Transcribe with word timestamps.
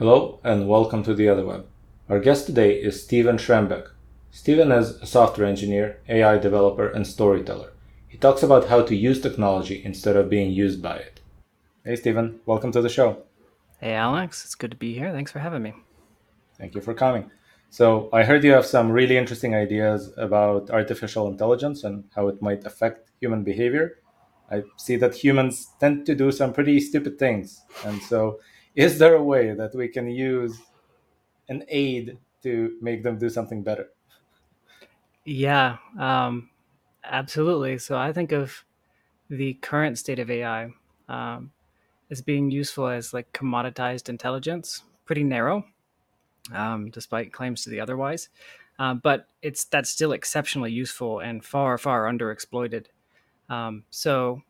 Hello 0.00 0.40
and 0.42 0.66
welcome 0.66 1.02
to 1.02 1.12
the 1.12 1.26
Otherweb. 1.26 1.66
Our 2.08 2.20
guest 2.20 2.46
today 2.46 2.72
is 2.72 3.04
Steven 3.04 3.36
Schrembeck. 3.36 3.88
Steven 4.30 4.72
is 4.72 4.92
a 4.92 5.04
software 5.04 5.46
engineer, 5.46 6.00
AI 6.08 6.38
developer, 6.38 6.88
and 6.88 7.06
storyteller. 7.06 7.74
He 8.08 8.16
talks 8.16 8.42
about 8.42 8.68
how 8.68 8.80
to 8.80 8.96
use 8.96 9.20
technology 9.20 9.82
instead 9.84 10.16
of 10.16 10.30
being 10.30 10.52
used 10.52 10.80
by 10.80 10.96
it. 10.96 11.20
Hey, 11.84 11.96
Steven, 11.96 12.40
welcome 12.46 12.72
to 12.72 12.80
the 12.80 12.88
show. 12.88 13.24
Hey, 13.78 13.92
Alex, 13.92 14.42
it's 14.46 14.54
good 14.54 14.70
to 14.70 14.76
be 14.78 14.94
here. 14.94 15.12
Thanks 15.12 15.32
for 15.32 15.40
having 15.40 15.62
me. 15.62 15.74
Thank 16.56 16.74
you 16.74 16.80
for 16.80 16.94
coming. 16.94 17.30
So, 17.68 18.08
I 18.10 18.22
heard 18.22 18.42
you 18.42 18.52
have 18.52 18.64
some 18.64 18.90
really 18.90 19.18
interesting 19.18 19.54
ideas 19.54 20.14
about 20.16 20.70
artificial 20.70 21.28
intelligence 21.28 21.84
and 21.84 22.04
how 22.16 22.28
it 22.28 22.40
might 22.40 22.64
affect 22.64 23.10
human 23.20 23.44
behavior. 23.44 23.98
I 24.50 24.62
see 24.78 24.96
that 24.96 25.14
humans 25.14 25.68
tend 25.78 26.06
to 26.06 26.14
do 26.14 26.32
some 26.32 26.54
pretty 26.54 26.80
stupid 26.80 27.18
things. 27.18 27.60
And 27.84 28.00
so, 28.00 28.38
is 28.74 28.98
there 28.98 29.14
a 29.14 29.22
way 29.22 29.52
that 29.54 29.74
we 29.74 29.88
can 29.88 30.08
use 30.08 30.60
an 31.48 31.64
aid 31.68 32.18
to 32.42 32.76
make 32.80 33.02
them 33.02 33.18
do 33.18 33.28
something 33.28 33.62
better? 33.62 33.88
Yeah, 35.24 35.76
um, 35.98 36.50
absolutely. 37.04 37.78
So 37.78 37.96
I 37.96 38.12
think 38.12 38.32
of 38.32 38.64
the 39.28 39.54
current 39.54 39.98
state 39.98 40.18
of 40.18 40.30
AI 40.30 40.70
um, 41.08 41.52
as 42.10 42.22
being 42.22 42.50
useful 42.50 42.88
as 42.88 43.12
like 43.12 43.32
commoditized 43.32 44.08
intelligence, 44.08 44.82
pretty 45.04 45.24
narrow, 45.24 45.64
um, 46.54 46.90
despite 46.90 47.32
claims 47.32 47.62
to 47.64 47.70
the 47.70 47.80
otherwise. 47.80 48.28
Uh, 48.78 48.94
but 48.94 49.28
it's 49.42 49.64
that's 49.64 49.90
still 49.90 50.12
exceptionally 50.12 50.72
useful 50.72 51.20
and 51.20 51.44
far, 51.44 51.76
far 51.76 52.04
underexploited. 52.04 52.86
Um, 53.50 53.84
so, 53.90 54.42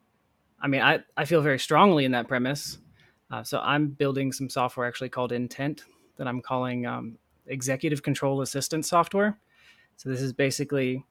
I 0.61 0.69
mean, 0.69 0.83
I, 0.83 1.01
I 1.17 1.25
feel 1.25 1.41
very 1.43 1.59
strongly 1.59 2.05
in 2.05 2.13
that 2.13 2.29
premise. 2.29 2.79
Uh, 3.31 3.43
so 3.45 3.61
I'm 3.61 3.89
building 3.89 4.33
some 4.33 4.49
software 4.49 4.87
actually 4.87 5.09
called 5.09 5.33
Intent 5.33 5.85
that 6.17 6.27
I'm 6.27 6.41
calling 6.41 6.87
um, 6.87 7.19
executive 7.47 8.03
control 8.03 8.43
assistant 8.43 8.85
software. 8.85 9.39
So 9.97 10.09
this 10.09 10.21
is 10.21 10.33
basically 10.33 11.05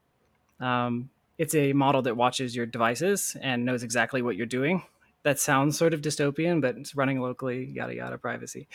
um, 0.60 1.10
it's 1.38 1.56
a 1.56 1.74
model 1.74 2.02
that 2.02 2.18
watches 2.18 2.56
your 2.56 2.66
devices 2.66 3.36
and 3.42 3.64
knows 3.64 3.84
exactly 3.84 4.22
what 4.22 4.36
you're 4.36 4.46
doing. 4.46 4.84
That 5.24 5.40
sounds 5.40 5.78
sort 5.78 5.94
of 5.94 6.02
dystopian, 6.02 6.62
but 6.62 6.76
it's 6.76 6.96
running 6.96 7.22
locally, 7.22 7.66
yada 7.66 7.96
yada, 7.96 8.18
privacy. 8.18 8.68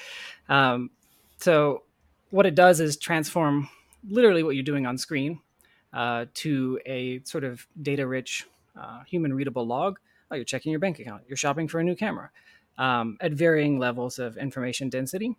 Um, 0.49 0.91
so 1.39 1.83
what 2.31 2.47
it 2.47 2.55
does 2.55 2.81
is 2.81 2.97
transform 2.97 3.69
literally 4.09 4.43
what 4.43 4.55
you're 4.55 4.65
doing 4.65 4.87
on 4.87 4.99
screen 4.99 5.41
uh, 5.93 6.27
to 6.35 6.79
a 6.87 7.23
sort 7.25 7.45
of 7.45 7.67
data-rich, 7.81 8.47
uh, 8.81 9.03
human-readable 9.05 9.67
log. 9.67 9.99
Oh, 10.31 10.35
you're 10.35 10.45
checking 10.45 10.71
your 10.71 10.81
bank 10.81 10.99
account. 10.99 11.23
You're 11.29 11.37
shopping 11.37 11.69
for 11.69 11.81
a 11.81 11.85
new 11.85 11.95
camera 11.95 12.31
um, 12.79 13.17
at 13.21 13.33
varying 13.33 13.79
levels 13.79 14.19
of 14.19 14.37
information 14.37 14.89
density. 14.89 15.37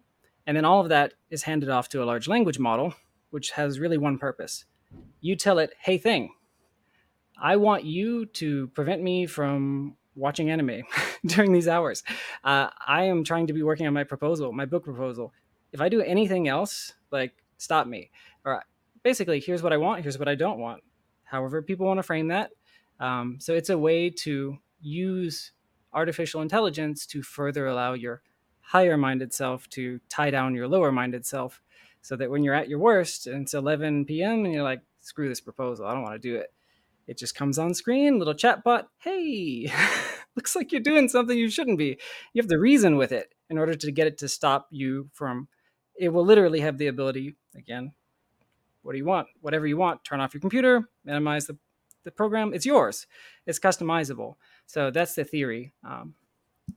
And 0.47 0.55
then 0.55 0.65
all 0.65 0.81
of 0.81 0.89
that 0.89 1.13
is 1.29 1.43
handed 1.43 1.69
off 1.69 1.89
to 1.89 2.03
a 2.03 2.05
large 2.05 2.27
language 2.27 2.59
model, 2.59 2.93
which 3.31 3.51
has 3.51 3.79
really 3.79 3.97
one 3.97 4.17
purpose. 4.17 4.65
You 5.21 5.35
tell 5.35 5.59
it, 5.59 5.73
hey, 5.79 5.97
thing, 5.97 6.31
I 7.41 7.57
want 7.57 7.83
you 7.83 8.25
to 8.27 8.67
prevent 8.67 9.01
me 9.01 9.25
from 9.25 9.97
watching 10.15 10.49
anime 10.49 10.83
during 11.25 11.51
these 11.51 11.67
hours. 11.67 12.03
Uh, 12.43 12.69
I 12.87 13.03
am 13.03 13.23
trying 13.23 13.47
to 13.47 13.53
be 13.53 13.63
working 13.63 13.87
on 13.87 13.93
my 13.93 14.03
proposal, 14.03 14.51
my 14.51 14.65
book 14.65 14.83
proposal. 14.83 15.33
If 15.73 15.81
I 15.81 15.89
do 15.89 16.01
anything 16.01 16.47
else, 16.47 16.93
like 17.11 17.33
stop 17.57 17.87
me. 17.87 18.11
Or 18.45 18.63
basically, 19.03 19.39
here's 19.39 19.61
what 19.61 19.73
I 19.73 19.77
want, 19.77 20.03
here's 20.03 20.17
what 20.17 20.27
I 20.27 20.35
don't 20.35 20.59
want. 20.59 20.83
However, 21.23 21.61
people 21.61 21.85
want 21.85 21.97
to 21.97 22.03
frame 22.03 22.29
that. 22.29 22.51
Um, 22.99 23.37
so 23.39 23.53
it's 23.53 23.69
a 23.69 23.77
way 23.77 24.09
to 24.09 24.57
use 24.79 25.51
artificial 25.95 26.41
intelligence 26.41 27.05
to 27.07 27.23
further 27.23 27.65
allow 27.67 27.93
your 27.93 28.21
higher 28.61 28.97
minded 28.97 29.33
self 29.33 29.69
to 29.69 29.99
tie 30.09 30.29
down 30.29 30.55
your 30.55 30.67
lower 30.67 30.91
minded 30.91 31.25
self 31.25 31.61
so 32.01 32.15
that 32.15 32.29
when 32.29 32.43
you're 32.43 32.53
at 32.53 32.69
your 32.69 32.79
worst 32.79 33.27
and 33.27 33.43
it's 33.43 33.53
11 33.53 34.05
p.m. 34.05 34.45
and 34.45 34.53
you're 34.53 34.63
like, 34.63 34.81
screw 35.01 35.29
this 35.29 35.41
proposal, 35.41 35.85
I 35.85 35.93
don't 35.93 36.03
want 36.03 36.21
to 36.21 36.27
do 36.27 36.35
it. 36.35 36.51
It 37.07 37.17
just 37.17 37.35
comes 37.35 37.59
on 37.59 37.73
screen, 37.73 38.19
little 38.19 38.33
chatbot. 38.33 38.85
Hey, 38.97 39.71
looks 40.35 40.55
like 40.55 40.71
you're 40.71 40.81
doing 40.81 41.07
something 41.07 41.37
you 41.37 41.49
shouldn't 41.49 41.77
be. 41.77 41.99
You 42.33 42.41
have 42.41 42.49
to 42.49 42.57
reason 42.57 42.97
with 42.97 43.11
it 43.11 43.33
in 43.49 43.57
order 43.57 43.75
to 43.75 43.91
get 43.91 44.07
it 44.07 44.17
to 44.19 44.27
stop 44.27 44.67
you 44.71 45.09
from. 45.13 45.47
It 45.95 46.09
will 46.09 46.25
literally 46.25 46.59
have 46.59 46.77
the 46.77 46.87
ability, 46.87 47.35
again, 47.55 47.93
what 48.81 48.91
do 48.91 48.97
you 48.97 49.05
want? 49.05 49.27
Whatever 49.41 49.65
you 49.65 49.77
want, 49.77 50.03
turn 50.03 50.19
off 50.19 50.33
your 50.33 50.41
computer, 50.41 50.89
minimize 51.03 51.47
the, 51.47 51.57
the 52.03 52.11
program. 52.11 52.53
It's 52.53 52.65
yours, 52.65 53.07
it's 53.47 53.59
customizable. 53.59 54.35
So 54.67 54.91
that's 54.91 55.15
the 55.15 55.23
theory. 55.23 55.73
Um, 55.83 56.15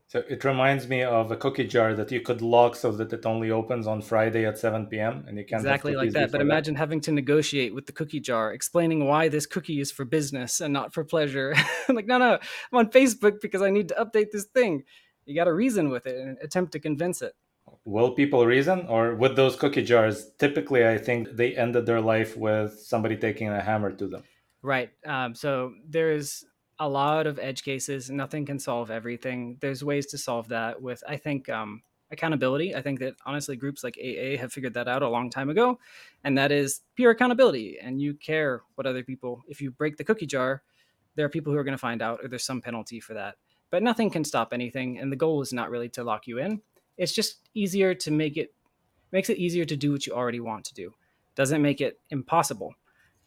so 0.07 0.23
it 0.29 0.43
reminds 0.45 0.89
me 0.89 1.03
of 1.03 1.31
a 1.31 1.37
cookie 1.37 1.67
jar 1.67 1.95
that 1.95 2.11
you 2.11 2.21
could 2.21 2.41
lock 2.41 2.77
so 2.77 2.91
that 2.93 3.13
it 3.13 3.27
only 3.27 3.51
opens 3.51 3.87
on 3.87 4.01
Friday 4.01 4.47
at 4.47 4.59
7 4.59 4.87
p.m. 4.87 5.25
and 5.29 5.37
you 5.37 5.45
can't 5.45 5.61
exactly 5.61 5.95
like 5.95 6.13
that. 6.13 6.33
But 6.33 6.41
imagine 6.41 6.75
that. 6.75 6.81
having 6.81 7.01
to 7.03 7.13
negotiate 7.13 7.75
with 7.75 7.87
the 7.87 7.93
cookie 7.93 8.21
jar, 8.21 8.53
explaining 8.53 9.07
why 9.07 9.29
this 9.29 9.45
cookie 9.45 9.81
is 9.81 9.93
for 9.93 10.05
business 10.05 10.61
and 10.61 10.73
not 10.73 10.95
for 10.95 11.05
pleasure. 11.05 11.55
like, 11.89 12.07
no, 12.07 12.17
no, 12.19 12.39
I'm 12.73 12.79
on 12.79 12.91
Facebook 12.91 13.41
because 13.43 13.61
I 13.61 13.71
need 13.71 13.89
to 13.89 13.95
update 13.97 14.31
this 14.33 14.45
thing. 14.45 14.85
You 15.27 15.35
got 15.35 15.45
to 15.45 15.53
reason 15.53 15.91
with 15.91 16.07
it 16.07 16.19
and 16.19 16.39
attempt 16.43 16.73
to 16.73 16.81
convince 16.81 17.21
it. 17.21 17.35
Will 17.85 18.13
people 18.13 18.47
reason, 18.47 18.87
or 18.89 19.15
with 19.15 19.37
those 19.37 19.57
cookie 19.57 19.85
jars? 19.85 20.31
Typically, 20.39 20.89
I 20.89 20.97
think 20.97 21.37
they 21.37 21.55
ended 21.55 21.85
their 21.85 22.01
life 22.01 22.35
with 22.35 22.81
somebody 22.81 23.17
taking 23.17 23.49
a 23.49 23.61
hammer 23.61 23.93
to 23.93 24.07
them. 24.07 24.23
Right. 24.63 24.91
Um, 25.05 25.35
so 25.35 25.75
there's 25.87 26.47
a 26.79 26.89
lot 26.89 27.27
of 27.27 27.39
edge 27.39 27.63
cases. 27.63 28.11
Nothing 28.11 28.47
can 28.47 28.59
solve 28.59 28.91
everything. 28.91 29.57
There's 29.61 29.83
ways 29.83 30.07
to 30.07 30.19
solve 30.19 30.49
that 30.49 30.81
with, 30.81 31.03
I 31.09 31.17
think, 31.17 31.49
um, 31.49 31.83
accountability. 32.11 32.75
I 32.75 32.83
think 32.83 33.01
that 33.01 33.15
honestly, 33.27 33.57
groups 33.57 33.85
like 33.85 33.99
AA 33.99 34.37
have 34.39 34.53
figured 34.53 34.75
that 34.75 34.89
out 34.89 35.03
a 35.03 35.09
long 35.09 35.31
time 35.31 35.51
ago, 35.51 35.79
and 36.25 36.39
that 36.39 36.53
is 36.53 36.81
pure 36.95 37.11
accountability. 37.11 37.79
And 37.81 38.01
you 38.01 38.15
care 38.15 38.63
what 38.77 38.87
other 38.87 39.03
people. 39.03 39.43
If 39.49 39.61
you 39.61 39.71
break 39.71 39.97
the 39.97 40.05
cookie 40.05 40.27
jar, 40.27 40.63
there 41.17 41.27
are 41.27 41.31
people 41.31 41.53
who 41.53 41.59
are 41.59 41.65
going 41.65 41.73
to 41.73 41.79
find 41.79 42.01
out, 42.01 42.21
or 42.23 42.29
there's 42.29 42.45
some 42.45 42.61
penalty 42.61 43.01
for 43.01 43.15
that. 43.15 43.37
But 43.71 43.83
nothing 43.83 44.11
can 44.11 44.25
stop 44.25 44.53
anything, 44.53 44.99
and 44.99 45.13
the 45.13 45.17
goal 45.17 45.43
is 45.43 45.53
not 45.53 45.71
really 45.71 45.89
to 45.91 46.05
lock 46.05 46.27
you 46.27 46.39
in. 46.39 46.63
It's 46.97 47.13
just 47.13 47.49
easier 47.55 47.95
to 47.95 48.11
make 48.11 48.37
it 48.37 48.55
makes 49.13 49.31
it 49.31 49.39
easier 49.39 49.65
to 49.65 49.77
do 49.77 49.93
what 49.93 50.07
you 50.07 50.13
already 50.13 50.41
want 50.41 50.65
to 50.67 50.75
do. 50.75 50.95
Doesn't 51.35 51.63
make 51.63 51.81
it 51.81 51.99
impossible. 52.11 52.75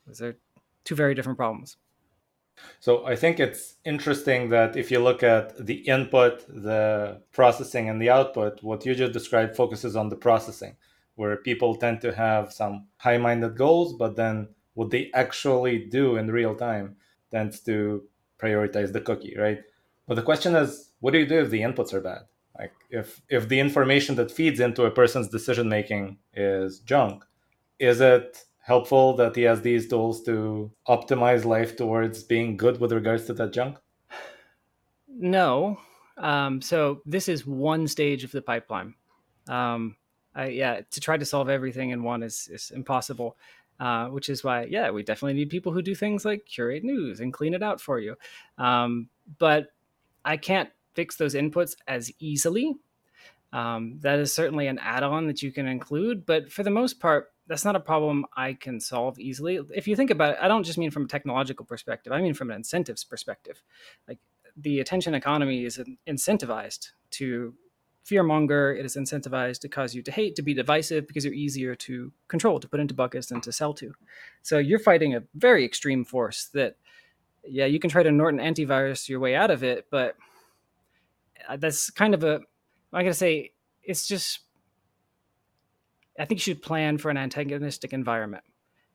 Those 0.06 0.22
are 0.22 0.38
two 0.84 0.96
very 0.96 1.16
different 1.16 1.38
problems. 1.38 1.78
So 2.80 3.06
I 3.06 3.16
think 3.16 3.40
it's 3.40 3.76
interesting 3.86 4.50
that 4.50 4.76
if 4.76 4.92
you 4.92 5.00
look 5.00 5.24
at 5.24 5.66
the 5.66 5.76
input, 5.88 6.46
the 6.48 7.22
processing, 7.32 7.90
and 7.90 8.02
the 8.02 8.10
output, 8.10 8.64
what 8.64 8.86
you 8.86 8.96
just 8.96 9.14
described 9.14 9.56
focuses 9.56 9.96
on 9.96 10.10
the 10.10 10.16
processing, 10.16 10.76
where 11.16 11.36
people 11.38 11.76
tend 11.76 12.02
to 12.02 12.14
have 12.14 12.52
some 12.52 12.88
high 12.98 13.18
minded 13.18 13.56
goals, 13.56 13.94
but 13.94 14.16
then 14.16 14.50
what 14.74 14.90
they 14.90 15.12
actually 15.14 15.78
do 15.78 16.16
in 16.16 16.32
real 16.32 16.56
time 16.56 16.96
tends 17.30 17.60
to 17.62 18.04
prioritize 18.40 18.92
the 18.92 19.02
cookie, 19.02 19.36
right? 19.38 19.60
But 20.08 20.16
the 20.16 20.24
question 20.24 20.56
is, 20.56 20.92
what 21.00 21.12
do 21.12 21.20
you 21.20 21.28
do 21.28 21.40
if 21.40 21.50
the 21.50 21.62
inputs 21.62 21.94
are 21.94 22.02
bad? 22.02 22.24
Like 22.58 22.74
if 22.90 23.22
if 23.30 23.48
the 23.48 23.60
information 23.60 24.16
that 24.16 24.32
feeds 24.32 24.60
into 24.60 24.86
a 24.86 24.92
person's 24.92 25.30
decision 25.30 25.70
making 25.70 26.18
is 26.34 26.80
junk, 26.80 27.24
is 27.80 28.02
it 28.02 28.46
helpful 28.62 29.16
that 29.18 29.36
he 29.36 29.44
has 29.44 29.62
these 29.62 29.88
tools 29.88 30.24
to 30.24 30.72
optimize 30.88 31.46
life 31.46 31.76
towards 31.76 32.24
being 32.24 32.58
good 32.58 32.80
with 32.80 32.92
regards 32.92 33.26
to 33.26 33.34
that 33.34 33.54
junk? 33.54 33.78
No. 35.08 35.80
Um, 36.18 36.62
so 36.62 37.02
this 37.06 37.28
is 37.28 37.46
one 37.46 37.88
stage 37.88 38.24
of 38.24 38.32
the 38.32 38.42
pipeline. 38.42 38.94
Um, 39.48 39.96
I, 40.34 40.48
yeah, 40.48 40.82
to 40.92 41.00
try 41.00 41.18
to 41.18 41.26
solve 41.26 41.50
everything 41.50 41.90
in 41.90 42.04
one 42.04 42.24
is, 42.24 42.48
is 42.52 42.72
impossible. 42.72 43.38
Uh, 43.80 44.10
which 44.10 44.30
is 44.30 44.44
why, 44.44 44.66
yeah, 44.66 44.92
we 44.92 45.02
definitely 45.02 45.34
need 45.34 45.50
people 45.50 45.72
who 45.72 45.82
do 45.82 45.96
things 45.96 46.24
like 46.24 46.46
curate 46.46 46.84
news 46.84 47.20
and 47.20 47.34
clean 47.34 47.56
it 47.56 47.64
out 47.64 47.82
for 47.82 47.98
you. 47.98 48.16
Um, 48.60 49.10
but 49.40 49.74
I 50.24 50.38
can't 50.38 50.70
fix 50.94 51.16
those 51.16 51.34
inputs 51.34 51.76
as 51.88 52.12
easily. 52.20 52.76
Um, 53.52 53.98
that 54.02 54.20
is 54.20 54.32
certainly 54.32 54.68
an 54.68 54.78
add-on 54.78 55.26
that 55.26 55.42
you 55.42 55.52
can 55.52 55.66
include, 55.66 56.28
but 56.28 56.52
for 56.52 56.62
the 56.62 56.70
most 56.70 57.00
part, 57.00 57.32
that's 57.52 57.66
not 57.66 57.76
a 57.76 57.82
problem 57.82 58.26
I 58.38 58.54
can 58.54 58.80
solve 58.80 59.20
easily. 59.20 59.60
If 59.76 59.86
you 59.86 59.98
think 59.98 60.10
about 60.10 60.36
it, 60.36 60.38
I 60.42 60.48
don't 60.48 60.64
just 60.64 60.78
mean 60.78 60.90
from 60.90 61.04
a 61.04 61.08
technological 61.10 61.66
perspective, 61.66 62.14
I 62.14 62.22
mean 62.22 62.34
from 62.34 62.50
an 62.50 62.56
incentives 62.56 63.04
perspective. 63.04 63.62
Like 64.08 64.20
the 64.56 64.80
attention 64.80 65.14
economy 65.16 65.66
is 65.66 65.78
incentivized 66.08 66.92
to 67.12 67.54
fearmonger, 68.10 68.80
it 68.80 68.86
is 68.86 68.96
incentivized 68.96 69.60
to 69.60 69.68
cause 69.68 69.94
you 69.94 70.02
to 70.02 70.12
hate, 70.14 70.38
to 70.38 70.42
be 70.42 70.54
divisive 70.54 71.06
because 71.08 71.26
you're 71.26 71.34
easier 71.34 71.76
to 71.76 72.14
control, 72.30 72.58
to 72.58 72.70
put 72.70 72.80
into 72.80 72.94
buckets 72.94 73.32
and 73.32 73.44
to 73.44 73.52
sell 73.52 73.74
to. 73.74 73.94
So 74.44 74.58
you're 74.58 74.80
fighting 74.80 75.16
a 75.16 75.24
very 75.36 75.66
extreme 75.66 76.06
force 76.06 76.46
that, 76.54 76.78
yeah, 77.44 77.66
you 77.66 77.80
can 77.80 77.90
try 77.90 78.02
to 78.02 78.14
Norton 78.14 78.40
antivirus 78.40 79.10
your 79.10 79.20
way 79.20 79.36
out 79.36 79.52
of 79.52 79.62
it, 79.62 79.88
but 79.92 80.16
uh, 81.50 81.58
that's 81.58 81.90
kind 81.90 82.14
of 82.14 82.24
a, 82.24 82.36
I'm 82.94 83.04
going 83.04 83.08
to 83.08 83.14
say, 83.14 83.52
it's 83.84 84.08
just 84.08 84.40
I 86.22 86.26
think 86.26 86.40
you 86.40 86.54
should 86.54 86.62
plan 86.62 87.00
for 87.00 87.10
an 87.10 87.18
antagonistic 87.18 87.94
environment. 87.94 88.44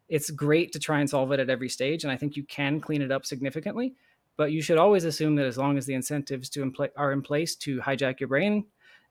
It's 0.08 0.30
great 0.30 0.70
to 0.72 0.78
try 0.78 1.00
and 1.00 1.10
solve 1.10 1.32
it 1.32 1.40
at 1.40 1.50
every 1.50 1.68
stage, 1.68 2.04
and 2.04 2.12
I 2.12 2.16
think 2.16 2.36
you 2.36 2.44
can 2.44 2.80
clean 2.80 3.02
it 3.02 3.10
up 3.10 3.26
significantly. 3.26 3.94
But 4.36 4.52
you 4.52 4.62
should 4.62 4.78
always 4.78 5.04
assume 5.04 5.34
that 5.36 5.46
as 5.46 5.58
long 5.58 5.76
as 5.76 5.86
the 5.86 5.94
incentives 5.94 6.48
to 6.50 6.64
impl- 6.64 6.90
are 6.96 7.10
in 7.10 7.22
place 7.22 7.56
to 7.56 7.80
hijack 7.80 8.20
your 8.20 8.28
brain, 8.28 8.66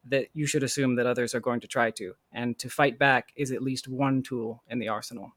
that 0.06 0.28
you 0.34 0.46
should 0.46 0.64
assume 0.64 0.96
that 0.96 1.06
others 1.06 1.36
are 1.36 1.42
going 1.42 1.60
to 1.60 1.68
try 1.68 1.92
to. 1.92 2.14
And 2.32 2.58
to 2.60 2.70
fight 2.70 2.98
back 2.98 3.34
is 3.36 3.52
at 3.52 3.62
least 3.62 3.90
one 3.90 4.24
tool 4.24 4.64
in 4.70 4.80
the 4.80 4.88
arsenal. 4.88 5.34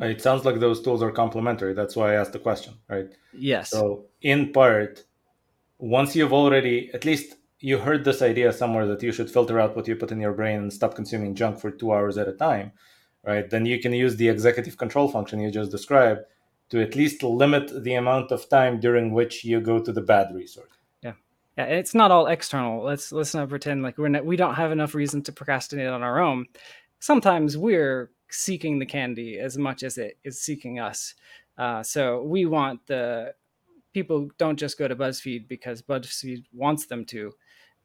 Uh, 0.00 0.06
it 0.06 0.22
sounds 0.22 0.46
like 0.46 0.58
those 0.58 0.80
tools 0.80 1.02
are 1.02 1.10
complementary. 1.10 1.74
That's 1.74 1.96
why 1.96 2.12
I 2.12 2.14
asked 2.14 2.32
the 2.32 2.38
question, 2.38 2.72
right? 2.88 3.10
Yes. 3.34 3.68
So, 3.68 4.06
in 4.22 4.54
part, 4.54 5.04
once 5.78 6.16
you've 6.16 6.32
already, 6.32 6.90
at 6.94 7.04
least 7.04 7.34
you 7.62 7.78
heard 7.78 8.04
this 8.04 8.20
idea 8.22 8.52
somewhere 8.52 8.86
that 8.86 9.02
you 9.04 9.12
should 9.12 9.30
filter 9.30 9.60
out 9.60 9.76
what 9.76 9.86
you 9.86 9.94
put 9.94 10.10
in 10.10 10.20
your 10.20 10.32
brain 10.32 10.58
and 10.58 10.72
stop 10.72 10.96
consuming 10.96 11.34
junk 11.34 11.60
for 11.60 11.70
two 11.70 11.92
hours 11.92 12.18
at 12.18 12.28
a 12.28 12.32
time, 12.32 12.72
right? 13.24 13.48
Then 13.48 13.64
you 13.66 13.78
can 13.80 13.92
use 13.92 14.16
the 14.16 14.28
executive 14.28 14.76
control 14.76 15.08
function 15.08 15.40
you 15.40 15.50
just 15.50 15.70
described 15.70 16.22
to 16.70 16.82
at 16.82 16.96
least 16.96 17.22
limit 17.22 17.84
the 17.84 17.94
amount 17.94 18.32
of 18.32 18.48
time 18.48 18.80
during 18.80 19.12
which 19.12 19.44
you 19.44 19.60
go 19.60 19.78
to 19.78 19.92
the 19.92 20.00
bad 20.00 20.34
resource. 20.34 20.72
Yeah, 21.02 21.12
yeah. 21.56 21.66
It's 21.66 21.94
not 21.94 22.10
all 22.10 22.26
external. 22.26 22.82
Let's 22.82 23.12
let's 23.12 23.32
not 23.32 23.48
pretend 23.48 23.84
like 23.84 23.96
we're 23.96 24.08
not, 24.08 24.26
we 24.26 24.36
don't 24.36 24.56
have 24.56 24.72
enough 24.72 24.94
reason 24.96 25.22
to 25.22 25.32
procrastinate 25.32 25.86
on 25.86 26.02
our 26.02 26.20
own. 26.20 26.46
Sometimes 26.98 27.56
we're 27.56 28.10
seeking 28.28 28.80
the 28.80 28.86
candy 28.86 29.38
as 29.38 29.56
much 29.56 29.84
as 29.84 29.98
it 29.98 30.18
is 30.24 30.40
seeking 30.40 30.80
us. 30.80 31.14
Uh, 31.56 31.82
so 31.82 32.22
we 32.22 32.44
want 32.44 32.84
the 32.86 33.34
people 33.92 34.30
don't 34.38 34.58
just 34.58 34.78
go 34.78 34.88
to 34.88 34.96
BuzzFeed 34.96 35.46
because 35.46 35.82
BuzzFeed 35.82 36.44
wants 36.52 36.86
them 36.86 37.04
to, 37.04 37.32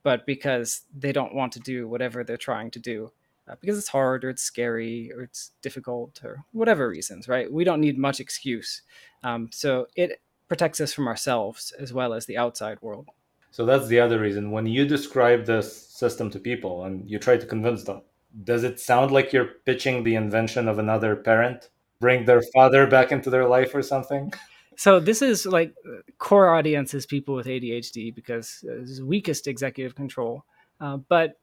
but 0.04 0.26
because 0.26 0.82
they 0.96 1.12
don't 1.12 1.36
want 1.36 1.52
to 1.54 1.60
do 1.60 1.88
whatever 1.88 2.24
they're 2.24 2.38
trying 2.38 2.72
to 2.72 2.80
do. 2.80 3.12
Uh, 3.50 3.56
because 3.62 3.78
it's 3.78 3.88
hard 3.88 4.26
or 4.26 4.30
it's 4.30 4.44
scary 4.44 5.10
or 5.14 5.22
it's 5.22 5.52
difficult 5.62 6.20
or 6.22 6.44
whatever 6.52 6.90
reasons, 6.90 7.30
right? 7.30 7.52
We 7.52 7.64
don't 7.64 7.80
need 7.80 7.98
much 7.98 8.20
excuse. 8.20 8.82
Um, 9.24 9.50
so 9.54 9.88
it 9.96 10.22
protects 10.50 10.82
us 10.82 10.94
from 10.94 11.08
ourselves 11.08 11.72
as 11.80 11.94
well 11.94 12.14
as 12.14 12.26
the 12.26 12.38
outside 12.38 12.78
world. 12.82 13.08
So 13.52 13.66
that's 13.66 13.88
the 13.88 14.00
other 14.00 14.20
reason. 14.20 14.52
When 14.52 14.66
you 14.66 14.86
describe 14.86 15.46
this 15.46 15.88
system 15.88 16.30
to 16.32 16.40
people 16.40 16.84
and 16.84 17.10
you 17.10 17.20
try 17.20 17.38
to 17.38 17.46
convince 17.46 17.84
them, 17.84 18.02
does 18.44 18.64
it 18.64 18.80
sound 18.80 19.12
like 19.12 19.34
you're 19.34 19.56
pitching 19.66 20.04
the 20.04 20.16
invention 20.16 20.68
of 20.68 20.78
another 20.78 21.16
parent? 21.16 21.70
Bring 22.00 22.26
their 22.26 22.44
father 22.54 22.86
back 22.86 23.12
into 23.12 23.30
their 23.30 23.48
life 23.48 23.74
or 23.74 23.82
something? 23.82 24.34
So 24.78 25.00
this 25.00 25.24
is 25.24 25.48
like 25.48 25.74
core 26.20 26.56
audience 26.56 26.94
is 26.94 27.08
people 27.08 27.34
with 27.34 27.48
ADHD 27.48 28.14
because 28.14 28.64
it's 28.64 29.02
weakest 29.02 29.48
executive 29.48 29.96
control. 29.96 30.46
Uh, 30.80 30.98
but 30.98 31.40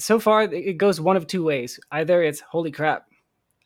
so 0.00 0.18
far 0.18 0.42
it 0.42 0.76
goes 0.76 1.00
one 1.00 1.16
of 1.16 1.28
two 1.28 1.44
ways. 1.44 1.78
Either 1.92 2.24
it's 2.24 2.40
holy 2.40 2.72
crap, 2.72 3.06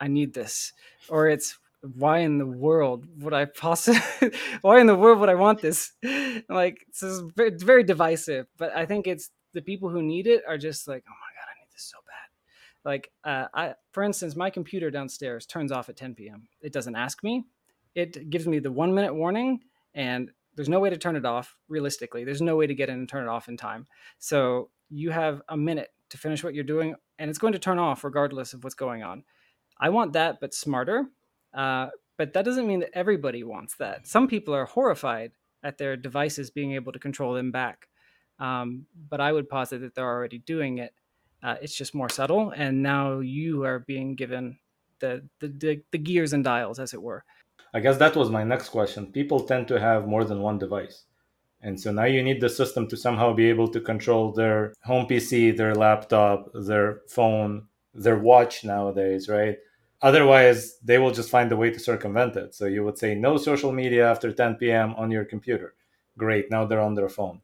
I 0.00 0.08
need 0.08 0.35
this, 0.35 0.75
or 1.08 1.29
it's 1.29 1.58
why 1.97 2.19
in 2.19 2.37
the 2.37 2.47
world 2.47 3.06
would 3.23 3.32
I 3.32 3.47
possibly 3.47 4.02
why 4.61 4.81
in 4.81 4.87
the 4.87 4.94
world 4.94 5.19
would 5.20 5.31
I 5.31 5.35
want 5.35 5.62
this? 5.62 5.93
like 6.50 6.87
this 6.88 7.02
is 7.02 7.23
very, 7.35 7.52
very 7.56 7.82
divisive, 7.82 8.49
but 8.58 8.76
I 8.76 8.85
think 8.85 9.06
it's 9.06 9.31
the 9.55 9.62
people 9.62 9.88
who 9.88 10.02
need 10.02 10.26
it 10.26 10.43
are 10.47 10.58
just 10.58 10.87
like, 10.87 11.05
oh 11.08 11.11
my 11.11 11.41
god, 11.41 11.49
I 11.50 11.56
need 11.58 11.73
this 11.73 11.85
so 11.85 11.97
bad. 12.06 12.91
Like 12.91 13.11
uh, 13.25 13.47
I, 13.55 13.75
for 13.93 14.02
instance, 14.02 14.37
my 14.37 14.50
computer 14.50 14.91
downstairs 14.91 15.47
turns 15.47 15.73
off 15.73 15.88
at 15.88 15.97
10 15.97 16.17
p.m. 16.17 16.49
It 16.61 16.75
doesn't 16.75 16.97
ask 16.97 17.25
me. 17.25 17.44
It 17.95 18.31
gives 18.31 18.47
me 18.47 18.59
the 18.59 18.73
one 18.73 18.95
minute 18.95 19.15
warning, 19.15 19.61
and 19.95 20.31
there's 20.57 20.69
no 20.69 20.81
way 20.81 20.91
to 20.91 20.97
turn 20.97 21.17
it 21.17 21.25
off. 21.25 21.57
Realistically, 21.69 22.25
there's 22.25 22.43
no 22.43 22.57
way 22.57 22.67
to 22.67 22.75
get 22.75 22.89
in 22.89 22.99
and 22.99 23.09
turn 23.09 23.25
it 23.25 23.31
off 23.31 23.49
in 23.49 23.57
time. 23.57 23.87
So 24.19 24.71
you 24.89 25.11
have 25.11 25.43
a 25.49 25.57
minute 25.57 25.89
to 26.11 26.19
finish 26.19 26.43
what 26.45 26.55
you're 26.55 26.65
doing, 26.65 26.95
and 27.19 27.31
it's 27.31 27.39
going 27.39 27.53
to 27.53 27.59
turn 27.59 27.79
off 27.79 28.05
regardless 28.05 28.53
of 28.53 28.65
what's 28.65 28.75
going 28.75 29.03
on. 29.03 29.25
I 29.79 29.89
want 29.89 30.13
that, 30.13 30.41
but 30.41 30.55
smarter. 30.55 31.07
Uh, 31.55 31.89
but 32.17 32.35
that 32.35 32.45
doesn't 32.45 32.67
mean 32.67 32.81
that 32.81 32.91
everybody 32.93 33.43
wants 33.45 33.77
that. 33.77 34.07
Some 34.07 34.29
people 34.29 34.55
are 34.55 34.67
horrified 34.67 35.33
at 35.63 35.79
their 35.79 35.97
devices 35.97 36.51
being 36.51 36.73
able 36.73 36.93
to 36.93 36.99
control 36.99 37.35
them 37.35 37.51
back. 37.51 37.89
Um, 38.39 38.87
but 39.09 39.21
I 39.21 39.33
would 39.33 39.49
posit 39.49 39.81
that 39.81 39.95
they're 39.95 40.05
already 40.07 40.39
doing 40.39 40.79
it. 40.79 40.95
Uh, 41.43 41.57
it's 41.63 41.75
just 41.75 41.95
more 41.95 42.09
subtle, 42.09 42.51
and 42.51 42.83
now 42.83 43.21
you 43.21 43.65
are 43.65 43.79
being 43.79 44.15
given 44.15 44.59
the, 44.99 45.27
the, 45.39 45.49
the 45.49 45.83
the 45.91 45.99
gears 45.99 46.35
and 46.35 46.45
dials, 46.45 46.79
as 46.79 46.93
it 46.93 47.01
were. 47.01 47.25
I 47.73 47.81
guess 47.81 47.99
that 47.99 48.17
was 48.17 48.31
my 48.31 48.45
next 48.45 48.71
question. 48.71 49.13
People 49.13 49.41
tend 49.41 49.69
to 49.69 49.81
have 49.81 50.09
more 50.09 50.25
than 50.25 50.41
one 50.41 50.59
device. 50.59 51.05
And 51.63 51.79
so 51.79 51.93
now 51.93 52.05
you 52.05 52.23
need 52.23 52.41
the 52.41 52.49
system 52.49 52.89
to 52.89 52.97
somehow 52.97 53.33
be 53.35 53.49
able 53.49 53.69
to 53.69 53.81
control 53.81 54.33
their 54.33 54.73
home 54.85 55.07
PC, 55.07 55.57
their 55.57 55.75
laptop, 55.75 56.51
their 56.55 57.03
phone, 57.09 57.67
their 57.95 58.19
watch 58.19 58.65
nowadays, 58.65 59.29
right? 59.29 59.57
Otherwise, 60.03 60.79
they 60.83 60.99
will 60.99 61.11
just 61.11 61.29
find 61.31 61.53
a 61.53 61.57
way 61.57 61.71
to 61.71 61.79
circumvent 61.79 62.37
it. 62.37 62.55
So 62.55 62.65
you 62.65 62.83
would 62.85 62.99
say 62.99 63.15
no 63.15 63.37
social 63.37 63.73
media 63.73 64.11
after 64.11 64.33
10 64.33 64.55
p.m. 64.55 64.95
on 64.95 65.11
your 65.11 65.27
computer. 65.27 65.75
Great, 66.17 66.51
now 66.51 66.65
they're 66.65 66.81
on 66.81 66.95
their 66.95 67.11
phone. 67.11 67.43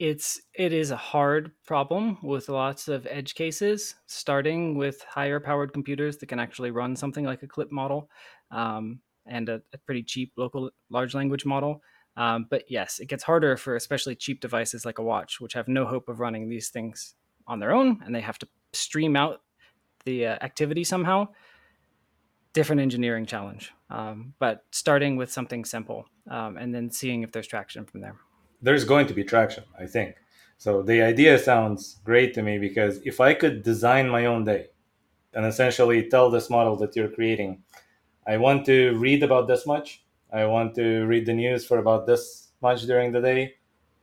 It's 0.00 0.40
it 0.54 0.72
is 0.72 0.90
a 0.90 0.96
hard 0.96 1.52
problem 1.66 2.16
with 2.22 2.48
lots 2.48 2.88
of 2.88 3.06
edge 3.08 3.34
cases, 3.34 3.94
starting 4.06 4.74
with 4.74 5.02
higher 5.02 5.38
powered 5.38 5.72
computers 5.72 6.16
that 6.18 6.28
can 6.28 6.40
actually 6.40 6.70
run 6.70 6.96
something 6.96 7.24
like 7.24 7.42
a 7.42 7.46
clip 7.46 7.70
model 7.70 8.10
um, 8.50 9.00
and 9.30 9.48
a, 9.48 9.62
a 9.72 9.78
pretty 9.78 10.02
cheap 10.02 10.32
local 10.36 10.70
large 10.90 11.14
language 11.14 11.46
model. 11.46 11.82
Um, 12.16 12.46
but 12.50 12.64
yes, 12.68 12.98
it 12.98 13.06
gets 13.06 13.22
harder 13.22 13.56
for 13.56 13.76
especially 13.76 14.14
cheap 14.14 14.40
devices 14.40 14.84
like 14.84 14.98
a 14.98 15.02
watch, 15.02 15.40
which 15.40 15.54
have 15.54 15.68
no 15.68 15.86
hope 15.86 16.08
of 16.08 16.20
running 16.20 16.48
these 16.48 16.68
things 16.68 17.14
on 17.46 17.60
their 17.60 17.72
own, 17.72 18.00
and 18.04 18.14
they 18.14 18.20
have 18.20 18.38
to 18.40 18.48
stream 18.72 19.16
out 19.16 19.40
the 20.04 20.26
uh, 20.26 20.38
activity 20.42 20.84
somehow. 20.84 21.28
Different 22.52 22.82
engineering 22.82 23.26
challenge, 23.26 23.72
um, 23.90 24.34
but 24.40 24.64
starting 24.72 25.16
with 25.16 25.30
something 25.30 25.64
simple 25.64 26.06
um, 26.28 26.56
and 26.56 26.74
then 26.74 26.90
seeing 26.90 27.22
if 27.22 27.30
there's 27.30 27.46
traction 27.46 27.86
from 27.86 28.00
there. 28.00 28.16
There's 28.60 28.84
going 28.84 29.06
to 29.06 29.14
be 29.14 29.22
traction, 29.22 29.64
I 29.78 29.86
think. 29.86 30.16
So 30.58 30.82
the 30.82 31.00
idea 31.00 31.38
sounds 31.38 32.00
great 32.04 32.34
to 32.34 32.42
me 32.42 32.58
because 32.58 33.00
if 33.04 33.20
I 33.20 33.34
could 33.34 33.62
design 33.62 34.08
my 34.08 34.26
own 34.26 34.44
day 34.44 34.66
and 35.32 35.46
essentially 35.46 36.08
tell 36.08 36.28
this 36.28 36.50
model 36.50 36.76
that 36.76 36.94
you're 36.96 37.08
creating, 37.08 37.62
I 38.26 38.36
want 38.36 38.66
to 38.66 38.96
read 38.98 39.22
about 39.22 39.48
this 39.48 39.66
much, 39.66 40.04
I 40.32 40.44
want 40.44 40.74
to 40.76 41.04
read 41.06 41.26
the 41.26 41.34
news 41.34 41.66
for 41.66 41.78
about 41.78 42.06
this 42.06 42.48
much 42.62 42.82
during 42.82 43.12
the 43.12 43.20
day. 43.20 43.54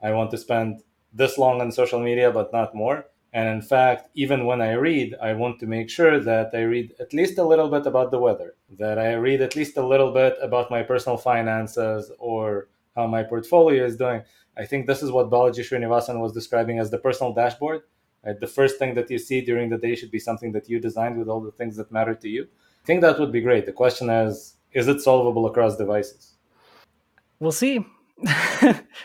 I 0.04 0.12
want 0.12 0.32
to 0.32 0.38
spend 0.38 0.84
this 1.14 1.38
long 1.38 1.62
on 1.62 1.72
social 1.72 2.00
media, 2.00 2.32
but 2.32 2.52
not 2.52 2.76
more. 2.76 3.06
And 3.34 3.48
in 3.50 3.62
fact, 3.62 4.10
even 4.16 4.46
when 4.46 4.62
I 4.62 4.74
read, 4.74 5.16
I 5.22 5.34
want 5.34 5.60
to 5.60 5.68
make 5.68 5.90
sure 5.90 6.20
that 6.20 6.50
I 6.54 6.62
read 6.62 6.94
at 7.00 7.14
least 7.14 7.38
a 7.38 7.44
little 7.44 7.70
bit 7.70 7.86
about 7.86 8.12
the 8.12 8.20
weather, 8.20 8.56
that 8.78 8.98
I 8.98 9.14
read 9.14 9.42
at 9.42 9.56
least 9.56 9.78
a 9.78 9.86
little 9.86 10.12
bit 10.12 10.36
about 10.42 10.72
my 10.72 10.82
personal 10.84 11.18
finances 11.18 12.12
or 12.20 12.70
how 12.96 13.08
my 13.08 13.24
portfolio 13.24 13.86
is 13.86 13.96
doing. 13.96 14.24
I 14.58 14.66
think 14.66 14.88
this 14.88 15.04
is 15.04 15.12
what 15.12 15.30
Balaji 15.30 15.60
Srinivasan 15.60 16.20
was 16.20 16.34
describing 16.34 16.80
as 16.80 16.90
the 16.90 16.98
personal 16.98 17.34
dashboard. 17.34 17.82
The 18.24 18.48
first 18.48 18.80
thing 18.80 18.96
that 18.96 19.10
you 19.10 19.20
see 19.20 19.42
during 19.42 19.70
the 19.70 19.78
day 19.78 19.96
should 19.96 20.12
be 20.12 20.20
something 20.20 20.52
that 20.54 20.68
you 20.68 20.80
designed 20.80 21.18
with 21.18 21.30
all 21.30 21.42
the 21.42 21.52
things 21.52 21.78
that 21.78 21.92
matter 21.92 22.16
to 22.16 22.28
you. 22.28 22.48
Think 22.88 23.02
that 23.02 23.20
would 23.20 23.34
be 23.34 23.42
great. 23.42 23.66
The 23.66 23.74
question 23.74 24.10
is 24.10 24.56
is 24.72 24.88
it 24.88 25.02
solvable 25.02 25.46
across 25.46 25.76
devices? 25.76 26.36
We'll 27.42 27.52
see. 27.52 27.86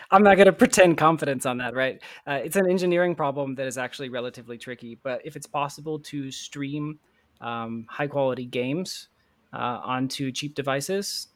I'm 0.09 0.23
not 0.23 0.35
going 0.35 0.45
to 0.45 0.53
pretend 0.53 0.97
confidence 0.97 1.45
on 1.45 1.57
that, 1.57 1.75
right? 1.75 2.01
Uh, 2.25 2.39
it's 2.45 2.55
an 2.55 2.69
engineering 2.69 3.13
problem 3.13 3.55
that 3.55 3.67
is 3.67 3.77
actually 3.77 4.07
relatively 4.07 4.57
tricky. 4.57 4.97
But 5.03 5.21
if 5.25 5.35
it's 5.35 5.45
possible 5.45 5.99
to 5.99 6.31
stream 6.31 6.97
um, 7.41 7.85
high 7.89 8.07
quality 8.07 8.45
games 8.45 9.09
uh, 9.51 9.81
onto 9.83 10.31
cheap 10.31 10.55
devices, 10.55 11.27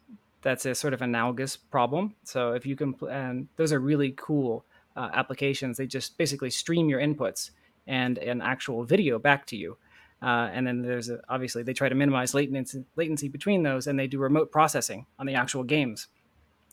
that's 0.42 0.66
a 0.66 0.74
sort 0.74 0.94
of 0.94 1.02
analogous 1.02 1.58
problem. 1.58 2.16
So 2.24 2.54
if 2.54 2.66
you 2.66 2.78
can, 2.78 2.96
and 3.12 3.50
those 3.58 3.74
are 3.74 3.82
really 3.82 4.14
cool 4.16 4.64
uh, 4.96 5.10
applications. 5.14 5.76
They 5.76 5.86
just 5.86 6.18
basically 6.18 6.52
stream 6.52 6.88
your 6.88 7.02
inputs 7.02 7.52
and 7.88 8.18
an 8.20 8.42
actual 8.42 8.86
video 8.86 9.20
back 9.20 9.46
to 9.48 9.58
you. 9.58 9.78
Uh, 10.22 10.50
and 10.52 10.66
then 10.66 10.82
there's 10.82 11.10
a, 11.10 11.20
obviously 11.30 11.64
they 11.64 11.74
try 11.74 11.90
to 11.90 11.96
minimize 11.96 12.34
latency, 12.34 12.84
latency 12.96 13.28
between 13.28 13.64
those, 13.64 13.88
and 13.88 14.00
they 14.00 14.08
do 14.08 14.18
remote 14.18 14.52
processing 14.52 15.06
on 15.20 15.26
the 15.26 15.36
actual 15.36 15.64
games 15.64 16.08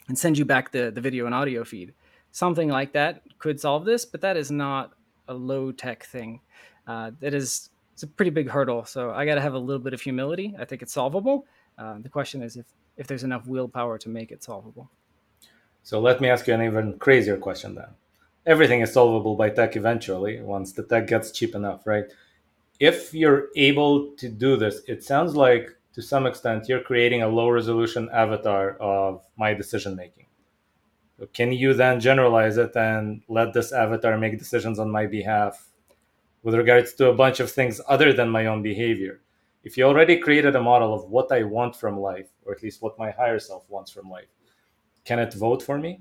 and 0.08 0.18
send 0.18 0.38
you 0.38 0.44
back 0.44 0.72
the, 0.72 0.90
the 0.90 1.00
video 1.00 1.26
and 1.26 1.34
audio 1.34 1.64
feed. 1.64 1.92
Something 2.30 2.68
like 2.68 2.92
that 2.92 3.22
could 3.38 3.60
solve 3.60 3.84
this, 3.84 4.04
but 4.04 4.20
that 4.22 4.36
is 4.36 4.50
not 4.50 4.92
a 5.28 5.34
low 5.34 5.72
tech 5.72 6.04
thing. 6.04 6.40
Uh, 6.86 7.12
that 7.20 7.34
is 7.34 7.70
it's 7.92 8.02
a 8.02 8.06
pretty 8.06 8.30
big 8.30 8.48
hurdle. 8.48 8.84
So 8.84 9.12
I 9.12 9.24
got 9.24 9.36
to 9.36 9.40
have 9.40 9.54
a 9.54 9.58
little 9.58 9.82
bit 9.82 9.94
of 9.94 10.00
humility. 10.00 10.54
I 10.58 10.64
think 10.64 10.82
it's 10.82 10.92
solvable. 10.92 11.46
Uh, 11.78 11.98
the 12.00 12.08
question 12.08 12.42
is 12.42 12.56
if 12.56 12.66
if 12.96 13.06
there's 13.06 13.24
enough 13.24 13.46
willpower 13.46 13.98
to 13.98 14.08
make 14.08 14.30
it 14.30 14.42
solvable. 14.42 14.90
So 15.82 16.00
let 16.00 16.20
me 16.20 16.28
ask 16.28 16.46
you 16.46 16.54
an 16.54 16.62
even 16.62 16.98
crazier 16.98 17.36
question 17.36 17.74
then. 17.74 17.88
Everything 18.46 18.80
is 18.80 18.92
solvable 18.92 19.36
by 19.36 19.50
tech 19.50 19.76
eventually 19.76 20.40
once 20.40 20.72
the 20.72 20.82
tech 20.82 21.06
gets 21.06 21.30
cheap 21.30 21.54
enough, 21.54 21.86
right? 21.86 22.04
If 22.80 23.14
you're 23.14 23.48
able 23.56 24.10
to 24.16 24.28
do 24.28 24.56
this, 24.56 24.82
it 24.86 25.04
sounds 25.04 25.36
like 25.36 25.76
to 25.94 26.02
some 26.02 26.26
extent 26.26 26.68
you're 26.68 26.80
creating 26.82 27.22
a 27.22 27.28
low 27.28 27.48
resolution 27.48 28.08
avatar 28.12 28.76
of 28.78 29.22
my 29.36 29.54
decision 29.54 29.94
making. 29.94 30.26
Can 31.32 31.52
you 31.52 31.74
then 31.74 32.00
generalize 32.00 32.56
it 32.56 32.74
and 32.74 33.22
let 33.28 33.52
this 33.52 33.72
avatar 33.72 34.18
make 34.18 34.38
decisions 34.38 34.78
on 34.78 34.90
my 34.90 35.06
behalf 35.06 35.68
with 36.42 36.54
regards 36.54 36.92
to 36.94 37.08
a 37.08 37.14
bunch 37.14 37.38
of 37.38 37.50
things 37.50 37.80
other 37.88 38.12
than 38.12 38.28
my 38.28 38.46
own 38.46 38.62
behavior? 38.62 39.20
If 39.62 39.78
you 39.78 39.84
already 39.84 40.18
created 40.18 40.56
a 40.56 40.60
model 40.60 40.92
of 40.92 41.08
what 41.08 41.30
I 41.30 41.44
want 41.44 41.76
from 41.76 41.98
life, 41.98 42.28
or 42.44 42.52
at 42.52 42.62
least 42.62 42.82
what 42.82 42.98
my 42.98 43.12
higher 43.12 43.38
self 43.38 43.64
wants 43.70 43.92
from 43.92 44.10
life, 44.10 44.28
can 45.04 45.20
it 45.20 45.32
vote 45.32 45.62
for 45.62 45.78
me? 45.78 46.00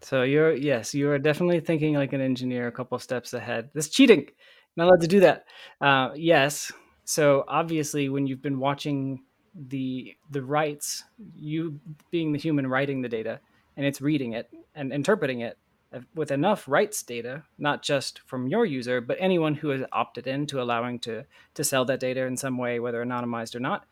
So 0.00 0.22
you're 0.22 0.54
yes, 0.54 0.94
you 0.94 1.10
are 1.10 1.18
definitely 1.18 1.60
thinking 1.60 1.94
like 1.94 2.12
an 2.12 2.20
engineer, 2.20 2.68
a 2.68 2.72
couple 2.72 2.98
steps 2.98 3.34
ahead. 3.34 3.70
This 3.74 3.88
cheating, 3.88 4.28
not 4.76 4.88
allowed 4.88 5.00
to 5.02 5.08
do 5.08 5.20
that. 5.20 5.44
Uh, 5.80 6.10
yes. 6.14 6.72
So 7.04 7.44
obviously, 7.48 8.08
when 8.08 8.26
you've 8.26 8.42
been 8.42 8.58
watching 8.58 9.22
the 9.54 10.14
the 10.30 10.42
writes, 10.42 11.04
you 11.34 11.80
being 12.10 12.32
the 12.32 12.38
human 12.38 12.66
writing 12.66 13.02
the 13.02 13.08
data, 13.08 13.40
and 13.76 13.84
it's 13.84 14.00
reading 14.00 14.32
it 14.32 14.48
and 14.74 14.92
interpreting 14.92 15.40
it 15.40 15.58
uh, 15.92 16.00
with 16.14 16.30
enough 16.30 16.66
writes 16.66 17.02
data, 17.02 17.42
not 17.58 17.82
just 17.82 18.20
from 18.26 18.48
your 18.48 18.64
user, 18.64 19.00
but 19.00 19.16
anyone 19.20 19.54
who 19.54 19.68
has 19.68 19.82
opted 19.92 20.26
in 20.26 20.46
to 20.46 20.62
allowing 20.62 20.98
to 21.00 21.24
to 21.54 21.64
sell 21.64 21.84
that 21.84 22.00
data 22.00 22.24
in 22.24 22.36
some 22.36 22.56
way, 22.56 22.80
whether 22.80 23.04
anonymized 23.04 23.54
or 23.54 23.60
not. 23.60 23.84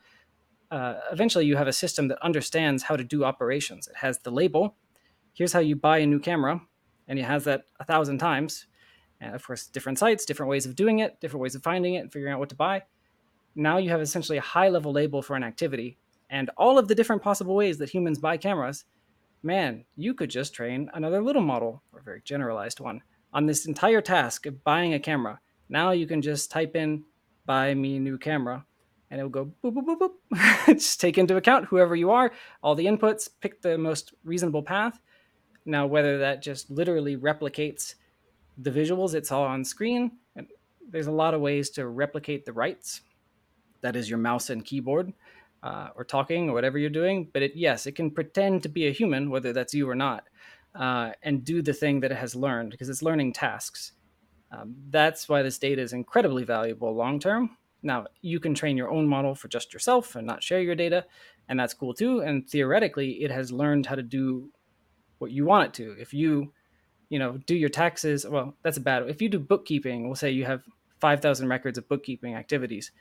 Uh, 0.71 0.99
eventually, 1.11 1.45
you 1.45 1.57
have 1.57 1.67
a 1.67 1.73
system 1.73 2.07
that 2.07 2.23
understands 2.23 2.83
how 2.83 2.95
to 2.95 3.03
do 3.03 3.25
operations. 3.25 3.87
It 3.87 3.97
has 3.97 4.19
the 4.19 4.31
label 4.31 4.75
here's 5.33 5.53
how 5.53 5.59
you 5.59 5.75
buy 5.75 5.99
a 5.99 6.05
new 6.05 6.19
camera, 6.19 6.61
and 7.07 7.19
it 7.19 7.23
has 7.23 7.43
that 7.45 7.63
a 7.79 7.85
thousand 7.85 8.17
times. 8.19 8.67
And 9.21 9.33
of 9.35 9.45
course, 9.45 9.67
different 9.67 9.99
sites, 9.99 10.25
different 10.25 10.49
ways 10.49 10.65
of 10.65 10.75
doing 10.75 10.99
it, 10.99 11.21
different 11.21 11.41
ways 11.41 11.55
of 11.55 11.63
finding 11.63 11.93
it, 11.93 12.11
figuring 12.11 12.33
out 12.33 12.39
what 12.39 12.49
to 12.49 12.55
buy. 12.55 12.83
Now 13.55 13.77
you 13.77 13.89
have 13.89 14.01
essentially 14.01 14.37
a 14.37 14.41
high 14.41 14.67
level 14.69 14.91
label 14.91 15.21
for 15.21 15.35
an 15.35 15.43
activity, 15.43 15.97
and 16.29 16.49
all 16.57 16.77
of 16.77 16.87
the 16.87 16.95
different 16.95 17.21
possible 17.21 17.55
ways 17.55 17.77
that 17.77 17.89
humans 17.89 18.19
buy 18.19 18.37
cameras. 18.37 18.85
Man, 19.43 19.85
you 19.95 20.13
could 20.13 20.29
just 20.29 20.53
train 20.53 20.89
another 20.93 21.21
little 21.21 21.41
model, 21.41 21.83
or 21.93 21.99
a 21.99 22.03
very 22.03 22.21
generalized 22.23 22.79
one, 22.79 23.01
on 23.33 23.45
this 23.45 23.65
entire 23.65 24.01
task 24.01 24.45
of 24.45 24.63
buying 24.63 24.93
a 24.93 24.99
camera. 24.99 25.39
Now 25.69 25.91
you 25.91 26.07
can 26.07 26.21
just 26.21 26.51
type 26.51 26.75
in 26.75 27.03
buy 27.45 27.73
me 27.73 27.97
new 27.97 28.17
camera 28.17 28.65
and 29.09 29.19
it 29.19 29.23
will 29.23 29.29
go 29.29 29.51
boop 29.63 29.73
boop 29.73 29.85
boop 29.85 30.11
boop. 30.33 30.65
just 30.67 31.01
take 31.01 31.17
into 31.17 31.35
account 31.35 31.65
whoever 31.65 31.95
you 31.95 32.11
are, 32.11 32.31
all 32.61 32.75
the 32.75 32.85
inputs, 32.85 33.29
pick 33.41 33.61
the 33.61 33.77
most 33.77 34.13
reasonable 34.23 34.63
path, 34.63 34.99
now, 35.65 35.85
whether 35.85 36.17
that 36.19 36.41
just 36.41 36.71
literally 36.71 37.15
replicates 37.15 37.95
the 38.57 38.71
visuals 38.71 39.13
it's 39.13 39.31
all 39.31 39.43
on 39.43 39.63
screen, 39.63 40.11
and 40.35 40.47
there's 40.89 41.07
a 41.07 41.11
lot 41.11 41.33
of 41.33 41.41
ways 41.41 41.69
to 41.71 41.87
replicate 41.87 42.45
the 42.45 42.53
writes 42.53 43.01
That 43.81 43.95
is 43.95 44.09
your 44.09 44.19
mouse 44.19 44.49
and 44.49 44.63
keyboard, 44.63 45.13
uh, 45.63 45.89
or 45.95 46.03
talking, 46.03 46.49
or 46.49 46.53
whatever 46.53 46.77
you're 46.77 46.89
doing. 46.89 47.29
But 47.33 47.43
it, 47.43 47.51
yes, 47.55 47.87
it 47.87 47.93
can 47.93 48.11
pretend 48.11 48.63
to 48.63 48.69
be 48.69 48.87
a 48.87 48.91
human, 48.91 49.29
whether 49.29 49.53
that's 49.53 49.73
you 49.73 49.89
or 49.89 49.95
not, 49.95 50.27
uh, 50.75 51.11
and 51.23 51.43
do 51.43 51.61
the 51.61 51.73
thing 51.73 51.99
that 52.01 52.11
it 52.11 52.17
has 52.17 52.35
learned 52.35 52.71
because 52.71 52.89
it's 52.89 53.03
learning 53.03 53.33
tasks. 53.33 53.93
Um, 54.51 54.75
that's 54.89 55.29
why 55.29 55.41
this 55.41 55.57
data 55.57 55.81
is 55.81 55.93
incredibly 55.93 56.43
valuable 56.43 56.93
long 56.93 57.19
term. 57.19 57.57
Now, 57.83 58.05
you 58.21 58.39
can 58.39 58.53
train 58.53 58.77
your 58.77 58.91
own 58.91 59.07
model 59.07 59.33
for 59.33 59.47
just 59.47 59.73
yourself 59.73 60.15
and 60.15 60.27
not 60.27 60.43
share 60.43 60.61
your 60.61 60.75
data, 60.75 61.05
and 61.49 61.59
that's 61.59 61.73
cool 61.73 61.93
too. 61.93 62.19
And 62.19 62.47
theoretically, 62.47 63.23
it 63.23 63.31
has 63.31 63.51
learned 63.51 63.85
how 63.85 63.95
to 63.95 64.03
do 64.03 64.51
what 65.17 65.31
you 65.31 65.45
want 65.45 65.67
it 65.67 65.73
to. 65.75 65.95
If 65.99 66.13
you, 66.13 66.53
you 67.11 67.19
know, 67.19 67.37
do 67.45 67.53
your 67.53 67.69
taxes, 67.69 68.25
well, 68.25 68.55
that's 68.63 68.77
a 68.77 68.81
bad. 68.81 69.03
If 69.09 69.21
you 69.21 69.27
do 69.27 69.37
bookkeeping, 69.37 70.05
we'll 70.05 70.15
say 70.15 70.31
you 70.31 70.45
have 70.45 70.63
5,000 71.01 71.49
records 71.49 71.77
of 71.77 71.89
bookkeeping 71.89 72.35
activities, 72.35 72.91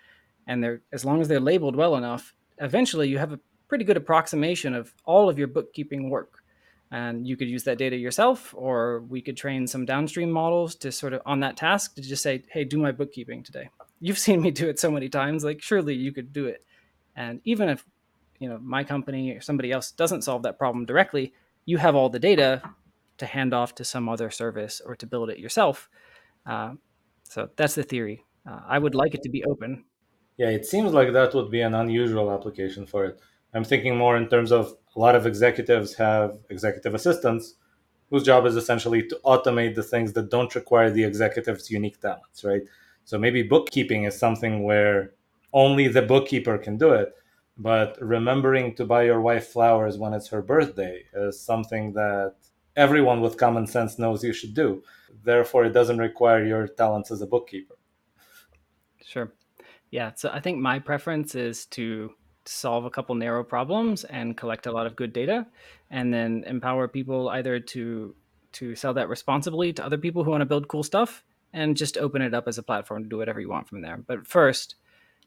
and 0.48 0.62
they're 0.62 0.80
as 0.92 1.04
long 1.04 1.20
as 1.20 1.28
they're 1.28 1.38
labeled 1.38 1.76
well 1.76 1.94
enough, 1.94 2.34
eventually 2.58 3.08
you 3.08 3.18
have 3.18 3.32
a 3.32 3.38
pretty 3.68 3.84
good 3.84 3.96
approximation 3.96 4.74
of 4.74 4.92
all 5.04 5.28
of 5.28 5.38
your 5.38 5.46
bookkeeping 5.46 6.10
work. 6.10 6.42
And 6.90 7.24
you 7.24 7.36
could 7.36 7.48
use 7.48 7.62
that 7.64 7.78
data 7.78 7.96
yourself, 7.96 8.52
or 8.58 9.02
we 9.08 9.22
could 9.22 9.36
train 9.36 9.68
some 9.68 9.84
downstream 9.84 10.32
models 10.32 10.74
to 10.76 10.90
sort 10.90 11.12
of 11.12 11.22
on 11.24 11.38
that 11.40 11.56
task 11.56 11.94
to 11.94 12.02
just 12.02 12.24
say, 12.24 12.42
hey, 12.50 12.64
do 12.64 12.78
my 12.78 12.90
bookkeeping 12.90 13.44
today. 13.44 13.70
You've 14.00 14.18
seen 14.26 14.42
me 14.42 14.50
do 14.50 14.68
it 14.68 14.80
so 14.80 14.90
many 14.90 15.08
times, 15.08 15.44
like 15.44 15.62
surely 15.62 15.94
you 15.94 16.10
could 16.10 16.32
do 16.32 16.46
it. 16.46 16.64
And 17.14 17.40
even 17.44 17.68
if 17.68 17.86
you 18.40 18.48
know 18.48 18.58
my 18.58 18.82
company 18.82 19.30
or 19.30 19.40
somebody 19.40 19.70
else 19.70 19.92
doesn't 19.92 20.22
solve 20.22 20.42
that 20.42 20.58
problem 20.58 20.84
directly, 20.84 21.32
you 21.64 21.78
have 21.78 21.94
all 21.94 22.08
the 22.08 22.18
data 22.18 22.62
to 23.20 23.26
hand 23.26 23.54
off 23.54 23.74
to 23.76 23.84
some 23.84 24.08
other 24.08 24.30
service 24.30 24.80
or 24.84 24.96
to 24.96 25.06
build 25.06 25.30
it 25.30 25.38
yourself. 25.38 25.88
Uh, 26.44 26.72
so 27.22 27.48
that's 27.56 27.74
the 27.74 27.82
theory. 27.82 28.24
Uh, 28.48 28.60
I 28.66 28.78
would 28.78 28.94
like 28.94 29.14
it 29.14 29.22
to 29.22 29.30
be 29.30 29.44
open. 29.44 29.84
Yeah, 30.36 30.48
it 30.48 30.66
seems 30.66 30.92
like 30.92 31.12
that 31.12 31.34
would 31.34 31.50
be 31.50 31.60
an 31.60 31.74
unusual 31.74 32.32
application 32.32 32.86
for 32.86 33.04
it. 33.04 33.20
I'm 33.54 33.64
thinking 33.64 33.96
more 33.96 34.16
in 34.16 34.28
terms 34.28 34.52
of 34.52 34.74
a 34.96 34.98
lot 34.98 35.14
of 35.14 35.26
executives 35.26 35.94
have 35.94 36.38
executive 36.50 36.94
assistants 36.94 37.54
whose 38.10 38.24
job 38.24 38.46
is 38.46 38.56
essentially 38.56 39.06
to 39.06 39.20
automate 39.24 39.74
the 39.74 39.82
things 39.82 40.12
that 40.14 40.30
don't 40.30 40.54
require 40.54 40.90
the 40.90 41.04
executive's 41.04 41.70
unique 41.70 42.00
talents, 42.00 42.42
right? 42.44 42.62
So 43.04 43.18
maybe 43.18 43.42
bookkeeping 43.42 44.04
is 44.04 44.18
something 44.18 44.62
where 44.62 45.12
only 45.52 45.88
the 45.88 46.02
bookkeeper 46.02 46.58
can 46.58 46.76
do 46.76 46.92
it 46.92 47.14
but 47.60 47.98
remembering 48.00 48.74
to 48.74 48.86
buy 48.86 49.02
your 49.02 49.20
wife 49.20 49.48
flowers 49.48 49.98
when 49.98 50.14
it's 50.14 50.28
her 50.28 50.40
birthday 50.40 51.04
is 51.12 51.38
something 51.38 51.92
that 51.92 52.34
everyone 52.76 53.20
with 53.20 53.36
common 53.36 53.66
sense 53.66 53.98
knows 53.98 54.24
you 54.24 54.32
should 54.32 54.54
do. 54.54 54.82
Therefore, 55.24 55.64
it 55.64 55.72
doesn't 55.72 55.98
require 55.98 56.44
your 56.44 56.68
talents 56.68 57.10
as 57.10 57.20
a 57.22 57.26
bookkeeper. 57.26 57.76
Sure. 59.04 59.32
Yeah. 59.90 60.12
So 60.14 60.30
I 60.32 60.40
think 60.40 60.58
my 60.58 60.78
preference 60.78 61.34
is 61.34 61.66
to 61.66 62.12
solve 62.44 62.84
a 62.84 62.90
couple 62.90 63.14
narrow 63.14 63.44
problems 63.44 64.04
and 64.04 64.36
collect 64.36 64.66
a 64.66 64.72
lot 64.72 64.86
of 64.86 64.96
good 64.96 65.12
data 65.12 65.46
and 65.90 66.12
then 66.12 66.44
empower 66.46 66.88
people 66.88 67.28
either 67.28 67.60
to 67.60 68.14
to 68.52 68.74
sell 68.74 68.94
that 68.94 69.08
responsibly 69.08 69.72
to 69.72 69.84
other 69.84 69.98
people 69.98 70.24
who 70.24 70.30
want 70.30 70.40
to 70.40 70.46
build 70.46 70.66
cool 70.66 70.82
stuff 70.82 71.22
and 71.52 71.76
just 71.76 71.96
open 71.96 72.22
it 72.22 72.34
up 72.34 72.48
as 72.48 72.58
a 72.58 72.62
platform 72.62 73.02
to 73.04 73.08
do 73.08 73.16
whatever 73.16 73.40
you 73.40 73.48
want 73.48 73.68
from 73.68 73.80
there. 73.80 73.98
But 73.98 74.26
first, 74.26 74.74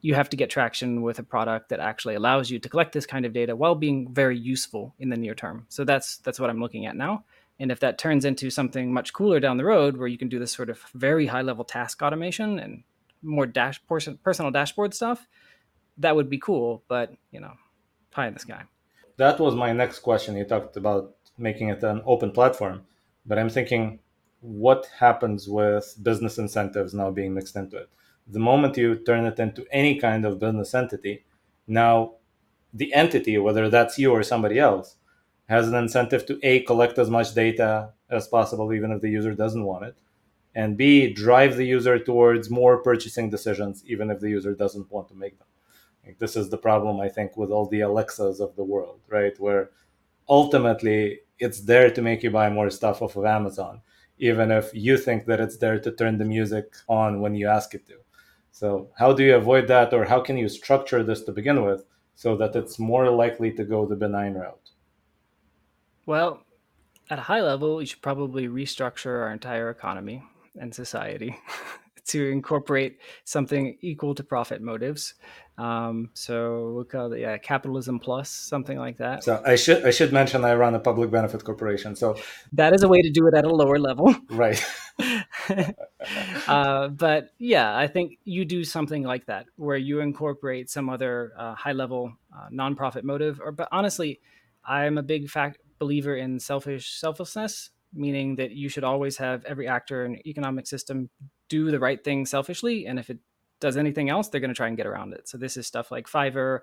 you 0.03 0.13
have 0.13 0.29
to 0.29 0.37
get 0.37 0.49
traction 0.49 1.01
with 1.01 1.17
a 1.17 1.23
product 1.23 1.69
that 1.69 1.79
actually 1.79 2.13
allows 2.13 2.51
you 2.51 2.59
to 2.59 2.67
collect 2.67 2.91
this 2.91 3.05
kind 3.05 3.25
of 3.25 3.31
data 3.31 3.55
while 3.55 3.73
being 3.73 4.13
very 4.13 4.37
useful 4.37 4.93
in 4.99 5.09
the 5.09 5.15
near 5.15 5.33
term. 5.33 5.65
So 5.69 5.85
that's 5.85 6.17
that's 6.17 6.39
what 6.41 6.49
I'm 6.49 6.59
looking 6.59 6.85
at 6.85 6.97
now. 6.97 7.23
And 7.57 7.71
if 7.71 7.79
that 7.79 7.97
turns 7.97 8.25
into 8.25 8.49
something 8.49 8.93
much 8.93 9.13
cooler 9.13 9.39
down 9.39 9.55
the 9.55 9.63
road, 9.63 9.95
where 9.95 10.09
you 10.09 10.17
can 10.17 10.27
do 10.27 10.39
this 10.39 10.51
sort 10.51 10.69
of 10.69 10.79
very 10.93 11.25
high 11.27 11.41
level 11.41 11.63
task 11.63 12.01
automation 12.01 12.59
and 12.59 12.83
more 13.21 13.45
dash 13.45 13.81
personal 13.87 14.51
dashboard 14.51 14.93
stuff, 14.93 15.25
that 15.97 16.17
would 16.17 16.29
be 16.29 16.37
cool. 16.37 16.83
But 16.89 17.13
you 17.31 17.39
know, 17.39 17.53
pie 18.11 18.27
in 18.27 18.33
the 18.33 18.41
sky. 18.41 18.63
That 19.15 19.39
was 19.39 19.55
my 19.55 19.71
next 19.71 19.99
question. 19.99 20.35
You 20.35 20.43
talked 20.43 20.75
about 20.75 21.15
making 21.37 21.69
it 21.69 21.81
an 21.81 22.01
open 22.05 22.31
platform, 22.31 22.81
but 23.25 23.39
I'm 23.39 23.49
thinking, 23.49 23.99
what 24.41 24.85
happens 24.99 25.47
with 25.47 25.95
business 26.03 26.37
incentives 26.37 26.93
now 26.93 27.09
being 27.09 27.33
mixed 27.33 27.55
into 27.55 27.77
it? 27.77 27.89
The 28.27 28.39
moment 28.39 28.77
you 28.77 28.95
turn 28.95 29.25
it 29.25 29.39
into 29.39 29.65
any 29.71 29.99
kind 29.99 30.25
of 30.25 30.39
business 30.39 30.73
entity, 30.73 31.25
now 31.67 32.15
the 32.73 32.93
entity, 32.93 33.37
whether 33.37 33.69
that's 33.69 33.97
you 33.97 34.11
or 34.11 34.23
somebody 34.23 34.59
else, 34.59 34.97
has 35.47 35.67
an 35.67 35.75
incentive 35.75 36.25
to 36.25 36.39
A, 36.43 36.61
collect 36.61 36.97
as 36.97 37.09
much 37.09 37.33
data 37.33 37.91
as 38.09 38.27
possible, 38.27 38.73
even 38.73 38.91
if 38.91 39.01
the 39.01 39.09
user 39.09 39.33
doesn't 39.33 39.63
want 39.63 39.85
it, 39.85 39.95
and 40.55 40.77
B, 40.77 41.11
drive 41.11 41.57
the 41.57 41.65
user 41.65 41.99
towards 41.99 42.49
more 42.49 42.81
purchasing 42.81 43.29
decisions, 43.29 43.83
even 43.87 44.09
if 44.09 44.19
the 44.19 44.29
user 44.29 44.53
doesn't 44.53 44.91
want 44.91 45.07
to 45.09 45.15
make 45.15 45.37
them. 45.37 45.47
Like, 46.05 46.19
this 46.19 46.35
is 46.35 46.49
the 46.49 46.57
problem, 46.57 46.99
I 46.99 47.09
think, 47.09 47.37
with 47.37 47.49
all 47.49 47.67
the 47.67 47.81
Alexas 47.81 48.39
of 48.39 48.55
the 48.55 48.63
world, 48.63 48.99
right? 49.07 49.37
Where 49.39 49.71
ultimately 50.29 51.21
it's 51.39 51.61
there 51.61 51.89
to 51.91 52.01
make 52.01 52.23
you 52.23 52.31
buy 52.31 52.49
more 52.49 52.69
stuff 52.69 53.01
off 53.01 53.15
of 53.15 53.25
Amazon, 53.25 53.81
even 54.17 54.51
if 54.51 54.69
you 54.73 54.97
think 54.97 55.25
that 55.25 55.39
it's 55.39 55.57
there 55.57 55.79
to 55.79 55.91
turn 55.91 56.17
the 56.17 56.25
music 56.25 56.75
on 56.87 57.19
when 57.19 57.35
you 57.35 57.47
ask 57.47 57.73
it 57.73 57.87
to. 57.87 58.02
So, 58.53 58.89
how 58.99 59.13
do 59.13 59.23
you 59.23 59.35
avoid 59.35 59.67
that, 59.69 59.93
or 59.93 60.05
how 60.05 60.21
can 60.21 60.37
you 60.37 60.47
structure 60.47 61.03
this 61.03 61.23
to 61.23 61.31
begin 61.31 61.65
with 61.65 61.85
so 62.13 62.37
that 62.37 62.55
it's 62.55 62.77
more 62.77 63.09
likely 63.09 63.51
to 63.51 63.63
go 63.63 63.87
the 63.87 63.95
benign 63.95 64.35
route? 64.35 64.69
Well, 66.05 66.45
at 67.09 67.17
a 67.17 67.23
high 67.23 67.41
level, 67.41 67.77
we 67.77 67.87
should 67.87 68.03
probably 68.03 68.47
restructure 68.47 69.21
our 69.23 69.31
entire 69.31 69.71
economy 69.71 70.21
and 70.59 70.73
society 70.73 71.35
to 72.05 72.29
incorporate 72.29 72.99
something 73.23 73.75
equal 73.81 74.13
to 74.13 74.23
profit 74.23 74.61
motives. 74.61 75.15
Um, 75.57 76.11
so 76.13 76.73
we'll 76.75 76.83
call 76.83 77.11
it 77.13 77.21
yeah, 77.21 77.37
capitalism 77.37 77.97
plus 77.97 78.29
something 78.29 78.77
like 78.77 78.97
that. 78.97 79.23
So 79.23 79.41
I 79.45 79.55
should 79.55 79.85
I 79.85 79.91
should 79.91 80.13
mention 80.13 80.43
I 80.45 80.53
run 80.53 80.75
a 80.75 80.79
public 80.79 81.09
benefit 81.09 81.43
corporation. 81.43 81.95
So 81.95 82.17
that 82.53 82.73
is 82.73 82.83
a 82.83 82.87
way 82.87 83.01
to 83.01 83.09
do 83.09 83.27
it 83.27 83.33
at 83.33 83.45
a 83.45 83.49
lower 83.49 83.79
level, 83.79 84.15
right? 84.29 84.63
uh, 86.47 86.87
but 86.89 87.29
yeah, 87.37 87.75
I 87.75 87.87
think 87.87 88.17
you 88.23 88.45
do 88.45 88.63
something 88.63 89.03
like 89.03 89.25
that 89.27 89.45
where 89.55 89.77
you 89.77 89.99
incorporate 89.99 90.69
some 90.69 90.89
other 90.89 91.33
uh, 91.37 91.55
high 91.55 91.73
level 91.73 92.13
uh, 92.35 92.49
nonprofit 92.51 93.03
motive. 93.03 93.39
Or 93.43 93.51
but 93.51 93.67
honestly, 93.71 94.19
I'm 94.65 94.97
a 94.97 95.03
big 95.03 95.29
fact 95.29 95.59
believer 95.79 96.15
in 96.15 96.39
selfish 96.39 96.99
selflessness, 96.99 97.71
meaning 97.93 98.35
that 98.37 98.51
you 98.51 98.69
should 98.69 98.83
always 98.83 99.17
have 99.17 99.43
every 99.45 99.67
actor 99.67 100.05
in 100.05 100.25
economic 100.27 100.67
system 100.67 101.09
do 101.49 101.71
the 101.71 101.79
right 101.79 102.03
thing 102.03 102.25
selfishly, 102.25 102.87
and 102.87 102.99
if 102.99 103.09
it 103.09 103.19
does 103.59 103.77
anything 103.77 104.09
else, 104.09 104.27
they're 104.27 104.41
going 104.41 104.49
to 104.49 104.55
try 104.55 104.67
and 104.67 104.75
get 104.75 104.85
around 104.85 105.13
it. 105.13 105.27
So 105.27 105.37
this 105.37 105.55
is 105.55 105.65
stuff 105.65 105.89
like 105.89 106.07
Fiverr 106.07 106.59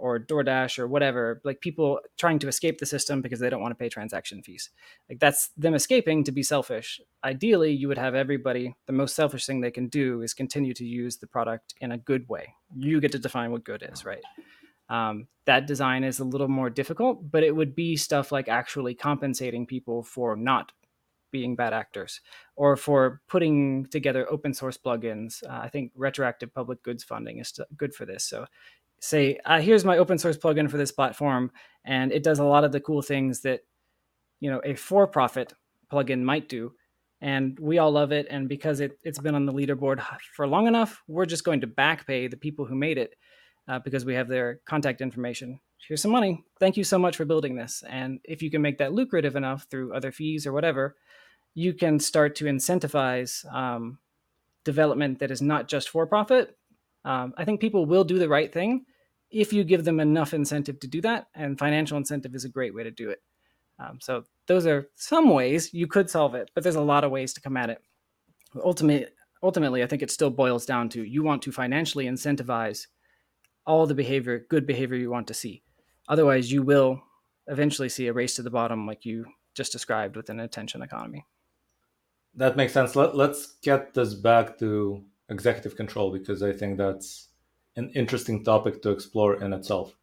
or 0.00 0.18
DoorDash 0.18 0.78
or 0.78 0.88
whatever, 0.88 1.40
like 1.44 1.60
people 1.60 2.00
trying 2.16 2.38
to 2.38 2.48
escape 2.48 2.78
the 2.78 2.86
system 2.86 3.20
because 3.20 3.38
they 3.38 3.50
don't 3.50 3.60
want 3.60 3.72
to 3.72 3.76
pay 3.82 3.88
transaction 3.88 4.42
fees. 4.42 4.70
Like 5.08 5.20
that's 5.20 5.48
them 5.56 5.74
escaping 5.74 6.24
to 6.24 6.32
be 6.32 6.42
selfish. 6.42 7.00
Ideally, 7.22 7.72
you 7.72 7.86
would 7.88 7.98
have 7.98 8.14
everybody, 8.14 8.74
the 8.86 8.94
most 8.94 9.14
selfish 9.14 9.44
thing 9.44 9.60
they 9.60 9.70
can 9.70 9.88
do 9.88 10.22
is 10.22 10.32
continue 10.32 10.72
to 10.74 10.84
use 10.84 11.18
the 11.18 11.26
product 11.26 11.74
in 11.80 11.92
a 11.92 11.98
good 11.98 12.28
way. 12.28 12.54
You 12.74 13.00
get 13.00 13.12
to 13.12 13.18
define 13.18 13.52
what 13.52 13.64
good 13.64 13.86
is, 13.92 14.04
right? 14.04 14.22
Um, 14.88 15.28
that 15.44 15.66
design 15.66 16.02
is 16.02 16.18
a 16.18 16.24
little 16.24 16.48
more 16.48 16.70
difficult, 16.70 17.30
but 17.30 17.44
it 17.44 17.54
would 17.54 17.76
be 17.76 17.96
stuff 17.96 18.32
like 18.32 18.48
actually 18.48 18.94
compensating 18.94 19.66
people 19.66 20.02
for 20.02 20.34
not 20.34 20.72
being 21.30 21.54
bad 21.54 21.72
actors 21.72 22.20
or 22.56 22.76
for 22.76 23.20
putting 23.28 23.86
together 23.86 24.28
open 24.30 24.52
source 24.52 24.76
plugins. 24.76 25.44
Uh, 25.44 25.60
I 25.62 25.68
think 25.68 25.92
retroactive 25.94 26.52
public 26.52 26.82
goods 26.82 27.04
funding 27.04 27.38
is 27.38 27.58
good 27.76 27.94
for 27.94 28.04
this. 28.04 28.24
So 28.24 28.46
say, 29.00 29.38
uh, 29.44 29.60
here's 29.60 29.84
my 29.84 29.98
open 29.98 30.18
source 30.18 30.36
plugin 30.36 30.70
for 30.70 30.76
this 30.76 30.92
platform, 30.92 31.50
and 31.84 32.12
it 32.12 32.22
does 32.22 32.38
a 32.38 32.44
lot 32.44 32.64
of 32.64 32.72
the 32.72 32.80
cool 32.80 33.02
things 33.02 33.40
that 33.40 33.60
you 34.40 34.50
know 34.50 34.60
a 34.64 34.74
for-profit 34.74 35.54
plugin 35.92 36.22
might 36.22 36.48
do 36.48 36.72
and 37.20 37.58
we 37.60 37.78
all 37.78 37.92
love 37.92 38.12
it 38.12 38.26
and 38.30 38.48
because 38.48 38.80
it, 38.80 38.98
it's 39.04 39.18
been 39.18 39.34
on 39.34 39.44
the 39.44 39.52
leaderboard 39.52 40.02
for 40.34 40.46
long 40.46 40.66
enough 40.66 41.02
we're 41.06 41.26
just 41.26 41.44
going 41.44 41.60
to 41.60 41.66
back 41.66 42.06
pay 42.06 42.26
the 42.26 42.36
people 42.36 42.64
who 42.64 42.74
made 42.74 42.98
it 42.98 43.14
uh, 43.68 43.78
because 43.78 44.04
we 44.04 44.14
have 44.14 44.26
their 44.26 44.60
contact 44.66 45.00
information. 45.00 45.60
Here's 45.86 46.02
some 46.02 46.10
money. 46.10 46.44
Thank 46.58 46.76
you 46.76 46.82
so 46.82 46.98
much 46.98 47.16
for 47.16 47.24
building 47.24 47.54
this 47.54 47.84
and 47.88 48.18
if 48.24 48.42
you 48.42 48.50
can 48.50 48.62
make 48.62 48.78
that 48.78 48.92
lucrative 48.92 49.36
enough 49.36 49.66
through 49.70 49.94
other 49.94 50.12
fees 50.12 50.46
or 50.46 50.52
whatever 50.52 50.96
you 51.54 51.74
can 51.74 51.98
start 51.98 52.36
to 52.36 52.44
incentivize 52.44 53.44
um, 53.52 53.98
development 54.64 55.18
that 55.18 55.30
is 55.30 55.42
not 55.42 55.68
just 55.68 55.88
for 55.88 56.06
profit 56.06 56.56
um, 57.04 57.34
i 57.36 57.44
think 57.44 57.60
people 57.60 57.86
will 57.86 58.04
do 58.04 58.18
the 58.18 58.28
right 58.28 58.52
thing 58.52 58.84
if 59.30 59.52
you 59.52 59.64
give 59.64 59.84
them 59.84 60.00
enough 60.00 60.34
incentive 60.34 60.80
to 60.80 60.86
do 60.86 61.00
that 61.00 61.26
and 61.34 61.58
financial 61.58 61.96
incentive 61.96 62.34
is 62.34 62.44
a 62.44 62.48
great 62.48 62.74
way 62.74 62.82
to 62.82 62.90
do 62.90 63.10
it 63.10 63.20
um, 63.80 63.98
so 64.00 64.24
those 64.46 64.66
are 64.66 64.88
some 64.94 65.30
ways 65.30 65.72
you 65.72 65.86
could 65.86 66.10
solve 66.10 66.34
it, 66.34 66.50
but 66.54 66.62
there's 66.62 66.76
a 66.76 66.82
lot 66.82 67.04
of 67.04 67.10
ways 67.10 67.32
to 67.34 67.40
come 67.40 67.56
at 67.56 67.70
it. 67.70 67.78
Ultimately, 68.62 69.06
ultimately, 69.42 69.82
I 69.82 69.86
think 69.86 70.02
it 70.02 70.10
still 70.10 70.30
boils 70.30 70.66
down 70.66 70.90
to 70.90 71.02
you 71.02 71.22
want 71.22 71.42
to 71.42 71.52
financially 71.52 72.04
incentivize 72.04 72.86
all 73.66 73.86
the 73.86 73.94
behavior, 73.94 74.44
good 74.50 74.66
behavior 74.66 74.98
you 74.98 75.10
want 75.10 75.28
to 75.28 75.34
see. 75.34 75.62
Otherwise, 76.08 76.52
you 76.52 76.62
will 76.62 77.00
eventually 77.46 77.88
see 77.88 78.06
a 78.08 78.12
race 78.12 78.36
to 78.36 78.42
the 78.42 78.50
bottom, 78.50 78.86
like 78.86 79.04
you 79.04 79.24
just 79.54 79.72
described 79.72 80.16
with 80.16 80.28
an 80.28 80.40
attention 80.40 80.82
economy. 80.82 81.24
That 82.34 82.56
makes 82.56 82.72
sense. 82.72 82.94
Let, 82.94 83.16
let's 83.16 83.56
get 83.62 83.94
this 83.94 84.14
back 84.14 84.58
to 84.58 85.04
executive 85.28 85.76
control 85.76 86.12
because 86.12 86.42
I 86.42 86.52
think 86.52 86.76
that's 86.76 87.28
an 87.76 87.90
interesting 87.94 88.44
topic 88.44 88.82
to 88.82 88.90
explore 88.90 89.42
in 89.42 89.52
itself. 89.52 89.94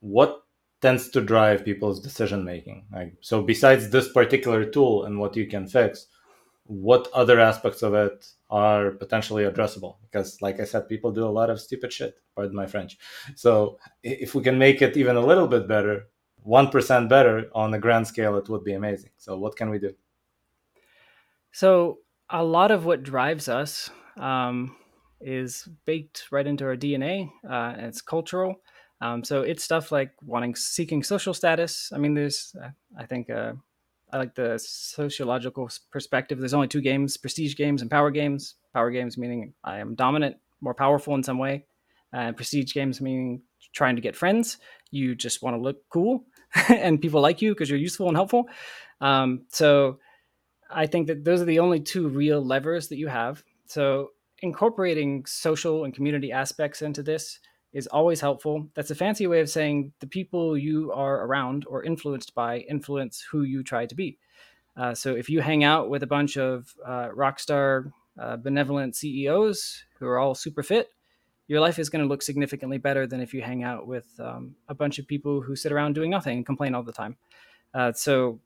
What 0.00 0.42
tends 0.80 1.08
to 1.10 1.20
drive 1.20 1.64
people's 1.64 2.00
decision 2.00 2.44
making. 2.44 2.86
Like, 2.92 3.14
so 3.20 3.42
besides 3.42 3.90
this 3.90 4.12
particular 4.12 4.64
tool 4.64 5.04
and 5.04 5.18
what 5.18 5.36
you 5.36 5.46
can 5.46 5.66
fix, 5.66 6.06
what 6.64 7.08
other 7.14 7.40
aspects 7.40 7.82
of 7.82 7.94
it 7.94 8.26
are 8.50 8.90
potentially 8.92 9.44
addressable? 9.44 9.96
Because, 10.02 10.42
like 10.42 10.60
I 10.60 10.64
said, 10.64 10.88
people 10.88 11.12
do 11.12 11.24
a 11.24 11.36
lot 11.38 11.50
of 11.50 11.60
stupid 11.60 11.92
shit. 11.92 12.16
Pardon 12.34 12.54
my 12.54 12.66
French. 12.66 12.98
So 13.34 13.78
if 14.02 14.34
we 14.34 14.42
can 14.42 14.58
make 14.58 14.82
it 14.82 14.96
even 14.96 15.16
a 15.16 15.24
little 15.24 15.48
bit 15.48 15.66
better, 15.66 16.08
one 16.42 16.68
percent 16.68 17.08
better 17.08 17.48
on 17.54 17.72
a 17.72 17.78
grand 17.78 18.06
scale, 18.06 18.36
it 18.36 18.48
would 18.48 18.64
be 18.64 18.74
amazing. 18.74 19.10
So 19.16 19.38
what 19.38 19.56
can 19.56 19.70
we 19.70 19.78
do? 19.78 19.94
So 21.52 21.98
a 22.28 22.44
lot 22.44 22.70
of 22.70 22.84
what 22.84 23.02
drives 23.02 23.48
us 23.48 23.90
um, 24.18 24.76
is 25.20 25.68
baked 25.84 26.26
right 26.30 26.46
into 26.46 26.64
our 26.64 26.76
DNA. 26.76 27.30
Uh, 27.48 27.74
and 27.76 27.86
it's 27.86 28.02
cultural. 28.02 28.56
Um, 29.00 29.22
so 29.24 29.42
it's 29.42 29.62
stuff 29.62 29.92
like 29.92 30.12
wanting, 30.22 30.54
seeking 30.54 31.02
social 31.02 31.34
status. 31.34 31.90
I 31.94 31.98
mean, 31.98 32.14
there's, 32.14 32.54
uh, 32.62 32.70
I 32.98 33.06
think, 33.06 33.28
uh, 33.30 33.52
I 34.12 34.18
like 34.18 34.34
the 34.34 34.58
sociological 34.58 35.68
perspective. 35.90 36.38
There's 36.38 36.54
only 36.54 36.68
two 36.68 36.80
games: 36.80 37.16
prestige 37.16 37.56
games 37.56 37.82
and 37.82 37.90
power 37.90 38.10
games. 38.10 38.54
Power 38.72 38.90
games 38.90 39.18
meaning 39.18 39.52
I 39.64 39.78
am 39.78 39.94
dominant, 39.94 40.36
more 40.60 40.74
powerful 40.74 41.14
in 41.14 41.22
some 41.22 41.38
way, 41.38 41.66
and 42.12 42.36
prestige 42.36 42.72
games 42.72 43.00
meaning 43.00 43.42
trying 43.74 43.96
to 43.96 44.02
get 44.02 44.16
friends. 44.16 44.58
You 44.90 45.14
just 45.14 45.42
want 45.42 45.56
to 45.56 45.60
look 45.60 45.78
cool, 45.88 46.24
and 46.68 47.00
people 47.00 47.20
like 47.20 47.42
you 47.42 47.52
because 47.52 47.68
you're 47.68 47.78
useful 47.78 48.08
and 48.08 48.16
helpful. 48.16 48.48
Um, 49.00 49.46
so 49.48 49.98
I 50.70 50.86
think 50.86 51.08
that 51.08 51.24
those 51.24 51.42
are 51.42 51.46
the 51.46 51.58
only 51.58 51.80
two 51.80 52.08
real 52.08 52.44
levers 52.44 52.88
that 52.88 52.98
you 52.98 53.08
have. 53.08 53.42
So 53.66 54.10
incorporating 54.42 55.24
social 55.26 55.84
and 55.84 55.94
community 55.94 56.32
aspects 56.32 56.82
into 56.82 57.02
this 57.02 57.40
is 57.72 57.86
always 57.88 58.20
helpful. 58.20 58.68
That's 58.74 58.90
a 58.90 58.94
fancy 58.94 59.26
way 59.26 59.40
of 59.40 59.50
saying 59.50 59.92
the 60.00 60.06
people 60.06 60.56
you 60.56 60.92
are 60.92 61.26
around 61.26 61.64
or 61.68 61.82
influenced 61.82 62.34
by 62.34 62.60
influence 62.60 63.24
who 63.30 63.42
you 63.42 63.62
try 63.62 63.86
to 63.86 63.94
be. 63.94 64.18
Uh, 64.76 64.94
so 64.94 65.14
if 65.14 65.28
you 65.28 65.40
hang 65.40 65.64
out 65.64 65.88
with 65.88 66.02
a 66.02 66.06
bunch 66.06 66.36
of 66.36 66.74
uh, 66.86 67.08
rock 67.12 67.38
star, 67.38 67.92
uh, 68.18 68.36
benevolent 68.36 68.96
CEOs 68.96 69.84
who 69.98 70.06
are 70.06 70.18
all 70.18 70.34
super 70.34 70.62
fit, 70.62 70.90
your 71.48 71.60
life 71.60 71.78
is 71.78 71.88
going 71.88 72.02
to 72.02 72.08
look 72.08 72.22
significantly 72.22 72.78
better 72.78 73.06
than 73.06 73.20
if 73.20 73.32
you 73.32 73.40
hang 73.40 73.62
out 73.62 73.86
with 73.86 74.06
um, 74.18 74.54
a 74.68 74.74
bunch 74.74 74.98
of 74.98 75.06
people 75.06 75.40
who 75.40 75.54
sit 75.54 75.70
around 75.70 75.94
doing 75.94 76.10
nothing 76.10 76.38
and 76.38 76.46
complain 76.46 76.74
all 76.74 76.82
the 76.82 76.92
time. 76.92 77.16
Uh, 77.72 77.92
so 77.92 78.40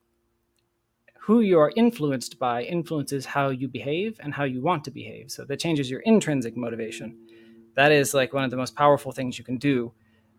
who 1.22 1.40
you 1.40 1.58
are 1.58 1.72
influenced 1.76 2.38
by 2.38 2.62
influences 2.62 3.26
how 3.26 3.50
you 3.50 3.68
behave 3.68 4.18
and 4.20 4.34
how 4.34 4.44
you 4.44 4.60
want 4.62 4.84
to 4.84 4.90
behave. 4.90 5.30
So 5.30 5.44
that 5.44 5.60
changes 5.60 5.90
your 5.90 6.00
intrinsic 6.00 6.56
motivation 6.56 7.16
that 7.74 7.92
is 7.92 8.14
like 8.14 8.32
one 8.32 8.44
of 8.44 8.50
the 8.50 8.56
most 8.56 8.74
powerful 8.74 9.12
things 9.12 9.38
you 9.38 9.44
can 9.44 9.56
do. 9.56 9.92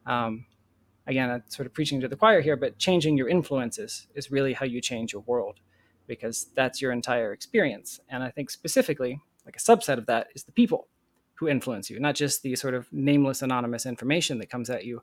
Um, 0.05 0.45
again, 1.07 1.29
I'm 1.29 1.43
sort 1.47 1.65
of 1.65 1.73
preaching 1.73 2.01
to 2.01 2.07
the 2.07 2.15
choir 2.15 2.41
here, 2.41 2.55
but 2.55 2.77
changing 2.77 3.17
your 3.17 3.29
influences 3.29 4.07
is 4.15 4.31
really 4.31 4.53
how 4.53 4.65
you 4.65 4.81
change 4.81 5.13
your 5.13 5.21
world 5.23 5.59
because 6.07 6.47
that's 6.55 6.81
your 6.81 6.91
entire 6.91 7.31
experience. 7.33 7.99
And 8.09 8.23
I 8.23 8.29
think 8.31 8.49
specifically, 8.49 9.21
like 9.45 9.55
a 9.55 9.59
subset 9.59 9.97
of 9.97 10.05
that 10.07 10.27
is 10.35 10.43
the 10.43 10.51
people 10.51 10.87
who 11.35 11.47
influence 11.47 11.89
you, 11.89 11.99
not 11.99 12.15
just 12.15 12.43
the 12.43 12.55
sort 12.55 12.73
of 12.73 12.91
nameless, 12.91 13.41
anonymous 13.41 13.85
information 13.85 14.37
that 14.39 14.49
comes 14.49 14.69
at 14.69 14.85
you, 14.85 15.01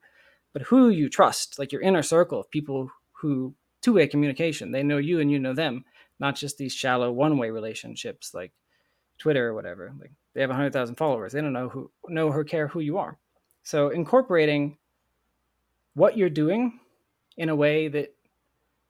but 0.52 0.62
who 0.62 0.90
you 0.90 1.08
trust, 1.08 1.58
like 1.58 1.72
your 1.72 1.82
inner 1.82 2.02
circle 2.02 2.40
of 2.40 2.50
people 2.50 2.90
who 3.12 3.54
two 3.82 3.94
way 3.94 4.06
communication. 4.06 4.72
They 4.72 4.82
know 4.82 4.98
you 4.98 5.20
and 5.20 5.30
you 5.30 5.38
know 5.38 5.54
them, 5.54 5.84
not 6.18 6.36
just 6.36 6.58
these 6.58 6.74
shallow 6.74 7.12
one 7.12 7.38
way 7.38 7.50
relationships 7.50 8.34
like 8.34 8.52
Twitter 9.18 9.48
or 9.48 9.54
whatever. 9.54 9.92
Like 10.00 10.12
they 10.34 10.40
have 10.40 10.50
100,000 10.50 10.94
followers. 10.96 11.32
They 11.32 11.40
don't 11.40 11.52
know 11.52 11.68
who 11.68 11.90
know 12.08 12.28
or 12.28 12.44
care 12.44 12.68
who 12.68 12.80
you 12.80 12.98
are. 12.98 13.18
So 13.62 13.88
incorporating 13.88 14.78
what 15.94 16.16
you're 16.16 16.30
doing 16.30 16.80
in 17.36 17.48
a 17.48 17.56
way 17.56 17.88
that 17.88 18.14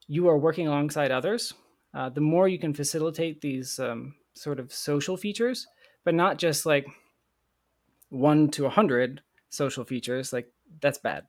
you 0.06 0.28
are 0.28 0.38
working 0.38 0.66
alongside 0.66 1.10
others, 1.10 1.54
uh, 1.94 2.08
the 2.08 2.20
more 2.20 2.48
you 2.48 2.58
can 2.58 2.74
facilitate 2.74 3.40
these 3.40 3.78
um, 3.78 4.14
sort 4.34 4.60
of 4.60 4.72
social 4.72 5.16
features, 5.16 5.66
but 6.04 6.14
not 6.14 6.38
just 6.38 6.64
like 6.64 6.86
one 8.10 8.50
to 8.50 8.66
a 8.66 8.70
hundred 8.70 9.22
social 9.50 9.84
features. 9.84 10.32
Like 10.32 10.50
that's 10.80 10.98
bad. 10.98 11.24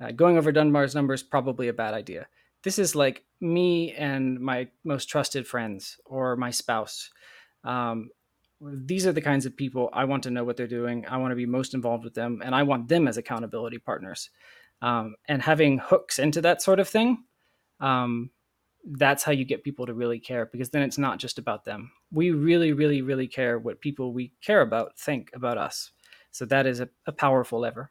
Uh, 0.00 0.10
going 0.10 0.36
over 0.36 0.52
Dunbar's 0.52 0.94
numbers 0.94 1.22
probably 1.22 1.68
a 1.68 1.72
bad 1.72 1.94
idea. 1.94 2.26
This 2.62 2.78
is 2.78 2.94
like 2.94 3.24
me 3.40 3.92
and 3.92 4.40
my 4.40 4.68
most 4.84 5.08
trusted 5.08 5.46
friends 5.46 5.98
or 6.04 6.36
my 6.36 6.50
spouse. 6.50 7.10
Um, 7.64 8.10
these 8.60 9.06
are 9.06 9.12
the 9.12 9.20
kinds 9.20 9.46
of 9.46 9.56
people 9.56 9.90
I 9.92 10.04
want 10.04 10.22
to 10.24 10.30
know 10.30 10.44
what 10.44 10.56
they're 10.56 10.66
doing. 10.66 11.04
I 11.06 11.18
want 11.18 11.32
to 11.32 11.36
be 11.36 11.46
most 11.46 11.74
involved 11.74 12.04
with 12.04 12.14
them, 12.14 12.40
and 12.44 12.54
I 12.54 12.62
want 12.62 12.88
them 12.88 13.06
as 13.06 13.18
accountability 13.18 13.78
partners. 13.78 14.30
Um, 14.82 15.16
and 15.28 15.42
having 15.42 15.78
hooks 15.78 16.18
into 16.18 16.40
that 16.42 16.62
sort 16.62 16.80
of 16.80 16.88
thing, 16.88 17.24
um, 17.80 18.30
that's 18.92 19.22
how 19.22 19.32
you 19.32 19.44
get 19.44 19.64
people 19.64 19.86
to 19.86 19.94
really 19.94 20.20
care 20.20 20.46
because 20.46 20.70
then 20.70 20.82
it's 20.82 20.98
not 20.98 21.18
just 21.18 21.38
about 21.38 21.64
them. 21.64 21.90
We 22.12 22.30
really, 22.30 22.72
really, 22.72 23.02
really 23.02 23.26
care 23.26 23.58
what 23.58 23.80
people 23.80 24.12
we 24.12 24.32
care 24.40 24.60
about 24.60 24.98
think 24.98 25.30
about 25.34 25.58
us. 25.58 25.90
So 26.30 26.44
that 26.46 26.66
is 26.66 26.80
a, 26.80 26.88
a 27.06 27.12
powerful 27.12 27.60
lever. 27.60 27.90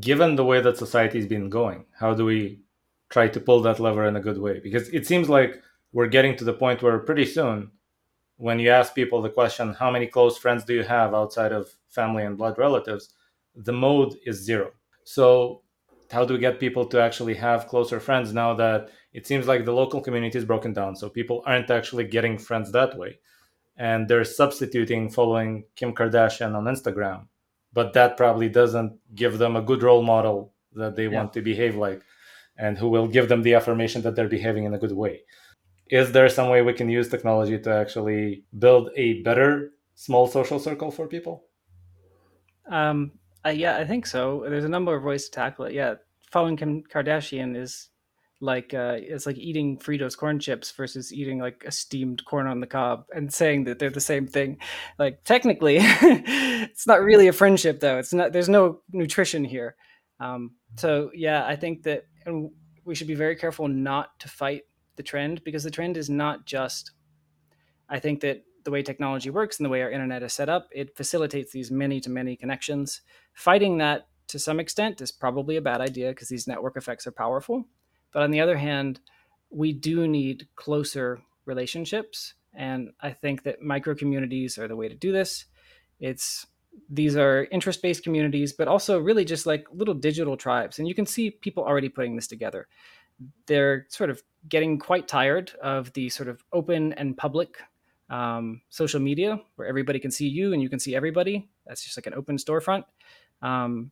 Given 0.00 0.36
the 0.36 0.44
way 0.44 0.60
that 0.60 0.76
society 0.76 1.18
has 1.18 1.26
been 1.26 1.48
going, 1.48 1.86
how 1.98 2.14
do 2.14 2.24
we 2.24 2.60
try 3.08 3.28
to 3.28 3.40
pull 3.40 3.60
that 3.62 3.80
lever 3.80 4.06
in 4.06 4.16
a 4.16 4.20
good 4.20 4.38
way? 4.38 4.60
Because 4.60 4.88
it 4.90 5.06
seems 5.06 5.28
like 5.28 5.62
we're 5.92 6.08
getting 6.08 6.36
to 6.36 6.44
the 6.44 6.52
point 6.52 6.82
where 6.82 6.98
pretty 6.98 7.24
soon 7.24 7.70
when 8.36 8.58
you 8.58 8.70
ask 8.70 8.94
people 8.94 9.22
the 9.22 9.30
question, 9.30 9.74
how 9.74 9.90
many 9.90 10.06
close 10.06 10.36
friends 10.36 10.64
do 10.64 10.74
you 10.74 10.82
have 10.82 11.14
outside 11.14 11.52
of 11.52 11.70
family 11.88 12.24
and 12.24 12.36
blood 12.36 12.58
relatives? 12.58 13.14
The 13.54 13.72
mode 13.72 14.16
is 14.26 14.44
zero. 14.44 14.72
So, 15.04 15.62
how 16.10 16.24
do 16.24 16.34
we 16.34 16.40
get 16.40 16.60
people 16.60 16.86
to 16.86 17.00
actually 17.00 17.34
have 17.34 17.66
closer 17.66 17.98
friends 17.98 18.32
now 18.32 18.54
that 18.54 18.90
it 19.12 19.26
seems 19.26 19.48
like 19.48 19.64
the 19.64 19.72
local 19.72 20.00
community 20.00 20.38
is 20.38 20.44
broken 20.44 20.72
down? 20.72 20.96
So, 20.96 21.08
people 21.08 21.42
aren't 21.46 21.70
actually 21.70 22.04
getting 22.04 22.36
friends 22.38 22.70
that 22.72 22.96
way. 22.98 23.18
And 23.78 24.08
they're 24.08 24.24
substituting 24.24 25.10
following 25.10 25.64
Kim 25.74 25.94
Kardashian 25.94 26.54
on 26.54 26.64
Instagram. 26.64 27.28
But 27.72 27.92
that 27.94 28.16
probably 28.16 28.48
doesn't 28.48 28.98
give 29.14 29.38
them 29.38 29.56
a 29.56 29.62
good 29.62 29.82
role 29.82 30.02
model 30.02 30.52
that 30.74 30.96
they 30.96 31.04
yeah. 31.04 31.16
want 31.16 31.32
to 31.34 31.42
behave 31.42 31.76
like 31.76 32.02
and 32.58 32.78
who 32.78 32.88
will 32.88 33.06
give 33.06 33.28
them 33.28 33.42
the 33.42 33.54
affirmation 33.54 34.02
that 34.02 34.16
they're 34.16 34.28
behaving 34.28 34.64
in 34.64 34.74
a 34.74 34.78
good 34.78 34.92
way 34.92 35.20
is 35.88 36.12
there 36.12 36.28
some 36.28 36.48
way 36.48 36.62
we 36.62 36.72
can 36.72 36.88
use 36.88 37.08
technology 37.08 37.58
to 37.58 37.72
actually 37.72 38.44
build 38.58 38.90
a 38.96 39.22
better 39.22 39.70
small 39.94 40.26
social 40.26 40.58
circle 40.58 40.90
for 40.90 41.06
people? 41.06 41.44
Um, 42.70 43.12
uh, 43.44 43.50
yeah, 43.50 43.76
I 43.76 43.84
think 43.84 44.06
so. 44.06 44.44
There's 44.48 44.64
a 44.64 44.68
number 44.68 44.94
of 44.94 45.04
ways 45.04 45.26
to 45.26 45.30
tackle 45.30 45.66
it. 45.66 45.74
Yeah, 45.74 45.94
following 46.32 46.56
Kim 46.56 46.82
Kardashian 46.82 47.56
is 47.56 47.88
like 48.40 48.74
uh, 48.74 48.96
it's 48.98 49.26
like 49.26 49.38
eating 49.38 49.78
Fritos 49.78 50.16
corn 50.16 50.40
chips 50.40 50.72
versus 50.72 51.12
eating 51.12 51.38
like 51.38 51.62
a 51.64 51.70
steamed 51.70 52.24
corn 52.24 52.48
on 52.48 52.58
the 52.58 52.66
cob 52.66 53.04
and 53.14 53.32
saying 53.32 53.64
that 53.64 53.78
they're 53.78 53.90
the 53.90 54.00
same 54.00 54.26
thing. 54.26 54.58
Like 54.98 55.22
technically, 55.22 55.78
it's 55.80 56.86
not 56.88 57.02
really 57.02 57.28
a 57.28 57.32
friendship 57.32 57.78
though. 57.78 57.98
It's 57.98 58.12
not. 58.12 58.32
There's 58.32 58.48
no 58.48 58.80
nutrition 58.92 59.44
here. 59.44 59.76
Um, 60.18 60.56
so 60.74 61.10
yeah, 61.14 61.46
I 61.46 61.54
think 61.54 61.84
that 61.84 62.06
we 62.84 62.94
should 62.94 63.06
be 63.06 63.14
very 63.14 63.36
careful 63.36 63.68
not 63.68 64.18
to 64.20 64.28
fight 64.28 64.62
the 64.96 65.02
trend 65.02 65.44
because 65.44 65.64
the 65.64 65.70
trend 65.70 65.96
is 65.96 66.08
not 66.08 66.46
just. 66.46 66.92
I 67.88 67.98
think 67.98 68.20
that 68.20 68.42
the 68.64 68.70
way 68.70 68.82
technology 68.82 69.30
works 69.30 69.58
and 69.58 69.64
the 69.64 69.70
way 69.70 69.82
our 69.82 69.90
internet 69.90 70.22
is 70.22 70.32
set 70.32 70.48
up, 70.48 70.68
it 70.72 70.96
facilitates 70.96 71.52
these 71.52 71.70
many 71.70 72.00
to 72.00 72.10
many 72.10 72.36
connections. 72.36 73.00
Fighting 73.32 73.78
that 73.78 74.08
to 74.28 74.38
some 74.38 74.58
extent 74.58 75.00
is 75.00 75.12
probably 75.12 75.56
a 75.56 75.62
bad 75.62 75.80
idea 75.80 76.10
because 76.10 76.28
these 76.28 76.48
network 76.48 76.76
effects 76.76 77.06
are 77.06 77.12
powerful. 77.12 77.64
But 78.12 78.22
on 78.22 78.32
the 78.32 78.40
other 78.40 78.56
hand, 78.56 79.00
we 79.50 79.72
do 79.72 80.08
need 80.08 80.48
closer 80.56 81.20
relationships. 81.44 82.34
And 82.52 82.90
I 83.00 83.10
think 83.10 83.44
that 83.44 83.62
micro 83.62 83.94
communities 83.94 84.58
are 84.58 84.66
the 84.66 84.76
way 84.76 84.88
to 84.88 84.94
do 84.94 85.12
this. 85.12 85.44
It's 86.00 86.46
these 86.88 87.16
are 87.16 87.46
interest 87.50 87.82
based 87.82 88.02
communities, 88.02 88.52
but 88.52 88.68
also 88.68 88.98
really 88.98 89.24
just 89.24 89.46
like 89.46 89.66
little 89.72 89.94
digital 89.94 90.36
tribes. 90.36 90.78
And 90.78 90.88
you 90.88 90.94
can 90.94 91.06
see 91.06 91.30
people 91.30 91.64
already 91.64 91.88
putting 91.88 92.16
this 92.16 92.26
together. 92.26 92.68
They're 93.46 93.86
sort 93.88 94.10
of 94.10 94.22
getting 94.48 94.78
quite 94.78 95.08
tired 95.08 95.52
of 95.62 95.92
the 95.94 96.08
sort 96.08 96.28
of 96.28 96.44
open 96.52 96.92
and 96.94 97.16
public 97.16 97.58
um, 98.10 98.60
social 98.68 99.00
media 99.00 99.40
where 99.56 99.66
everybody 99.66 99.98
can 99.98 100.10
see 100.10 100.28
you 100.28 100.52
and 100.52 100.62
you 100.62 100.68
can 100.68 100.78
see 100.78 100.94
everybody. 100.94 101.48
That's 101.66 101.84
just 101.84 101.96
like 101.96 102.06
an 102.06 102.14
open 102.14 102.36
storefront. 102.36 102.84
Um, 103.42 103.90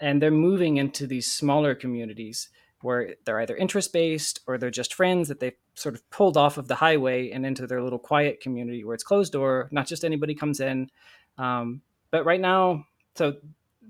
and 0.00 0.20
they're 0.20 0.30
moving 0.30 0.76
into 0.76 1.06
these 1.06 1.30
smaller 1.30 1.74
communities 1.74 2.48
where 2.82 3.14
they're 3.24 3.40
either 3.40 3.56
interest 3.56 3.92
based 3.92 4.40
or 4.46 4.58
they're 4.58 4.70
just 4.70 4.92
friends 4.92 5.28
that 5.28 5.40
they've 5.40 5.56
sort 5.74 5.94
of 5.94 6.08
pulled 6.10 6.36
off 6.36 6.58
of 6.58 6.68
the 6.68 6.74
highway 6.74 7.30
and 7.30 7.46
into 7.46 7.66
their 7.66 7.82
little 7.82 7.98
quiet 7.98 8.40
community 8.40 8.84
where 8.84 8.94
it's 8.94 9.04
closed 9.04 9.32
door, 9.32 9.68
not 9.70 9.86
just 9.86 10.04
anybody 10.04 10.34
comes 10.34 10.60
in. 10.60 10.90
Um, 11.38 11.80
but 12.14 12.24
right 12.24 12.40
now, 12.40 12.86
so 13.16 13.34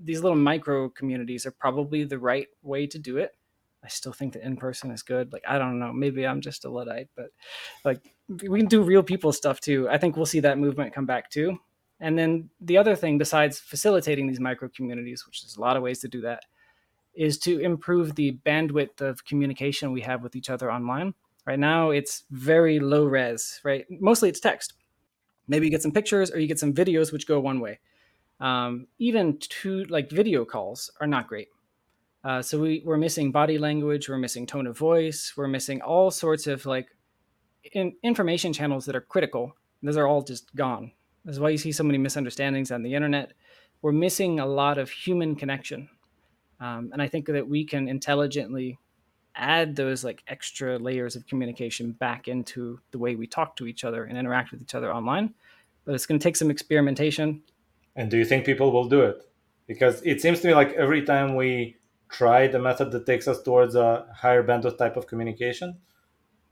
these 0.03 0.23
little 0.23 0.35
micro 0.35 0.89
communities 0.89 1.45
are 1.45 1.51
probably 1.51 2.05
the 2.05 2.17
right 2.17 2.47
way 2.63 2.87
to 2.87 2.97
do 2.97 3.17
it. 3.17 3.35
I 3.83 3.87
still 3.87 4.13
think 4.13 4.33
that 4.33 4.41
in 4.41 4.57
person 4.57 4.89
is 4.89 5.03
good. 5.03 5.31
Like 5.31 5.43
I 5.47 5.59
don't 5.59 5.77
know, 5.77 5.93
maybe 5.93 6.25
I'm 6.25 6.41
just 6.41 6.65
a 6.65 6.69
luddite, 6.71 7.07
but 7.15 7.27
like 7.83 8.15
we 8.27 8.59
can 8.59 8.67
do 8.67 8.81
real 8.81 9.03
people 9.03 9.31
stuff 9.31 9.59
too. 9.59 9.87
I 9.87 9.99
think 9.99 10.15
we'll 10.15 10.25
see 10.25 10.39
that 10.39 10.57
movement 10.57 10.91
come 10.91 11.05
back 11.05 11.29
too. 11.29 11.59
And 11.99 12.17
then 12.17 12.49
the 12.59 12.79
other 12.79 12.95
thing, 12.95 13.19
besides 13.19 13.59
facilitating 13.59 14.25
these 14.25 14.39
micro 14.39 14.69
communities, 14.75 15.27
which 15.27 15.43
there's 15.43 15.57
a 15.57 15.61
lot 15.61 15.77
of 15.77 15.83
ways 15.83 15.99
to 15.99 16.07
do 16.07 16.21
that, 16.21 16.45
is 17.13 17.37
to 17.41 17.59
improve 17.59 18.15
the 18.15 18.39
bandwidth 18.43 19.01
of 19.01 19.23
communication 19.23 19.91
we 19.91 20.01
have 20.01 20.23
with 20.23 20.35
each 20.35 20.49
other 20.49 20.71
online. 20.71 21.13
Right 21.45 21.59
now, 21.59 21.91
it's 21.91 22.23
very 22.31 22.79
low 22.79 23.05
res, 23.05 23.61
right? 23.63 23.85
Mostly 23.91 24.29
it's 24.29 24.39
text. 24.39 24.73
Maybe 25.47 25.67
you 25.67 25.71
get 25.71 25.83
some 25.83 25.91
pictures 25.91 26.31
or 26.31 26.39
you 26.39 26.47
get 26.47 26.57
some 26.57 26.73
videos 26.73 27.13
which 27.13 27.27
go 27.27 27.39
one 27.39 27.59
way. 27.59 27.81
Um, 28.39 28.87
even 28.99 29.37
to 29.39 29.85
like 29.85 30.09
video 30.09 30.45
calls 30.45 30.91
are 30.99 31.07
not 31.07 31.27
great. 31.27 31.49
Uh, 32.23 32.41
so 32.41 32.59
we, 32.59 32.81
we're 32.83 32.97
missing 32.97 33.31
body 33.31 33.57
language, 33.57 34.09
we're 34.09 34.17
missing 34.17 34.47
tone 34.47 34.67
of 34.67 34.77
voice, 34.77 35.33
we're 35.37 35.47
missing 35.47 35.81
all 35.81 36.09
sorts 36.09 36.47
of 36.47 36.65
like 36.65 36.87
in, 37.73 37.93
information 38.03 38.51
channels 38.51 38.85
that 38.85 38.95
are 38.95 39.01
critical. 39.01 39.55
Those 39.83 39.97
are 39.97 40.07
all 40.07 40.23
just 40.23 40.53
gone. 40.55 40.91
That's 41.23 41.39
why 41.39 41.49
you 41.49 41.57
see 41.57 41.71
so 41.71 41.83
many 41.83 41.99
misunderstandings 41.99 42.71
on 42.71 42.81
the 42.81 42.95
internet. 42.95 43.33
We're 43.81 43.91
missing 43.91 44.39
a 44.39 44.45
lot 44.45 44.79
of 44.79 44.89
human 44.89 45.35
connection. 45.35 45.89
Um, 46.59 46.89
and 46.93 47.01
I 47.01 47.07
think 47.07 47.27
that 47.27 47.47
we 47.47 47.63
can 47.63 47.87
intelligently 47.87 48.79
add 49.35 49.75
those 49.75 50.03
like 50.03 50.23
extra 50.27 50.79
layers 50.79 51.15
of 51.15 51.27
communication 51.27 51.91
back 51.91 52.27
into 52.27 52.79
the 52.91 52.97
way 52.97 53.15
we 53.15 53.27
talk 53.27 53.55
to 53.57 53.67
each 53.67 53.83
other 53.83 54.05
and 54.05 54.17
interact 54.17 54.51
with 54.51 54.61
each 54.61 54.75
other 54.75 54.93
online. 54.93 55.33
But 55.83 55.93
it's 55.93 56.05
going 56.05 56.19
to 56.19 56.23
take 56.23 56.37
some 56.37 56.49
experimentation. 56.49 57.43
And 57.95 58.11
do 58.11 58.17
you 58.17 58.25
think 58.25 58.45
people 58.45 58.71
will 58.71 58.89
do 58.89 59.01
it? 59.01 59.23
Because 59.67 60.01
it 60.03 60.21
seems 60.21 60.41
to 60.41 60.47
me 60.47 60.53
like 60.53 60.73
every 60.73 61.03
time 61.03 61.35
we 61.35 61.77
try 62.09 62.47
the 62.47 62.59
method 62.59 62.91
that 62.91 63.05
takes 63.05 63.27
us 63.27 63.41
towards 63.41 63.75
a 63.75 64.07
higher 64.15 64.43
bandwidth 64.43 64.77
type 64.77 64.97
of 64.97 65.07
communication, 65.07 65.79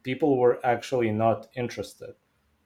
people 0.03 0.37
were 0.37 0.59
actually 0.65 1.11
not 1.11 1.47
interested. 1.55 2.15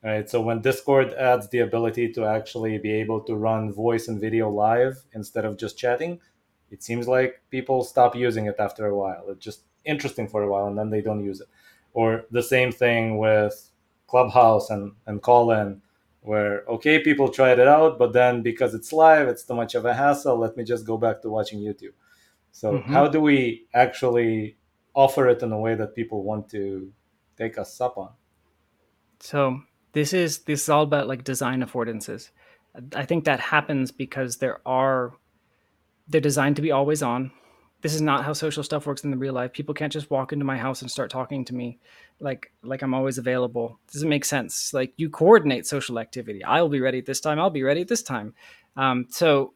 Right. 0.04 0.30
So 0.30 0.40
when 0.42 0.62
Discord 0.62 1.13
adds 1.16 1.50
the 1.50 1.60
ability 1.60 2.13
to 2.13 2.26
actually 2.26 2.78
be 2.78 2.92
able 2.92 3.22
to 3.22 3.36
run 3.36 3.74
voice 3.74 4.08
and 4.08 4.22
video 4.22 4.50
live 4.50 5.04
instead 5.13 5.44
of 5.44 5.58
just 5.58 5.78
chatting, 5.78 6.20
it 6.70 6.84
seems 6.84 7.08
like 7.08 7.42
people 7.50 7.84
stop 7.84 8.16
using 8.16 8.46
it 8.46 8.56
after 8.60 8.86
a 8.86 8.96
while. 8.96 9.26
It's 9.30 9.44
just 9.44 9.63
interesting 9.86 10.28
for 10.28 10.44
a 10.44 10.52
while 10.52 10.68
and 10.68 10.78
then 10.78 10.92
they 10.92 11.02
don't 11.02 11.26
use 11.26 11.42
it. 11.42 11.48
Or 11.94 12.26
the 12.30 12.44
same 12.44 12.72
thing 12.72 13.18
with 13.18 13.72
Clubhouse 14.08 14.70
and, 14.70 14.94
and 15.08 15.22
Callin, 15.22 15.82
where 16.28 16.66
okay, 16.68 17.00
people 17.00 17.30
tried 17.30 17.58
it 17.58 17.68
out, 17.68 17.98
but 17.98 18.12
then 18.12 18.42
because 18.42 18.74
it's 18.74 18.92
live, 18.92 19.30
it's 19.30 19.44
too 19.44 19.56
much 19.56 19.76
of 19.76 19.86
a 19.86 19.94
hassle. 19.94 20.38
Let 20.38 20.58
me 20.58 20.63
just 20.66 20.86
go 20.86 20.98
back 20.98 21.22
to 21.22 21.30
watching 21.30 21.60
YouTube. 21.60 21.96
So 22.52 22.74
mm-hmm. 22.74 22.92
how 22.92 23.08
do 23.08 23.22
we 23.22 23.66
actually 23.74 24.58
offer 24.94 25.30
it 25.30 25.42
in 25.42 25.52
a 25.54 25.60
way 25.60 25.76
that 25.76 25.96
people 25.96 26.24
want 26.24 26.50
to 26.50 26.92
take 27.38 27.58
us 27.58 27.80
up 27.80 27.98
on? 27.98 28.10
So 29.22 29.62
this 29.94 30.12
is 30.12 30.40
this 30.40 30.63
is 30.63 30.70
all 30.70 30.84
about 30.84 31.08
like 31.08 31.24
design 31.24 31.63
affordances. 31.63 32.30
I 32.94 33.06
think 33.06 33.24
that 33.24 33.40
happens 33.40 33.92
because 33.92 34.38
there 34.38 34.60
are 34.66 35.13
they're 36.10 36.20
designed 36.20 36.58
to 36.58 36.62
be 36.62 36.72
always 36.72 37.02
on. 37.02 37.32
This 37.82 37.94
is 37.94 38.02
not 38.02 38.26
how 38.26 38.34
social 38.34 38.63
stuff 38.63 38.88
works 38.88 39.04
in 39.04 39.12
the 39.12 39.18
real 39.18 39.34
life. 39.34 39.54
People 39.54 39.76
can't 39.76 39.94
just 39.94 40.10
walk 40.10 40.34
into 40.34 40.46
my 40.46 40.58
house 40.58 40.82
and 40.82 40.90
start 40.90 41.12
talking 41.12 41.46
to 41.46 41.56
me 41.56 41.78
like 42.20 42.52
like 42.63 42.82
I'm 42.82 42.94
always 42.94 43.18
available. 43.18 43.80
Doesn't 43.94 44.10
make 44.10 44.26
sense. 44.26 44.74
Like 44.74 44.94
you 44.98 45.10
coordinate 45.10 45.68
social 45.68 46.00
activity. 46.00 46.44
I'll 46.44 46.70
be 46.70 46.82
ready 46.82 46.98
at 46.98 47.06
this 47.06 47.20
time. 47.20 47.40
I'll 47.40 47.50
be 47.50 47.63
ready 47.63 47.82
at 47.82 47.88
this 47.88 48.04
time. 48.04 48.34
Um, 48.76 49.06
so 49.10 49.54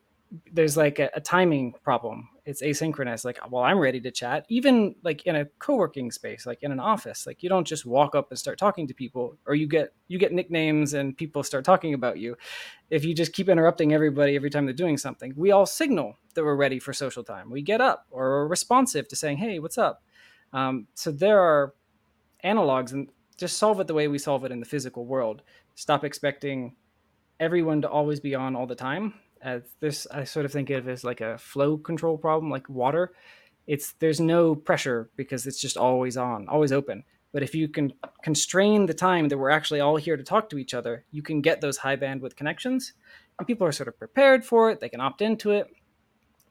there's 0.53 0.77
like 0.77 0.99
a, 0.99 1.09
a, 1.13 1.19
timing 1.19 1.73
problem. 1.83 2.29
It's 2.45 2.61
asynchronous. 2.61 3.25
Like, 3.25 3.39
well, 3.49 3.63
I'm 3.63 3.77
ready 3.77 3.99
to 4.01 4.11
chat. 4.11 4.45
Even 4.47 4.95
like 5.03 5.25
in 5.25 5.35
a 5.35 5.45
co-working 5.59 6.09
space, 6.09 6.45
like 6.45 6.63
in 6.63 6.71
an 6.71 6.79
office, 6.79 7.27
like 7.27 7.43
you 7.43 7.49
don't 7.49 7.67
just 7.67 7.85
walk 7.85 8.15
up 8.15 8.29
and 8.29 8.39
start 8.39 8.57
talking 8.57 8.87
to 8.87 8.93
people, 8.93 9.37
or 9.45 9.55
you 9.55 9.67
get 9.67 9.93
you 10.07 10.17
get 10.17 10.31
nicknames 10.31 10.93
and 10.93 11.17
people 11.17 11.43
start 11.43 11.65
talking 11.65 11.93
about 11.93 12.17
you. 12.17 12.37
If 12.89 13.03
you 13.03 13.13
just 13.13 13.33
keep 13.33 13.49
interrupting 13.49 13.93
everybody 13.93 14.35
every 14.35 14.49
time 14.49 14.65
they're 14.65 14.73
doing 14.73 14.97
something, 14.97 15.33
we 15.35 15.51
all 15.51 15.65
signal 15.65 16.17
that 16.33 16.43
we're 16.43 16.55
ready 16.55 16.79
for 16.79 16.93
social 16.93 17.23
time. 17.23 17.49
We 17.49 17.61
get 17.61 17.81
up 17.81 18.05
or 18.09 18.25
are 18.25 18.47
responsive 18.47 19.07
to 19.09 19.15
saying, 19.15 19.37
"Hey, 19.37 19.59
what's 19.59 19.77
up?" 19.77 20.03
Um, 20.53 20.87
so 20.93 21.11
there 21.11 21.41
are 21.41 21.73
analogs, 22.43 22.93
and 22.93 23.09
just 23.37 23.57
solve 23.57 23.79
it 23.81 23.87
the 23.87 23.93
way 23.93 24.07
we 24.07 24.17
solve 24.17 24.45
it 24.45 24.51
in 24.51 24.59
the 24.61 24.65
physical 24.65 25.05
world. 25.05 25.41
Stop 25.75 26.05
expecting 26.05 26.75
everyone 27.39 27.81
to 27.81 27.89
always 27.89 28.19
be 28.19 28.35
on 28.35 28.55
all 28.55 28.67
the 28.67 28.75
time 28.75 29.13
as 29.41 29.63
this 29.79 30.07
I 30.11 30.23
sort 30.23 30.45
of 30.45 30.51
think 30.51 30.69
of 30.69 30.87
as 30.87 31.03
like 31.03 31.21
a 31.21 31.37
flow 31.37 31.77
control 31.77 32.17
problem, 32.17 32.51
like 32.51 32.69
water. 32.69 33.13
It's 33.67 33.93
there's 33.93 34.19
no 34.19 34.55
pressure 34.55 35.09
because 35.15 35.45
it's 35.45 35.61
just 35.61 35.77
always 35.77 36.17
on, 36.17 36.47
always 36.47 36.71
open. 36.71 37.03
But 37.31 37.43
if 37.43 37.55
you 37.55 37.69
can 37.69 37.93
constrain 38.23 38.85
the 38.85 38.93
time 38.93 39.29
that 39.29 39.37
we're 39.37 39.49
actually 39.49 39.79
all 39.79 39.95
here 39.95 40.17
to 40.17 40.23
talk 40.23 40.49
to 40.49 40.57
each 40.57 40.73
other, 40.73 41.05
you 41.11 41.21
can 41.21 41.41
get 41.41 41.61
those 41.61 41.77
high 41.77 41.95
bandwidth 41.95 42.35
connections. 42.35 42.93
And 43.39 43.47
people 43.47 43.65
are 43.65 43.71
sort 43.71 43.87
of 43.87 43.97
prepared 43.97 44.43
for 44.43 44.69
it, 44.69 44.79
they 44.79 44.89
can 44.89 45.01
opt 45.01 45.21
into 45.21 45.51
it. 45.51 45.67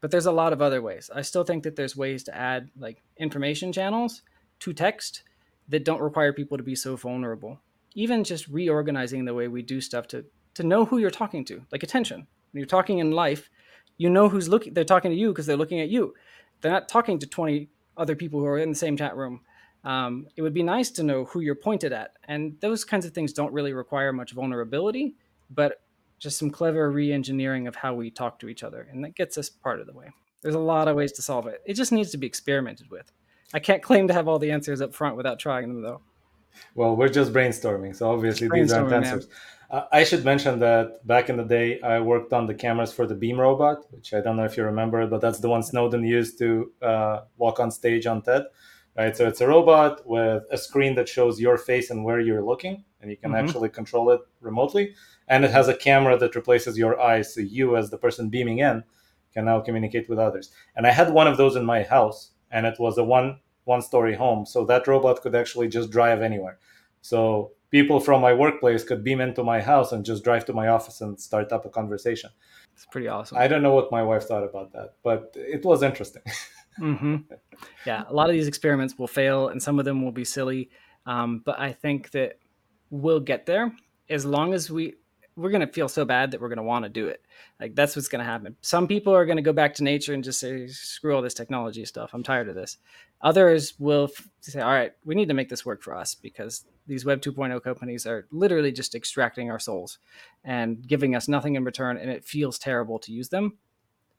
But 0.00 0.10
there's 0.10 0.26
a 0.26 0.32
lot 0.32 0.54
of 0.54 0.62
other 0.62 0.80
ways. 0.80 1.10
I 1.14 1.20
still 1.22 1.44
think 1.44 1.64
that 1.64 1.76
there's 1.76 1.94
ways 1.94 2.24
to 2.24 2.34
add 2.34 2.70
like 2.78 3.02
information 3.18 3.72
channels 3.72 4.22
to 4.60 4.72
text 4.72 5.22
that 5.68 5.84
don't 5.84 6.00
require 6.00 6.32
people 6.32 6.56
to 6.56 6.64
be 6.64 6.74
so 6.74 6.96
vulnerable. 6.96 7.60
Even 7.94 8.24
just 8.24 8.48
reorganizing 8.48 9.24
the 9.24 9.34
way 9.34 9.48
we 9.48 9.62
do 9.62 9.80
stuff 9.80 10.08
to 10.08 10.24
to 10.54 10.64
know 10.64 10.84
who 10.84 10.98
you're 10.98 11.10
talking 11.10 11.44
to, 11.44 11.62
like 11.70 11.82
attention. 11.82 12.26
When 12.52 12.60
you're 12.60 12.66
talking 12.66 12.98
in 12.98 13.12
life, 13.12 13.50
you 13.96 14.10
know 14.10 14.28
who's 14.28 14.48
looking. 14.48 14.74
They're 14.74 14.84
talking 14.84 15.10
to 15.10 15.16
you 15.16 15.28
because 15.28 15.46
they're 15.46 15.56
looking 15.56 15.80
at 15.80 15.88
you. 15.88 16.14
They're 16.60 16.72
not 16.72 16.88
talking 16.88 17.18
to 17.18 17.26
20 17.26 17.68
other 17.96 18.16
people 18.16 18.40
who 18.40 18.46
are 18.46 18.58
in 18.58 18.70
the 18.70 18.76
same 18.76 18.96
chat 18.96 19.16
room. 19.16 19.40
Um, 19.84 20.26
it 20.36 20.42
would 20.42 20.54
be 20.54 20.62
nice 20.62 20.90
to 20.92 21.02
know 21.02 21.24
who 21.24 21.40
you're 21.40 21.54
pointed 21.54 21.92
at. 21.92 22.12
And 22.24 22.56
those 22.60 22.84
kinds 22.84 23.06
of 23.06 23.12
things 23.12 23.32
don't 23.32 23.52
really 23.52 23.72
require 23.72 24.12
much 24.12 24.32
vulnerability, 24.32 25.14
but 25.50 25.82
just 26.18 26.38
some 26.38 26.50
clever 26.50 26.90
re 26.90 27.12
engineering 27.12 27.66
of 27.66 27.76
how 27.76 27.94
we 27.94 28.10
talk 28.10 28.38
to 28.40 28.48
each 28.48 28.62
other. 28.62 28.88
And 28.92 29.02
that 29.04 29.14
gets 29.14 29.38
us 29.38 29.48
part 29.48 29.80
of 29.80 29.86
the 29.86 29.92
way. 29.92 30.10
There's 30.42 30.54
a 30.54 30.58
lot 30.58 30.88
of 30.88 30.96
ways 30.96 31.12
to 31.12 31.22
solve 31.22 31.46
it. 31.46 31.62
It 31.66 31.74
just 31.74 31.92
needs 31.92 32.10
to 32.12 32.18
be 32.18 32.26
experimented 32.26 32.90
with. 32.90 33.10
I 33.52 33.58
can't 33.58 33.82
claim 33.82 34.08
to 34.08 34.14
have 34.14 34.28
all 34.28 34.38
the 34.38 34.50
answers 34.50 34.80
up 34.80 34.94
front 34.94 35.16
without 35.16 35.38
trying 35.38 35.68
them, 35.68 35.82
though. 35.82 36.00
Well, 36.74 36.96
we're 36.96 37.08
just 37.08 37.32
brainstorming, 37.32 37.96
so 37.96 38.10
obviously 38.10 38.48
these 38.52 38.72
aren't 38.72 38.92
answers. 38.92 39.28
Man. 39.28 39.36
Uh, 39.70 39.84
I 39.92 40.02
should 40.02 40.24
mention 40.24 40.58
that 40.58 41.06
back 41.06 41.28
in 41.28 41.36
the 41.36 41.44
day, 41.44 41.80
I 41.80 42.00
worked 42.00 42.32
on 42.32 42.46
the 42.46 42.54
cameras 42.54 42.92
for 42.92 43.06
the 43.06 43.14
Beam 43.14 43.38
robot, 43.38 43.86
which 43.92 44.12
I 44.12 44.20
don't 44.20 44.36
know 44.36 44.44
if 44.44 44.56
you 44.56 44.64
remember, 44.64 45.06
but 45.06 45.20
that's 45.20 45.38
the 45.38 45.48
one 45.48 45.62
Snowden 45.62 46.04
used 46.04 46.38
to 46.38 46.72
uh, 46.82 47.20
walk 47.36 47.60
on 47.60 47.70
stage 47.70 48.06
on 48.06 48.22
TED. 48.22 48.46
Right, 48.96 49.16
so 49.16 49.28
it's 49.28 49.40
a 49.40 49.46
robot 49.46 50.04
with 50.04 50.42
a 50.50 50.58
screen 50.58 50.96
that 50.96 51.08
shows 51.08 51.40
your 51.40 51.56
face 51.56 51.90
and 51.90 52.04
where 52.04 52.18
you're 52.18 52.42
looking, 52.42 52.84
and 53.00 53.08
you 53.08 53.16
can 53.16 53.30
mm-hmm. 53.30 53.46
actually 53.46 53.68
control 53.68 54.10
it 54.10 54.20
remotely. 54.40 54.94
And 55.28 55.44
it 55.44 55.52
has 55.52 55.68
a 55.68 55.76
camera 55.76 56.18
that 56.18 56.34
replaces 56.34 56.76
your 56.76 57.00
eyes, 57.00 57.32
so 57.32 57.40
you, 57.40 57.76
as 57.76 57.90
the 57.90 57.98
person 57.98 58.30
beaming 58.30 58.58
in, 58.58 58.82
can 59.32 59.44
now 59.44 59.60
communicate 59.60 60.08
with 60.08 60.18
others. 60.18 60.50
And 60.74 60.88
I 60.88 60.90
had 60.90 61.12
one 61.12 61.28
of 61.28 61.36
those 61.36 61.54
in 61.54 61.64
my 61.64 61.84
house, 61.84 62.32
and 62.50 62.66
it 62.66 62.80
was 62.80 62.98
a 62.98 63.04
one 63.04 63.38
one 63.64 63.80
story 63.80 64.14
home, 64.14 64.44
so 64.44 64.64
that 64.64 64.88
robot 64.88 65.22
could 65.22 65.36
actually 65.36 65.68
just 65.68 65.90
drive 65.90 66.20
anywhere. 66.20 66.58
So 67.00 67.52
people 67.70 68.00
from 68.00 68.20
my 68.20 68.32
workplace 68.32 68.84
could 68.84 69.04
beam 69.04 69.20
into 69.20 69.42
my 69.42 69.60
house 69.60 69.92
and 69.92 70.04
just 70.04 70.24
drive 70.24 70.44
to 70.46 70.52
my 70.52 70.68
office 70.68 71.00
and 71.00 71.18
start 71.20 71.52
up 71.52 71.64
a 71.64 71.70
conversation. 71.70 72.30
It's 72.74 72.86
pretty 72.86 73.08
awesome. 73.08 73.38
I 73.38 73.48
don't 73.48 73.62
know 73.62 73.74
what 73.74 73.92
my 73.92 74.02
wife 74.02 74.24
thought 74.24 74.44
about 74.44 74.72
that, 74.72 74.94
but 75.02 75.32
it 75.36 75.64
was 75.64 75.82
interesting. 75.82 76.22
mm-hmm. 76.78 77.16
Yeah, 77.86 78.04
a 78.08 78.12
lot 78.12 78.28
of 78.28 78.34
these 78.34 78.48
experiments 78.48 78.98
will 78.98 79.08
fail, 79.08 79.48
and 79.48 79.62
some 79.62 79.78
of 79.78 79.84
them 79.84 80.02
will 80.02 80.12
be 80.12 80.24
silly. 80.24 80.70
Um, 81.06 81.42
but 81.44 81.58
I 81.58 81.72
think 81.72 82.10
that 82.12 82.38
we'll 82.90 83.20
get 83.20 83.46
there 83.46 83.72
as 84.08 84.26
long 84.26 84.52
as 84.52 84.70
we 84.70 84.94
we're 85.36 85.50
going 85.50 85.66
to 85.66 85.72
feel 85.72 85.88
so 85.88 86.04
bad 86.04 86.30
that 86.30 86.40
we're 86.40 86.48
going 86.48 86.58
to 86.58 86.62
want 86.62 86.84
to 86.84 86.88
do 86.88 87.06
it. 87.06 87.24
Like 87.58 87.74
that's 87.74 87.96
what's 87.96 88.08
going 88.08 88.18
to 88.18 88.30
happen. 88.30 88.56
Some 88.60 88.86
people 88.86 89.14
are 89.14 89.24
going 89.24 89.36
to 89.36 89.42
go 89.42 89.52
back 89.52 89.74
to 89.74 89.84
nature 89.84 90.12
and 90.12 90.22
just 90.22 90.40
say, 90.40 90.66
screw 90.66 91.14
all 91.14 91.22
this 91.22 91.34
technology 91.34 91.84
stuff. 91.84 92.10
I'm 92.12 92.22
tired 92.22 92.48
of 92.48 92.54
this. 92.54 92.78
Others 93.22 93.74
will 93.78 94.08
f- 94.10 94.28
say, 94.40 94.60
all 94.60 94.72
right, 94.72 94.92
we 95.04 95.14
need 95.14 95.28
to 95.28 95.34
make 95.34 95.48
this 95.48 95.66
work 95.66 95.82
for 95.82 95.94
us 95.94 96.14
because 96.14 96.64
these 96.86 97.04
Web 97.04 97.20
2.0 97.20 97.62
companies 97.62 98.06
are 98.06 98.26
literally 98.30 98.72
just 98.72 98.94
extracting 98.94 99.50
our 99.50 99.58
souls 99.58 99.98
and 100.42 100.86
giving 100.86 101.14
us 101.14 101.28
nothing 101.28 101.54
in 101.54 101.64
return. 101.64 101.98
And 101.98 102.10
it 102.10 102.24
feels 102.24 102.58
terrible 102.58 102.98
to 103.00 103.12
use 103.12 103.28
them. 103.28 103.58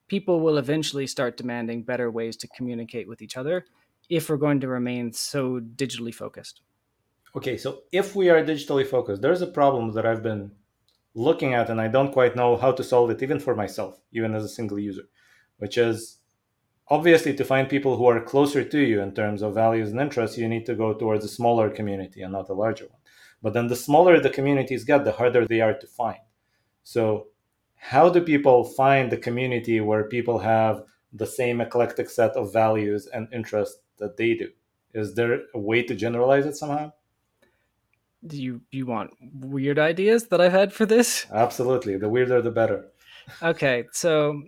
People 0.07 0.39
will 0.39 0.57
eventually 0.57 1.07
start 1.07 1.37
demanding 1.37 1.83
better 1.83 2.11
ways 2.11 2.37
to 2.37 2.47
communicate 2.49 3.07
with 3.07 3.21
each 3.21 3.37
other 3.37 3.65
if 4.09 4.29
we're 4.29 4.37
going 4.37 4.59
to 4.59 4.67
remain 4.67 5.13
so 5.13 5.59
digitally 5.59 6.13
focused. 6.13 6.61
Okay, 7.35 7.57
so 7.57 7.83
if 7.91 8.15
we 8.15 8.29
are 8.29 8.43
digitally 8.43 8.85
focused, 8.85 9.21
there's 9.21 9.41
a 9.41 9.47
problem 9.47 9.93
that 9.93 10.05
I've 10.05 10.21
been 10.21 10.51
looking 11.13 11.53
at 11.53 11.69
and 11.69 11.79
I 11.79 11.87
don't 11.87 12.11
quite 12.11 12.35
know 12.35 12.57
how 12.57 12.71
to 12.73 12.83
solve 12.83 13.09
it, 13.09 13.23
even 13.23 13.39
for 13.39 13.55
myself, 13.55 13.99
even 14.11 14.35
as 14.35 14.43
a 14.43 14.49
single 14.49 14.77
user, 14.77 15.03
which 15.57 15.77
is 15.77 16.20
obviously 16.91 17.33
to 17.33 17.45
find 17.45 17.69
people 17.69 17.95
who 17.95 18.05
are 18.05 18.19
closer 18.19 18.63
to 18.65 18.79
you 18.79 19.01
in 19.01 19.13
terms 19.13 19.41
of 19.41 19.55
values 19.55 19.91
and 19.91 20.01
interests, 20.01 20.37
you 20.37 20.47
need 20.47 20.65
to 20.65 20.75
go 20.75 20.93
towards 20.93 21.23
a 21.23 21.29
smaller 21.29 21.69
community 21.69 22.21
and 22.21 22.33
not 22.33 22.49
a 22.49 22.53
larger 22.53 22.85
one. 22.85 22.99
But 23.41 23.53
then 23.53 23.67
the 23.67 23.77
smaller 23.87 24.19
the 24.19 24.29
communities 24.29 24.83
get, 24.83 25.05
the 25.05 25.13
harder 25.13 25.47
they 25.47 25.61
are 25.61 25.73
to 25.73 25.87
find. 25.87 26.19
So, 26.83 27.27
how 27.75 28.09
do 28.09 28.21
people 28.21 28.63
find 28.63 29.11
the 29.11 29.17
community 29.27 29.79
where 29.79 30.03
people 30.03 30.39
have 30.39 30.83
the 31.13 31.25
same 31.25 31.61
eclectic 31.61 32.09
set 32.09 32.33
of 32.33 32.53
values 32.53 33.07
and 33.07 33.27
interests 33.33 33.79
that 33.97 34.17
they 34.17 34.35
do? 34.35 34.49
Is 34.93 35.15
there 35.15 35.39
a 35.55 35.59
way 35.59 35.81
to 35.83 35.95
generalize 35.95 36.45
it 36.45 36.57
somehow? 36.57 36.91
do 38.25 38.39
you 38.39 38.61
you 38.69 38.85
want 38.85 39.11
weird 39.33 39.79
ideas 39.79 40.27
that 40.27 40.39
I've 40.39 40.51
had 40.51 40.71
for 40.71 40.85
this? 40.85 41.25
Absolutely. 41.31 41.97
The 41.97 42.09
weirder 42.09 42.41
the 42.41 42.51
better. 42.51 42.91
okay, 43.41 43.85
so 43.91 44.43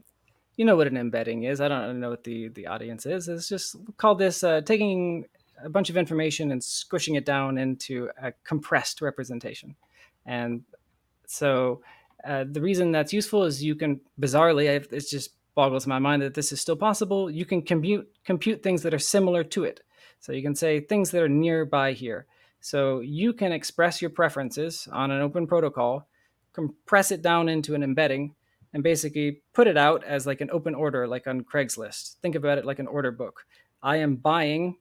you 0.55 0.65
know 0.65 0.75
what 0.75 0.87
an 0.87 0.97
embedding 0.97 1.43
is. 1.43 1.61
I 1.61 1.67
don't 1.67 1.99
know 1.99 2.09
what 2.09 2.23
the 2.23 2.49
the 2.49 2.67
audience 2.67 3.05
is. 3.05 3.27
It's 3.27 3.49
just 3.49 3.75
called 3.97 4.19
this 4.19 4.43
uh, 4.43 4.61
taking 4.61 5.25
a 5.63 5.69
bunch 5.69 5.89
of 5.89 5.97
information 5.97 6.51
and 6.51 6.63
squishing 6.63 7.15
it 7.15 7.25
down 7.25 7.57
into 7.57 8.09
a 8.21 8.33
compressed 8.43 9.01
representation. 9.01 9.75
And 10.25 10.63
so 11.25 11.81
uh, 12.23 12.45
the 12.49 12.61
reason 12.61 12.91
that's 12.91 13.13
useful 13.13 13.43
is 13.43 13.63
you 13.63 13.75
can 13.75 14.01
bizarrely, 14.19 14.67
it 14.67 15.09
just 15.09 15.31
boggles 15.55 15.87
my 15.87 15.99
mind 15.99 16.21
that 16.21 16.33
this 16.33 16.51
is 16.51 16.61
still 16.61 16.75
possible. 16.75 17.29
You 17.29 17.45
can 17.45 17.61
compute 17.61 18.09
compute 18.25 18.63
things 18.63 18.83
that 18.83 18.93
are 18.93 18.99
similar 18.99 19.43
to 19.45 19.63
it. 19.63 19.81
So 20.19 20.31
you 20.31 20.41
can 20.41 20.55
say 20.55 20.79
things 20.79 21.11
that 21.11 21.21
are 21.21 21.29
nearby 21.29 21.93
here. 21.93 22.25
So 22.61 23.01
you 23.01 23.33
can 23.33 23.51
express 23.51 24.01
your 24.01 24.09
preferences 24.09 24.87
on 24.91 25.11
an 25.11 25.21
open 25.21 25.47
protocol, 25.47 26.07
compress 26.53 27.11
it 27.11 27.21
down 27.21 27.49
into 27.49 27.75
an 27.75 27.83
embedding, 27.83 28.35
and 28.73 28.83
basically 28.83 29.41
put 29.53 29.67
it 29.67 29.77
out 29.77 30.03
as 30.03 30.25
like 30.25 30.41
an 30.41 30.49
open 30.51 30.75
order, 30.75 31.07
like 31.07 31.27
on 31.27 31.41
Craigslist. 31.41 32.15
Think 32.21 32.35
about 32.35 32.57
it 32.57 32.65
like 32.65 32.79
an 32.79 32.87
order 32.87 33.11
book. 33.11 33.45
I 33.81 33.97
am 33.97 34.15
buying 34.15 34.77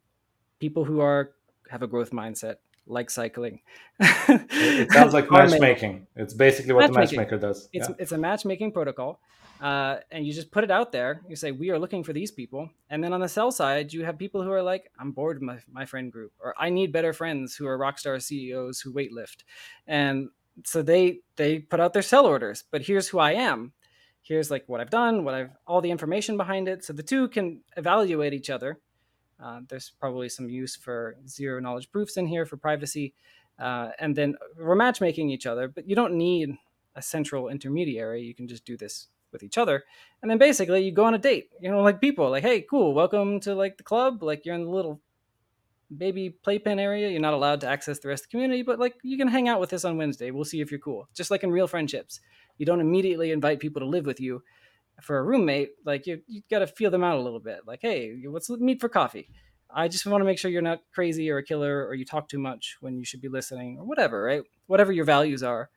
people 0.59 0.85
who 0.85 1.01
are 1.01 1.33
have 1.71 1.83
a 1.83 1.87
growth 1.87 2.11
mindset, 2.11 2.57
like 2.87 3.11
cycling. 3.11 3.61
it 4.01 4.93
sounds 4.93 5.13
like 5.13 5.31
matchmaking. 5.31 6.07
It's 6.17 6.35
basically 6.35 6.73
what 6.73 6.91
matchmaking. 6.91 7.17
the 7.17 7.23
matchmaker 7.23 7.39
does. 7.39 7.69
It's 7.73 7.89
yeah. 7.89 7.95
it's 7.99 8.13
a 8.13 8.19
matchmaking 8.19 8.73
protocol 8.73 9.21
uh, 9.63 10.01
and 10.11 10.27
you 10.27 10.33
just 10.33 10.51
put 10.51 10.65
it 10.65 10.73
out 10.73 10.91
there. 10.91 11.23
You 11.29 11.37
say, 11.37 11.53
we 11.53 11.71
are 11.71 11.79
looking 11.79 12.03
for 12.03 12.13
these 12.13 12.33
people. 12.33 12.69
And 12.91 13.03
then 13.03 13.13
on 13.13 13.21
the 13.21 13.29
sell 13.29 13.53
side, 13.53 13.93
you 13.93 14.05
have 14.05 14.19
people 14.19 14.43
who 14.43 14.51
are 14.51 14.63
like, 14.63 14.91
I'm 14.99 15.13
bored 15.13 15.37
of 15.37 15.43
my, 15.43 15.59
my 15.71 15.87
friend 15.87 16.11
group, 16.11 16.33
or 16.41 16.53
I 16.59 16.69
need 16.69 16.93
better 16.93 17.13
friends 17.13 17.55
who 17.55 17.69
are 17.69 17.79
rockstar 17.79 18.21
CEOs 18.21 18.81
who 18.81 18.93
weightlift. 18.93 19.45
And 19.87 20.31
so 20.65 20.83
they 20.83 21.21
they 21.37 21.61
put 21.61 21.79
out 21.79 21.93
their 21.93 22.03
sell 22.03 22.27
orders. 22.27 22.65
But 22.73 22.83
here's 22.83 23.07
who 23.09 23.21
I 23.21 23.35
am. 23.35 23.73
Here's 24.23 24.51
like 24.51 24.65
what 24.67 24.81
I've 24.81 24.91
done, 24.91 25.25
what 25.25 25.35
I've 25.35 25.51
all 25.67 25.81
the 25.81 25.91
information 25.91 26.37
behind 26.37 26.69
it. 26.69 26.85
So 26.85 26.93
the 26.93 27.03
two 27.03 27.29
can 27.29 27.61
evaluate 27.77 28.33
each 28.33 28.51
other. 28.51 28.79
Uh, 29.43 29.61
there's 29.69 29.93
probably 29.99 30.29
some 30.29 30.49
use 30.49 30.77
for 30.77 31.17
zero 31.27 31.61
knowledge 31.61 31.91
proofs 31.91 32.17
in 32.17 32.27
here 32.27 32.47
for 32.47 32.57
privacy. 32.57 33.15
Uh, 33.59 33.91
and 33.99 34.15
then 34.15 34.37
we're 34.57 34.77
matchmaking 34.77 35.31
each 35.31 35.47
other, 35.47 35.69
but 35.69 35.89
you 35.89 35.97
don't 35.97 36.15
need 36.15 36.57
a 36.95 37.03
central 37.03 37.49
intermediary. 37.49 38.23
You 38.23 38.35
can 38.35 38.47
just 38.47 38.65
do 38.65 38.77
this 38.77 39.09
with 39.33 39.43
each 39.43 39.59
other 39.59 39.83
and 40.21 40.31
then 40.31 40.39
basically 40.39 40.85
you 40.85 40.93
go 40.93 41.05
on 41.05 41.15
a 41.15 41.19
date 41.19 41.49
you 41.61 41.71
know 41.71 41.81
like 41.81 42.01
people 42.01 42.31
like 42.31 42.43
hey 42.43 42.61
cool 42.61 42.93
welcome 42.93 43.41
to 43.41 43.55
like 43.55 43.77
the 43.79 43.83
club 43.83 44.23
like 44.23 44.45
you're 44.45 44.55
in 44.55 44.65
the 44.65 44.71
little 44.71 45.01
baby 45.99 46.31
playpen 46.31 46.79
area 46.79 47.09
you're 47.09 47.21
not 47.21 47.35
allowed 47.35 47.61
to 47.61 47.69
access 47.69 47.99
the 47.99 48.09
rest 48.09 48.25
of 48.25 48.29
the 48.29 48.31
community 48.33 48.63
but 48.63 48.79
like 48.79 48.95
you 49.03 49.17
can 49.17 49.29
hang 49.29 49.49
out 49.49 49.61
with 49.61 49.73
us 49.73 49.85
on 49.85 49.97
wednesday. 49.97 50.31
We'll 50.31 50.45
see 50.45 50.61
if 50.61 50.71
you're 50.71 50.81
cool. 50.81 51.09
Just 51.15 51.31
like 51.31 51.43
in 51.43 51.51
real 51.51 51.67
friendships. 51.67 52.21
You 52.59 52.67
don't 52.67 52.81
immediately 52.81 53.33
invite 53.33 53.61
people 53.61 53.81
to 53.81 53.87
live 53.87 54.07
with 54.07 54.21
you 54.21 54.43
for 55.01 55.19
a 55.19 55.23
roommate. 55.23 55.71
Like 55.85 56.07
you, 56.07 56.21
you 56.27 56.43
got 56.51 56.61
to 56.61 56.67
feel 56.67 56.91
them 56.91 57.03
out 57.03 57.17
a 57.17 57.23
little 57.23 57.41
bit. 57.41 57.61
Like 57.67 57.81
hey 57.83 58.17
let's 58.29 58.49
meet 58.51 58.81
for 58.81 58.89
coffee. 58.89 59.29
I 59.75 59.89
just 59.89 60.05
want 60.07 60.21
to 60.21 60.27
make 60.27 60.39
sure 60.39 60.51
you're 60.51 60.63
not 60.63 60.81
crazy 60.93 61.31
or 61.31 61.39
a 61.39 61.43
killer 61.43 61.87
or 61.87 61.95
you 61.95 62.05
talk 62.05 62.29
too 62.29 62.39
much 62.39 62.77
when 62.81 62.99
you 62.99 63.05
should 63.05 63.23
be 63.23 63.29
listening 63.29 63.79
or 63.79 63.85
whatever 63.85 64.23
right? 64.23 64.43
Whatever 64.67 64.93
your 64.93 65.05
values 65.05 65.43
are. 65.43 65.71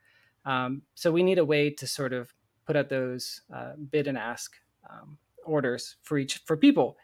Um, 0.45 0.83
so 0.93 1.11
we 1.11 1.23
need 1.23 1.39
a 1.39 1.45
way 1.45 1.69
to 1.71 1.87
sort 1.87 2.13
of 2.13 2.33
put 2.65 2.75
out 2.75 2.89
those 2.89 3.41
uh, 3.53 3.73
bid 3.91 4.07
and 4.07 4.17
ask 4.17 4.53
um, 4.89 5.17
orders 5.45 5.95
for 6.01 6.17
each 6.17 6.41
for 6.45 6.57
people. 6.57 6.97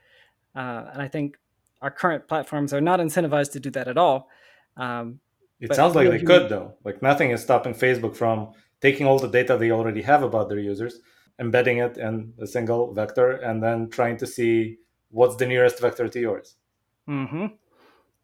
Uh, 0.56 0.86
and 0.94 1.02
I 1.02 1.08
think 1.08 1.38
our 1.82 1.92
current 1.92 2.28
platforms 2.28 2.74
are 2.74 2.82
not 2.82 3.00
incentivized 3.00 3.52
to 3.54 3.60
do 3.60 3.70
that 3.72 3.88
at 3.88 3.98
all. 3.98 4.30
Um, 4.78 5.20
it 5.60 5.74
sounds 5.76 5.96
like 5.96 6.10
they 6.10 6.20
you, 6.20 6.26
could 6.26 6.50
though. 6.50 6.76
Like 6.84 7.02
nothing 7.02 7.32
is 7.32 7.42
stopping 7.42 7.74
Facebook 7.74 8.16
from 8.16 8.52
taking 8.82 9.06
all 9.06 9.20
the 9.20 9.28
data 9.28 9.58
they 9.58 9.72
already 9.72 10.02
have 10.02 10.24
about 10.24 10.50
their 10.50 10.60
users, 10.60 11.00
embedding 11.40 11.78
it 11.78 11.98
in 11.98 12.34
a 12.40 12.48
single 12.48 12.94
vector, 12.94 13.32
and 13.32 13.62
then 13.62 13.90
trying 13.90 14.18
to 14.18 14.28
see 14.28 14.78
what's 15.10 15.36
the 15.36 15.46
nearest 15.46 15.80
vector 15.80 16.08
to 16.08 16.20
yours. 16.20 16.56
Mm-hmm. 17.08 17.48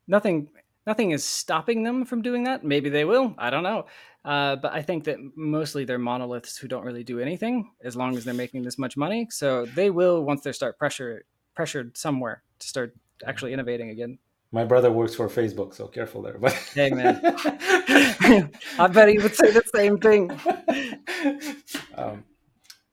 Nothing 0.07 0.49
nothing 0.85 1.11
is 1.11 1.23
stopping 1.23 1.83
them 1.83 2.05
from 2.05 2.21
doing 2.21 2.45
that. 2.45 2.63
Maybe 2.63 2.89
they 2.89 3.05
will. 3.05 3.35
I 3.37 3.49
don't 3.49 3.63
know. 3.63 3.85
Uh, 4.23 4.55
but 4.55 4.73
I 4.73 4.81
think 4.81 5.03
that 5.05 5.17
mostly 5.35 5.85
they're 5.85 5.99
monoliths 5.99 6.57
who 6.57 6.67
don't 6.67 6.83
really 6.83 7.03
do 7.03 7.19
anything 7.19 7.71
as 7.83 7.95
long 7.95 8.17
as 8.17 8.25
they're 8.25 8.33
making 8.33 8.63
this 8.63 8.77
much 8.77 8.97
money. 8.97 9.27
So 9.29 9.65
they 9.65 9.89
will 9.89 10.23
once 10.23 10.41
they 10.41 10.51
start 10.51 10.79
pressure 10.79 11.23
pressured 11.53 11.97
somewhere 11.97 12.43
to 12.59 12.67
start 12.67 12.95
actually 13.25 13.53
innovating 13.53 13.89
again. 13.89 14.17
My 14.51 14.63
brother 14.63 14.91
works 14.91 15.13
for 15.13 15.27
Facebook, 15.27 15.73
so 15.73 15.87
careful 15.87 16.21
there. 16.21 16.37
But 16.37 16.53
hey, 16.73 16.89
man, 16.89 17.19
I 18.79 18.87
bet 18.91 19.09
he 19.09 19.19
would 19.19 19.35
say 19.35 19.51
the 19.51 19.63
same 19.73 19.97
thing. 19.97 20.31
Um, 21.95 22.23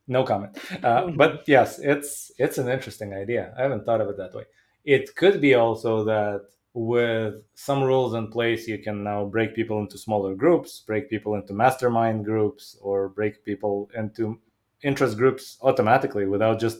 no 0.08 0.24
comment. 0.24 0.56
Uh, 0.82 1.08
but 1.08 1.44
yes, 1.46 1.78
it's 1.78 2.32
it's 2.38 2.56
an 2.56 2.68
interesting 2.68 3.12
idea. 3.12 3.54
I 3.58 3.62
haven't 3.62 3.84
thought 3.84 4.00
of 4.00 4.08
it 4.08 4.16
that 4.16 4.34
way. 4.34 4.44
It 4.82 5.14
could 5.14 5.42
be 5.42 5.54
also 5.54 6.04
that 6.04 6.46
with 6.72 7.34
some 7.54 7.82
rules 7.82 8.14
in 8.14 8.30
place, 8.30 8.66
you 8.66 8.78
can 8.78 9.04
now 9.04 9.26
break 9.26 9.54
people 9.54 9.78
into 9.78 9.98
smaller 9.98 10.34
groups, 10.34 10.80
break 10.80 11.10
people 11.10 11.34
into 11.34 11.52
mastermind 11.52 12.24
groups, 12.24 12.78
or 12.80 13.10
break 13.10 13.44
people 13.44 13.90
into 13.94 14.40
interest 14.82 15.16
groups 15.16 15.58
automatically 15.62 16.26
without 16.26 16.60
just 16.60 16.78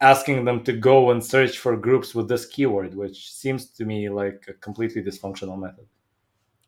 asking 0.00 0.44
them 0.44 0.64
to 0.64 0.72
go 0.72 1.10
and 1.10 1.24
search 1.24 1.58
for 1.58 1.76
groups 1.76 2.14
with 2.14 2.28
this 2.28 2.46
keyword, 2.46 2.94
which 2.94 3.32
seems 3.32 3.66
to 3.66 3.84
me 3.84 4.08
like 4.08 4.44
a 4.48 4.54
completely 4.54 5.02
dysfunctional 5.02 5.58
method. 5.58 5.86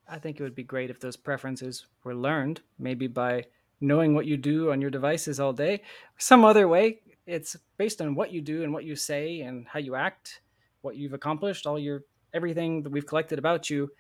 I 0.09 0.19
think 0.19 0.39
it 0.39 0.43
would 0.43 0.55
be 0.55 0.65
great 0.65 0.91
if 0.91 1.01
those 1.01 1.17
preferences 1.17 1.87
were 2.05 2.15
learned, 2.15 2.61
maybe 2.79 3.07
by 3.07 3.47
knowing 3.81 4.15
what 4.15 4.27
you 4.27 4.37
do 4.37 4.71
on 4.71 4.81
your 4.81 4.91
devices 4.91 5.41
all 5.41 5.53
day, 5.53 5.83
some 6.19 6.45
other 6.45 6.69
way. 6.69 7.01
It's 7.27 7.57
based 7.79 8.01
on 8.03 8.15
what 8.15 8.33
you 8.33 8.41
do 8.41 8.63
and 8.63 8.73
what 8.73 8.85
you 8.85 8.95
say 8.95 9.41
and 9.41 9.67
how 9.67 9.79
you 9.79 9.95
act, 9.95 10.43
what 10.83 10.97
you've 10.97 11.15
accomplished, 11.15 11.67
all 11.67 11.79
your 11.79 12.03
everything 12.35 12.83
that 12.83 12.91
we've 12.91 13.07
collected 13.07 13.39
about 13.39 13.71
you, 13.71 13.91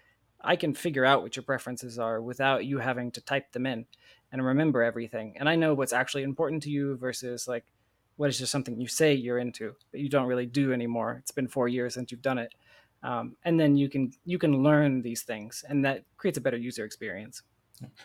I 0.40 0.56
can 0.56 0.74
figure 0.74 1.04
out 1.04 1.22
what 1.22 1.36
your 1.36 1.44
preferences 1.44 1.98
are 1.98 2.20
without 2.20 2.64
you 2.64 2.78
having 2.78 3.10
to 3.12 3.20
type 3.20 3.52
them 3.52 3.66
in 3.66 3.86
and 4.32 4.44
remember 4.44 4.82
everything. 4.82 5.36
And 5.38 5.48
I 5.48 5.56
know 5.56 5.74
what's 5.74 5.92
actually 5.92 6.22
important 6.24 6.62
to 6.64 6.70
you 6.70 6.96
versus 6.96 7.46
like 7.46 7.64
what 8.16 8.28
is 8.28 8.38
just 8.38 8.52
something 8.52 8.80
you 8.80 8.88
say 8.88 9.14
you're 9.14 9.38
into 9.38 9.74
but 9.90 10.00
you 10.00 10.08
don't 10.08 10.26
really 10.26 10.46
do 10.46 10.72
anymore. 10.72 11.18
It's 11.20 11.30
been 11.30 11.48
four 11.48 11.68
years 11.68 11.94
since 11.94 12.10
you've 12.10 12.22
done 12.22 12.38
it. 12.38 12.54
Um, 13.02 13.36
and 13.44 13.58
then 13.58 13.76
you 13.76 13.88
can 13.88 14.12
you 14.24 14.38
can 14.38 14.62
learn 14.62 15.02
these 15.02 15.22
things 15.22 15.64
and 15.68 15.84
that 15.84 16.04
creates 16.16 16.38
a 16.38 16.40
better 16.40 16.56
user 16.56 16.84
experience. 16.84 17.42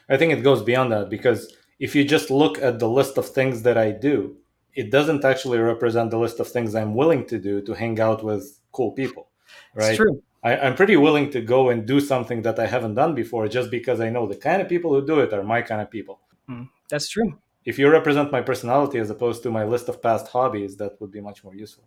I 0.10 0.18
think 0.18 0.34
it 0.34 0.42
goes 0.42 0.64
beyond 0.64 0.92
that 0.92 1.10
because 1.10 1.56
if 1.80 1.96
you 1.96 2.04
just 2.04 2.32
look 2.32 2.58
at 2.60 2.80
the 2.80 2.90
list 2.90 3.18
of 3.18 3.30
things 3.30 3.62
that 3.62 3.78
I 3.78 3.92
do, 3.92 4.38
it 4.74 4.90
doesn't 4.90 5.24
actually 5.24 5.60
represent 5.60 6.10
the 6.10 6.18
list 6.18 6.40
of 6.40 6.48
things 6.48 6.74
I'm 6.74 6.96
willing 6.96 7.26
to 7.28 7.38
do 7.38 7.62
to 7.62 7.74
hang 7.74 8.00
out 8.00 8.24
with 8.24 8.60
cool 8.72 8.92
people 8.92 9.30
right? 9.74 9.90
It's 9.90 9.98
true. 9.98 10.22
I, 10.44 10.56
am 10.68 10.76
pretty 10.76 10.98
willing 10.98 11.30
to 11.32 11.42
go 11.42 11.70
and 11.70 11.86
do 11.86 12.00
something 12.00 12.42
that 12.44 12.60
I 12.60 12.68
haven't 12.68 12.96
done 12.96 13.16
before 13.16 13.48
just 13.48 13.72
because 13.72 14.00
I 14.00 14.10
know 14.10 14.28
the 14.28 14.36
kind 14.36 14.62
of 14.62 14.70
people 14.70 14.94
who 14.94 15.06
do 15.06 15.20
it 15.20 15.34
are 15.34 15.44
my 15.44 15.62
kind 15.62 15.82
of 15.82 15.90
people. 15.90 16.20
Mm, 16.50 16.70
that's 16.90 17.10
true. 17.10 17.38
If 17.68 17.78
you 17.78 17.90
represent 17.90 18.32
my 18.32 18.42
personality 18.42 18.98
as 18.98 19.10
opposed 19.10 19.44
to 19.44 19.52
my 19.52 19.66
list 19.66 19.90
of 19.90 20.02
past 20.02 20.30
hobbies, 20.30 20.78
that 20.78 21.00
would 21.02 21.12
be 21.12 21.20
much 21.20 21.44
more 21.44 21.54
useful. 21.54 21.84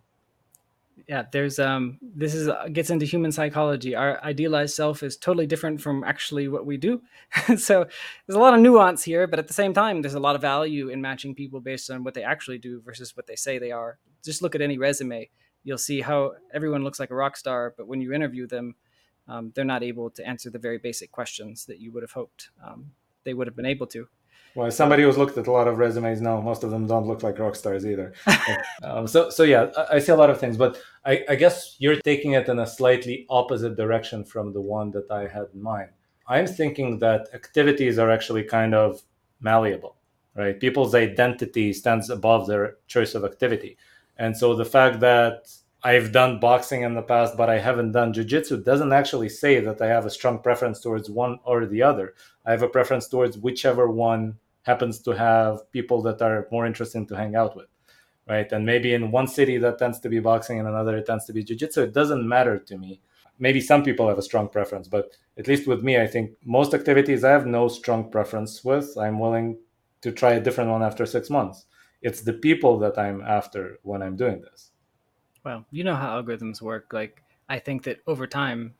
Yeah, 1.07 1.23
there's 1.31 1.57
um 1.57 1.97
this 2.01 2.35
is 2.35 2.47
uh, 2.47 2.67
gets 2.71 2.91
into 2.91 3.07
human 3.07 3.31
psychology. 3.31 3.95
Our 3.95 4.23
idealized 4.23 4.75
self 4.75 5.01
is 5.01 5.17
totally 5.17 5.47
different 5.47 5.81
from 5.81 6.03
actually 6.03 6.47
what 6.47 6.67
we 6.67 6.77
do. 6.77 7.01
so 7.57 7.85
there's 8.23 8.35
a 8.41 8.45
lot 8.45 8.53
of 8.53 8.59
nuance 8.59 9.01
here, 9.03 9.25
but 9.25 9.39
at 9.39 9.47
the 9.47 9.55
same 9.61 9.73
time 9.73 10.03
there's 10.03 10.13
a 10.13 10.19
lot 10.27 10.35
of 10.35 10.41
value 10.41 10.89
in 10.89 11.01
matching 11.01 11.33
people 11.33 11.59
based 11.59 11.89
on 11.89 12.03
what 12.03 12.13
they 12.13 12.23
actually 12.23 12.59
do 12.59 12.79
versus 12.81 13.17
what 13.17 13.25
they 13.25 13.35
say 13.35 13.57
they 13.57 13.71
are. 13.71 13.97
Just 14.23 14.43
look 14.43 14.53
at 14.53 14.61
any 14.61 14.77
resume. 14.77 15.29
You'll 15.63 15.79
see 15.89 16.01
how 16.01 16.33
everyone 16.53 16.83
looks 16.83 16.99
like 16.99 17.09
a 17.09 17.15
rock 17.15 17.35
star, 17.35 17.73
but 17.75 17.87
when 17.87 18.01
you 18.01 18.13
interview 18.13 18.45
them, 18.45 18.75
um, 19.27 19.51
they're 19.55 19.73
not 19.73 19.81
able 19.81 20.11
to 20.11 20.27
answer 20.27 20.51
the 20.51 20.59
very 20.59 20.77
basic 20.77 21.11
questions 21.11 21.65
that 21.65 21.79
you 21.79 21.91
would 21.91 22.03
have 22.03 22.11
hoped 22.11 22.51
um, 22.63 22.91
they 23.23 23.33
would 23.33 23.47
have 23.47 23.55
been 23.55 23.65
able 23.65 23.87
to. 23.87 24.07
Well, 24.53 24.69
somebody 24.69 25.03
who's 25.03 25.17
looked 25.17 25.37
at 25.37 25.47
a 25.47 25.51
lot 25.51 25.67
of 25.67 25.77
resumes 25.77 26.19
now, 26.19 26.41
most 26.41 26.63
of 26.63 26.71
them 26.71 26.85
don't 26.85 27.07
look 27.07 27.23
like 27.23 27.39
rock 27.39 27.55
stars 27.55 27.85
either. 27.85 28.13
um, 28.83 29.07
so, 29.07 29.29
so 29.29 29.43
yeah, 29.43 29.71
I, 29.77 29.95
I, 29.95 29.99
see 29.99 30.11
a 30.11 30.15
lot 30.15 30.29
of 30.29 30.39
things, 30.39 30.57
but 30.57 30.77
I, 31.05 31.23
I, 31.29 31.35
guess 31.35 31.77
you're 31.79 31.95
taking 31.95 32.33
it 32.33 32.49
in 32.49 32.59
a 32.59 32.67
slightly 32.67 33.25
opposite 33.29 33.77
direction 33.77 34.25
from 34.25 34.51
the 34.51 34.59
one 34.59 34.91
that 34.91 35.09
I 35.09 35.27
had 35.27 35.47
in 35.53 35.61
mind. 35.61 35.89
I'm 36.27 36.47
thinking 36.47 36.99
that 36.99 37.29
activities 37.33 37.97
are 37.97 38.11
actually 38.11 38.43
kind 38.43 38.75
of 38.75 39.01
malleable, 39.39 39.95
right? 40.35 40.59
People's 40.59 40.95
identity 40.95 41.71
stands 41.71 42.09
above 42.09 42.47
their 42.47 42.77
choice 42.87 43.15
of 43.15 43.23
activity, 43.23 43.77
and 44.17 44.35
so 44.35 44.53
the 44.53 44.65
fact 44.65 44.99
that 44.99 45.47
I've 45.83 46.11
done 46.11 46.39
boxing 46.39 46.83
in 46.83 46.93
the 46.93 47.01
past, 47.01 47.35
but 47.35 47.49
I 47.49 47.57
haven't 47.57 47.93
done 47.93 48.13
jujitsu 48.13 48.63
doesn't 48.63 48.93
actually 48.93 49.29
say 49.29 49.59
that 49.61 49.81
I 49.81 49.87
have 49.87 50.05
a 50.05 50.11
strong 50.11 50.37
preference 50.39 50.79
towards 50.79 51.09
one 51.09 51.39
or 51.43 51.65
the 51.65 51.81
other. 51.81 52.13
I 52.45 52.51
have 52.51 52.61
a 52.61 52.69
preference 52.69 53.07
towards 53.07 53.37
whichever 53.37 53.89
one 53.89 54.37
happens 54.63 54.99
to 55.01 55.11
have 55.11 55.71
people 55.71 56.01
that 56.03 56.21
are 56.21 56.47
more 56.51 56.65
interesting 56.65 57.07
to 57.07 57.15
hang 57.15 57.35
out 57.35 57.55
with, 57.55 57.67
right? 58.27 58.51
And 58.51 58.65
maybe 58.65 58.93
in 58.93 59.11
one 59.11 59.27
city 59.27 59.57
that 59.57 59.79
tends 59.79 59.99
to 60.01 60.09
be 60.09 60.19
boxing, 60.19 60.59
and 60.59 60.67
another 60.67 60.97
it 60.97 61.05
tends 61.05 61.25
to 61.25 61.33
be 61.33 61.43
jujitsu. 61.43 61.77
It 61.77 61.93
doesn't 61.93 62.27
matter 62.27 62.57
to 62.59 62.77
me. 62.77 63.01
Maybe 63.39 63.61
some 63.61 63.83
people 63.83 64.07
have 64.07 64.19
a 64.19 64.23
strong 64.23 64.49
preference, 64.49 64.87
but 64.87 65.11
at 65.37 65.47
least 65.47 65.67
with 65.67 65.83
me, 65.83 65.99
I 65.99 66.07
think 66.07 66.31
most 66.45 66.73
activities 66.73 67.23
I 67.23 67.31
have 67.31 67.47
no 67.47 67.67
strong 67.67 68.11
preference 68.11 68.63
with. 68.63 68.97
I'm 68.97 69.19
willing 69.19 69.57
to 70.01 70.11
try 70.11 70.33
a 70.33 70.41
different 70.41 70.69
one 70.69 70.83
after 70.83 71.05
six 71.05 71.29
months. 71.29 71.65
It's 72.01 72.21
the 72.21 72.33
people 72.33 72.77
that 72.79 72.97
I'm 72.97 73.21
after 73.21 73.79
when 73.83 74.01
I'm 74.03 74.15
doing 74.15 74.41
this 74.41 74.71
well, 75.43 75.65
you 75.71 75.83
know 75.83 75.95
how 75.95 76.21
algorithms 76.21 76.61
work. 76.61 76.91
Like, 76.93 77.23
I 77.49 77.59
think 77.59 77.83
that 77.83 77.99
over 78.07 78.27
time, 78.27 78.75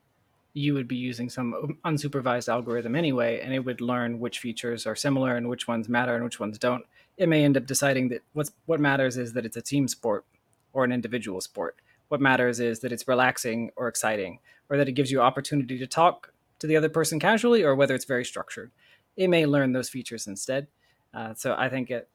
you 0.54 0.74
would 0.74 0.88
be 0.88 0.96
using 0.96 1.30
some 1.30 1.78
unsupervised 1.86 2.50
algorithm 2.50 2.96
anyway, 2.96 3.40
and 3.42 3.54
it 3.54 3.60
would 3.60 3.80
learn 3.80 4.20
which 4.20 4.40
features 4.40 4.86
are 4.86 4.96
similar 4.96 5.38
and 5.38 5.48
which 5.48 5.68
ones 5.68 5.88
matter 5.88 6.14
and 6.14 6.24
which 6.24 6.40
ones 6.40 6.58
don't. 6.58 6.84
It 7.18 7.30
may 7.30 7.44
end 7.44 7.56
up 7.56 7.66
deciding 7.66 8.10
that 8.10 8.22
what's 8.34 8.52
what 8.66 8.80
matters 8.80 9.18
is 9.18 9.34
that 9.34 9.46
it's 9.46 9.58
a 9.58 9.62
team 9.62 9.88
sport 9.88 10.26
or 10.74 10.84
an 10.84 10.92
individual 10.92 11.40
sport. 11.42 11.78
What 12.10 12.22
matters 12.22 12.60
is 12.60 12.80
that 12.80 12.92
it's 12.92 13.08
relaxing 13.08 13.72
or 13.78 13.88
exciting, 13.88 14.40
or 14.70 14.78
that 14.78 14.90
it 14.90 14.94
gives 14.94 15.12
you 15.12 15.22
opportunity 15.22 15.78
to 15.78 15.88
talk 15.88 16.34
to 16.60 16.68
the 16.68 16.76
other 16.76 16.90
person 16.90 17.20
casually, 17.20 17.64
or 17.64 17.76
whether 17.76 17.96
it's 17.96 18.06
very 18.06 18.26
structured. 18.26 18.72
It 19.16 19.30
may 19.30 19.46
learn 19.46 19.72
those 19.72 19.90
features 19.90 20.28
instead. 20.28 20.68
Uh, 21.14 21.34
so 21.34 21.56
I 21.58 21.70
think 21.70 21.92
it, 21.92 22.10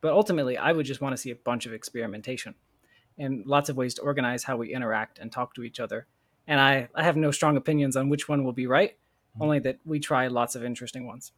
but 0.00 0.12
ultimately, 0.12 0.56
I 0.56 0.72
would 0.72 0.86
just 0.86 1.00
want 1.00 1.14
to 1.14 1.20
see 1.20 1.30
a 1.30 1.36
bunch 1.36 1.66
of 1.66 1.72
experimentation 1.72 2.54
and 3.18 3.46
lots 3.46 3.68
of 3.68 3.76
ways 3.76 3.94
to 3.94 4.02
organize 4.02 4.44
how 4.44 4.56
we 4.56 4.74
interact 4.74 5.18
and 5.18 5.30
talk 5.30 5.54
to 5.54 5.62
each 5.62 5.80
other. 5.80 6.06
And 6.46 6.60
I, 6.60 6.88
I 6.94 7.02
have 7.02 7.16
no 7.16 7.30
strong 7.30 7.56
opinions 7.56 7.96
on 7.96 8.08
which 8.08 8.28
one 8.28 8.44
will 8.44 8.52
be 8.52 8.66
right, 8.66 8.92
mm-hmm. 8.92 9.42
only 9.42 9.58
that 9.60 9.78
we 9.84 10.00
try 10.00 10.26
lots 10.26 10.54
of 10.54 10.64
interesting 10.64 11.06
ones. 11.06 11.32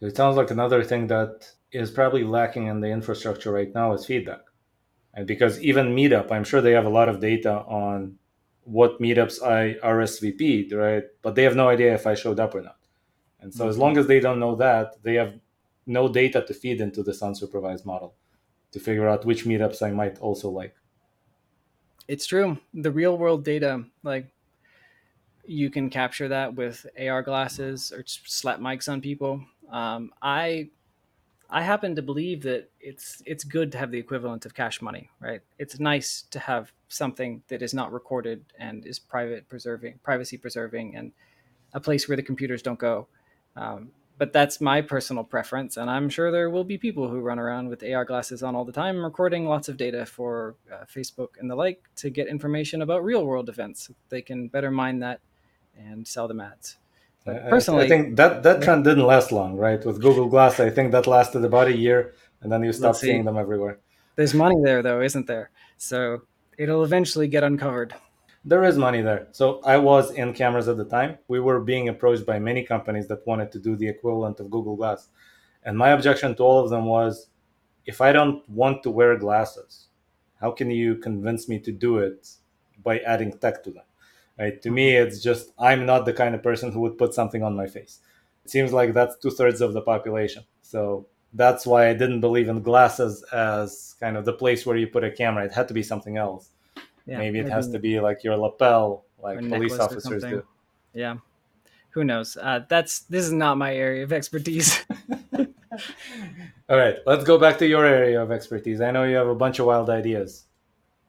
It 0.00 0.16
sounds 0.16 0.36
like 0.36 0.50
another 0.50 0.82
thing 0.82 1.06
that 1.08 1.48
is 1.72 1.90
probably 1.90 2.24
lacking 2.24 2.66
in 2.66 2.80
the 2.80 2.88
infrastructure 2.88 3.52
right 3.52 3.72
now 3.74 3.92
is 3.92 4.04
feedback. 4.04 4.40
And 5.14 5.26
because 5.26 5.60
even 5.60 5.94
Meetup, 5.94 6.30
I'm 6.30 6.44
sure 6.44 6.60
they 6.60 6.72
have 6.72 6.86
a 6.86 6.90
lot 6.90 7.08
of 7.08 7.20
data 7.20 7.52
on 7.66 8.16
what 8.64 9.00
meetups 9.00 9.42
I 9.42 9.74
RSVP'd, 9.84 10.72
right? 10.72 11.04
But 11.22 11.34
they 11.34 11.42
have 11.42 11.56
no 11.56 11.68
idea 11.68 11.94
if 11.94 12.06
I 12.06 12.14
showed 12.14 12.38
up 12.38 12.54
or 12.54 12.62
not. 12.62 12.76
And 13.40 13.52
so, 13.52 13.62
mm-hmm. 13.62 13.70
as 13.70 13.78
long 13.78 13.96
as 13.96 14.06
they 14.06 14.20
don't 14.20 14.38
know 14.38 14.54
that, 14.56 15.02
they 15.02 15.14
have 15.14 15.34
no 15.86 16.08
data 16.08 16.44
to 16.46 16.54
feed 16.54 16.80
into 16.80 17.02
this 17.02 17.22
unsupervised 17.22 17.84
model 17.86 18.14
to 18.70 18.78
figure 18.78 19.08
out 19.08 19.24
which 19.24 19.44
meetups 19.44 19.82
I 19.82 19.90
might 19.90 20.18
also 20.18 20.50
like 20.50 20.76
it's 22.10 22.26
true. 22.26 22.58
The 22.74 22.90
real 22.90 23.16
world 23.16 23.44
data, 23.44 23.84
like 24.02 24.26
you 25.46 25.70
can 25.70 25.90
capture 25.90 26.28
that 26.28 26.54
with 26.54 26.86
AR 26.98 27.22
glasses 27.22 27.92
or 27.92 28.04
slap 28.06 28.60
mics 28.60 28.88
on 28.88 29.00
people. 29.00 29.44
Um, 29.70 30.12
I 30.22 30.68
I 31.48 31.62
happen 31.62 31.96
to 31.96 32.02
believe 32.02 32.42
that 32.44 32.70
it's 32.80 33.22
it's 33.26 33.44
good 33.44 33.72
to 33.72 33.78
have 33.78 33.90
the 33.90 33.98
equivalent 33.98 34.46
of 34.46 34.54
cash 34.54 34.80
money, 34.80 35.10
right? 35.20 35.40
It's 35.58 35.80
nice 35.80 36.22
to 36.30 36.38
have 36.38 36.72
something 36.88 37.42
that 37.48 37.62
is 37.62 37.74
not 37.74 37.92
recorded 37.92 38.44
and 38.58 38.86
is 38.86 38.98
private 38.98 39.48
preserving, 39.48 40.00
privacy 40.02 40.36
preserving, 40.36 40.96
and 40.96 41.12
a 41.72 41.80
place 41.80 42.08
where 42.08 42.16
the 42.16 42.22
computers 42.22 42.62
don't 42.62 42.78
go. 42.78 43.08
Um, 43.56 43.90
but 44.20 44.34
that's 44.34 44.60
my 44.60 44.82
personal 44.82 45.24
preference 45.24 45.78
and 45.78 45.90
i'm 45.90 46.10
sure 46.10 46.30
there 46.30 46.50
will 46.50 46.62
be 46.62 46.76
people 46.76 47.08
who 47.08 47.20
run 47.20 47.38
around 47.38 47.68
with 47.68 47.82
ar 47.82 48.04
glasses 48.04 48.42
on 48.42 48.54
all 48.54 48.66
the 48.66 48.70
time 48.70 49.02
recording 49.02 49.46
lots 49.46 49.68
of 49.68 49.78
data 49.78 50.04
for 50.04 50.56
uh, 50.70 50.84
facebook 50.84 51.30
and 51.38 51.50
the 51.50 51.54
like 51.54 51.82
to 51.96 52.10
get 52.10 52.28
information 52.28 52.82
about 52.82 53.02
real 53.02 53.24
world 53.24 53.48
events 53.48 53.90
they 54.10 54.20
can 54.20 54.46
better 54.46 54.70
mine 54.70 54.98
that 54.98 55.20
and 55.86 56.06
sell 56.06 56.28
them 56.28 56.40
ads 56.40 56.76
but 57.24 57.48
personally 57.48 57.84
i 57.84 57.88
think 57.88 58.16
that 58.16 58.42
that 58.42 58.62
trend 58.62 58.84
didn't 58.84 59.06
last 59.14 59.32
long 59.32 59.56
right 59.56 59.84
with 59.84 60.00
google 60.00 60.28
glass 60.28 60.60
i 60.60 60.70
think 60.70 60.92
that 60.92 61.06
lasted 61.06 61.44
about 61.44 61.68
a 61.68 61.76
year 61.76 62.14
and 62.40 62.52
then 62.52 62.62
you 62.62 62.72
stop 62.72 62.94
seeing 62.94 63.24
them 63.24 63.36
everywhere 63.36 63.78
there's 64.16 64.34
money 64.34 64.56
there 64.62 64.82
though 64.82 65.00
isn't 65.00 65.26
there 65.26 65.50
so 65.76 66.22
it'll 66.58 66.84
eventually 66.84 67.28
get 67.28 67.42
uncovered 67.42 67.94
there 68.44 68.64
is 68.64 68.78
money 68.78 69.02
there. 69.02 69.28
So 69.32 69.60
I 69.64 69.76
was 69.76 70.12
in 70.12 70.32
cameras 70.32 70.68
at 70.68 70.78
the 70.78 70.84
time. 70.84 71.18
We 71.28 71.40
were 71.40 71.60
being 71.60 71.88
approached 71.88 72.24
by 72.24 72.38
many 72.38 72.64
companies 72.64 73.06
that 73.08 73.26
wanted 73.26 73.52
to 73.52 73.58
do 73.58 73.76
the 73.76 73.88
equivalent 73.88 74.40
of 74.40 74.50
Google 74.50 74.76
Glass. 74.76 75.08
And 75.62 75.76
my 75.76 75.90
objection 75.90 76.34
to 76.36 76.42
all 76.42 76.64
of 76.64 76.70
them 76.70 76.86
was 76.86 77.28
if 77.84 78.00
I 78.00 78.12
don't 78.12 78.48
want 78.48 78.82
to 78.84 78.90
wear 78.90 79.18
glasses, 79.18 79.88
how 80.40 80.52
can 80.52 80.70
you 80.70 80.96
convince 80.96 81.48
me 81.48 81.58
to 81.60 81.72
do 81.72 81.98
it 81.98 82.30
by 82.82 83.00
adding 83.00 83.36
tech 83.38 83.62
to 83.64 83.70
them? 83.72 83.84
Right? 84.40 84.60
To 84.62 84.70
me, 84.70 84.96
it's 84.96 85.22
just 85.22 85.52
I'm 85.58 85.84
not 85.84 86.06
the 86.06 86.14
kind 86.14 86.34
of 86.34 86.42
person 86.42 86.72
who 86.72 86.80
would 86.80 86.96
put 86.96 87.12
something 87.12 87.42
on 87.42 87.54
my 87.54 87.66
face. 87.66 88.00
It 88.46 88.50
seems 88.50 88.72
like 88.72 88.94
that's 88.94 89.18
two 89.18 89.30
thirds 89.30 89.60
of 89.60 89.74
the 89.74 89.82
population. 89.82 90.44
So 90.62 91.06
that's 91.34 91.66
why 91.66 91.90
I 91.90 91.92
didn't 91.92 92.22
believe 92.22 92.48
in 92.48 92.62
glasses 92.62 93.22
as 93.34 93.96
kind 94.00 94.16
of 94.16 94.24
the 94.24 94.32
place 94.32 94.64
where 94.64 94.78
you 94.78 94.86
put 94.86 95.04
a 95.04 95.10
camera. 95.10 95.44
It 95.44 95.52
had 95.52 95.68
to 95.68 95.74
be 95.74 95.82
something 95.82 96.16
else. 96.16 96.48
Yeah, 97.04 97.18
maybe 97.18 97.40
it 97.40 97.42
maybe 97.42 97.52
has 97.52 97.68
to 97.68 97.78
be 97.78 98.00
like 98.00 98.24
your 98.24 98.34
lapel, 98.38 99.04
like 99.22 99.40
police 99.40 99.78
officers 99.78 100.22
do. 100.22 100.42
Yeah, 100.94 101.18
who 101.90 102.04
knows? 102.04 102.38
Uh, 102.40 102.60
that's 102.66 103.00
this 103.00 103.26
is 103.26 103.32
not 103.32 103.58
my 103.58 103.74
area 103.74 104.04
of 104.04 104.12
expertise. 104.12 104.86
All 106.70 106.78
right, 106.78 106.96
let's 107.04 107.24
go 107.24 107.36
back 107.36 107.58
to 107.58 107.66
your 107.66 107.84
area 107.84 108.22
of 108.22 108.32
expertise. 108.32 108.80
I 108.80 108.90
know 108.90 109.04
you 109.04 109.16
have 109.16 109.28
a 109.28 109.34
bunch 109.34 109.58
of 109.58 109.66
wild 109.66 109.90
ideas. 109.90 110.46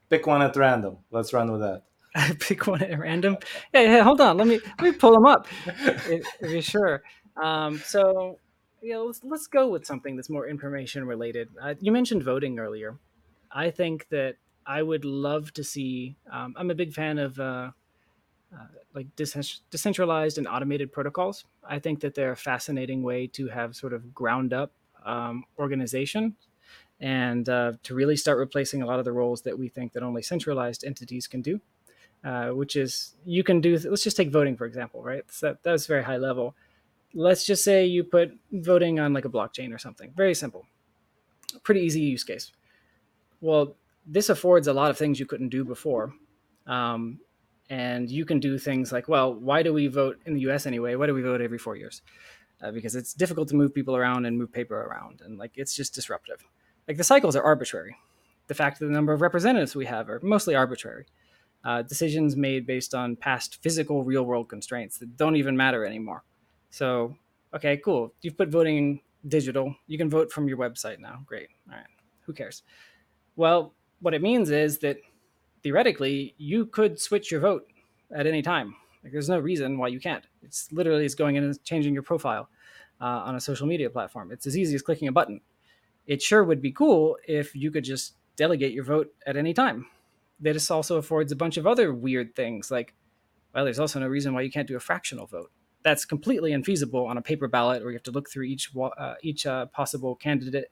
Pick 0.09 0.27
one 0.27 0.41
at 0.41 0.57
random. 0.57 0.97
Let's 1.11 1.31
run 1.31 1.49
with 1.49 1.61
that. 1.61 1.83
I 2.15 2.35
pick 2.39 2.67
one 2.67 2.81
at 2.83 2.99
random. 2.99 3.37
Yeah, 3.73 3.81
yeah. 3.81 4.03
Hold 4.03 4.21
on. 4.21 4.37
Let 4.37 4.47
me 4.47 4.59
let 4.79 4.81
me 4.81 4.91
pull 4.91 5.13
them 5.13 5.25
up. 5.25 5.47
if, 5.65 6.25
if 6.41 6.51
you're 6.51 6.61
sure. 6.61 7.03
Um, 7.41 7.77
so 7.79 8.37
yeah, 8.81 8.97
let's 8.97 9.21
let's 9.23 9.47
go 9.47 9.69
with 9.69 9.85
something 9.85 10.15
that's 10.15 10.29
more 10.29 10.47
information 10.47 11.05
related. 11.05 11.49
Uh, 11.61 11.75
you 11.79 11.91
mentioned 11.91 12.23
voting 12.23 12.59
earlier. 12.59 12.97
I 13.51 13.69
think 13.71 14.07
that 14.09 14.35
I 14.65 14.81
would 14.81 15.05
love 15.05 15.53
to 15.53 15.63
see. 15.63 16.15
Um, 16.31 16.53
I'm 16.57 16.71
a 16.71 16.75
big 16.75 16.93
fan 16.93 17.17
of 17.17 17.39
uh, 17.39 17.71
uh, 18.53 18.67
like 18.93 19.07
decentralized 19.15 20.37
and 20.37 20.47
automated 20.47 20.91
protocols. 20.91 21.45
I 21.63 21.79
think 21.79 22.01
that 22.01 22.15
they're 22.15 22.33
a 22.33 22.37
fascinating 22.37 23.03
way 23.03 23.27
to 23.27 23.47
have 23.47 23.75
sort 23.75 23.93
of 23.93 24.13
ground 24.13 24.53
up 24.53 24.73
um, 25.05 25.45
organization 25.57 26.35
and 26.99 27.49
uh, 27.49 27.73
to 27.83 27.95
really 27.95 28.15
start 28.15 28.37
replacing 28.37 28.81
a 28.81 28.85
lot 28.85 28.99
of 28.99 29.05
the 29.05 29.11
roles 29.11 29.41
that 29.41 29.57
we 29.57 29.67
think 29.67 29.93
that 29.93 30.03
only 30.03 30.21
centralized 30.21 30.83
entities 30.83 31.27
can 31.27 31.41
do. 31.41 31.59
Uh, 32.23 32.49
which 32.49 32.75
is 32.75 33.15
you 33.25 33.43
can 33.43 33.61
do. 33.61 33.79
Let's 33.79 34.03
just 34.03 34.17
take 34.17 34.31
voting 34.31 34.55
for 34.55 34.65
example, 34.65 35.01
right? 35.01 35.23
So 35.29 35.47
that, 35.47 35.63
that 35.63 35.71
was 35.71 35.87
very 35.87 36.03
high 36.03 36.17
level. 36.17 36.55
Let's 37.13 37.45
just 37.45 37.63
say 37.63 37.85
you 37.85 38.03
put 38.03 38.31
voting 38.51 38.99
on 38.99 39.11
like 39.11 39.25
a 39.25 39.29
blockchain 39.29 39.73
or 39.73 39.79
something. 39.79 40.13
Very 40.15 40.35
simple, 40.35 40.65
pretty 41.63 41.81
easy 41.81 42.01
use 42.01 42.23
case. 42.23 42.51
Well, 43.41 43.75
this 44.05 44.29
affords 44.29 44.67
a 44.67 44.73
lot 44.73 44.91
of 44.91 44.97
things 44.97 45.19
you 45.19 45.25
couldn't 45.25 45.49
do 45.49 45.63
before. 45.63 46.13
Um, 46.67 47.19
and 47.69 48.11
you 48.11 48.25
can 48.25 48.39
do 48.39 48.57
things 48.57 48.91
like, 48.91 49.07
well, 49.07 49.33
why 49.33 49.63
do 49.63 49.73
we 49.73 49.87
vote 49.87 50.19
in 50.25 50.33
the 50.33 50.41
US 50.41 50.65
anyway? 50.65 50.95
Why 50.95 51.07
do 51.07 51.13
we 51.13 51.21
vote 51.21 51.41
every 51.41 51.57
four 51.57 51.75
years? 51.75 52.01
Uh, 52.61 52.71
because 52.71 52.95
it's 52.95 53.13
difficult 53.13 53.47
to 53.49 53.55
move 53.55 53.73
people 53.73 53.95
around 53.95 54.25
and 54.25 54.37
move 54.37 54.51
paper 54.51 54.79
around. 54.79 55.21
And 55.21 55.37
like, 55.37 55.53
it's 55.55 55.75
just 55.75 55.95
disruptive. 55.95 56.43
Like 56.87 56.97
the 56.97 57.03
cycles 57.03 57.35
are 57.35 57.43
arbitrary. 57.43 57.95
The 58.47 58.53
fact 58.53 58.79
that 58.79 58.87
the 58.87 58.91
number 58.91 59.13
of 59.13 59.21
representatives 59.21 59.75
we 59.75 59.85
have 59.85 60.09
are 60.09 60.19
mostly 60.21 60.53
arbitrary. 60.53 61.05
Uh, 61.63 61.81
decisions 61.83 62.35
made 62.35 62.65
based 62.65 62.95
on 62.95 63.15
past 63.15 63.61
physical 63.61 64.03
real 64.03 64.23
world 64.23 64.49
constraints 64.49 64.97
that 64.97 65.15
don't 65.15 65.35
even 65.35 65.55
matter 65.55 65.85
anymore. 65.85 66.23
So, 66.71 67.15
okay, 67.53 67.77
cool. 67.77 68.13
You've 68.21 68.37
put 68.37 68.49
voting 68.49 69.01
digital. 69.27 69.75
You 69.87 69.97
can 69.97 70.09
vote 70.09 70.31
from 70.31 70.47
your 70.47 70.57
website 70.57 70.99
now. 70.99 71.21
Great. 71.25 71.49
All 71.69 71.77
right. 71.77 71.85
Who 72.25 72.33
cares? 72.33 72.63
Well, 73.35 73.73
what 73.99 74.13
it 74.13 74.21
means 74.21 74.49
is 74.49 74.79
that 74.79 74.97
theoretically 75.61 76.33
you 76.37 76.65
could 76.65 76.99
switch 76.99 77.31
your 77.31 77.41
vote 77.41 77.67
at 78.15 78.25
any 78.25 78.41
time. 78.41 78.75
Like 79.03 79.13
there's 79.13 79.29
no 79.29 79.39
reason 79.39 79.77
why 79.77 79.87
you 79.89 79.99
can't. 79.99 80.25
It's 80.41 80.71
literally 80.71 81.05
is 81.05 81.15
going 81.15 81.35
in 81.35 81.43
and 81.43 81.63
changing 81.63 81.93
your 81.93 82.03
profile 82.03 82.49
uh, 82.99 83.05
on 83.05 83.35
a 83.35 83.39
social 83.39 83.67
media 83.67 83.89
platform. 83.89 84.31
It's 84.31 84.45
as 84.45 84.57
easy 84.57 84.75
as 84.75 84.81
clicking 84.81 85.07
a 85.07 85.11
button. 85.11 85.41
It 86.07 86.21
sure 86.21 86.43
would 86.43 86.61
be 86.61 86.71
cool 86.71 87.17
if 87.27 87.55
you 87.55 87.71
could 87.71 87.83
just 87.83 88.15
delegate 88.35 88.73
your 88.73 88.83
vote 88.83 89.13
at 89.25 89.37
any 89.37 89.53
time. 89.53 89.87
This 90.41 90.71
also 90.71 90.97
affords 90.97 91.31
a 91.31 91.35
bunch 91.35 91.57
of 91.57 91.67
other 91.67 91.93
weird 91.93 92.35
things 92.35 92.71
like, 92.71 92.93
well, 93.53 93.63
there's 93.63 93.79
also 93.79 93.99
no 93.99 94.07
reason 94.07 94.33
why 94.33 94.41
you 94.41 94.51
can't 94.51 94.67
do 94.67 94.75
a 94.75 94.79
fractional 94.79 95.27
vote. 95.27 95.51
That's 95.83 96.05
completely 96.05 96.51
unfeasible 96.51 97.05
on 97.05 97.17
a 97.17 97.21
paper 97.21 97.47
ballot 97.47 97.81
where 97.81 97.91
you 97.91 97.95
have 97.95 98.03
to 98.03 98.11
look 98.11 98.29
through 98.29 98.45
each 98.45 98.71
uh, 98.75 99.13
each 99.21 99.45
uh, 99.45 99.67
possible 99.67 100.15
candidate. 100.15 100.71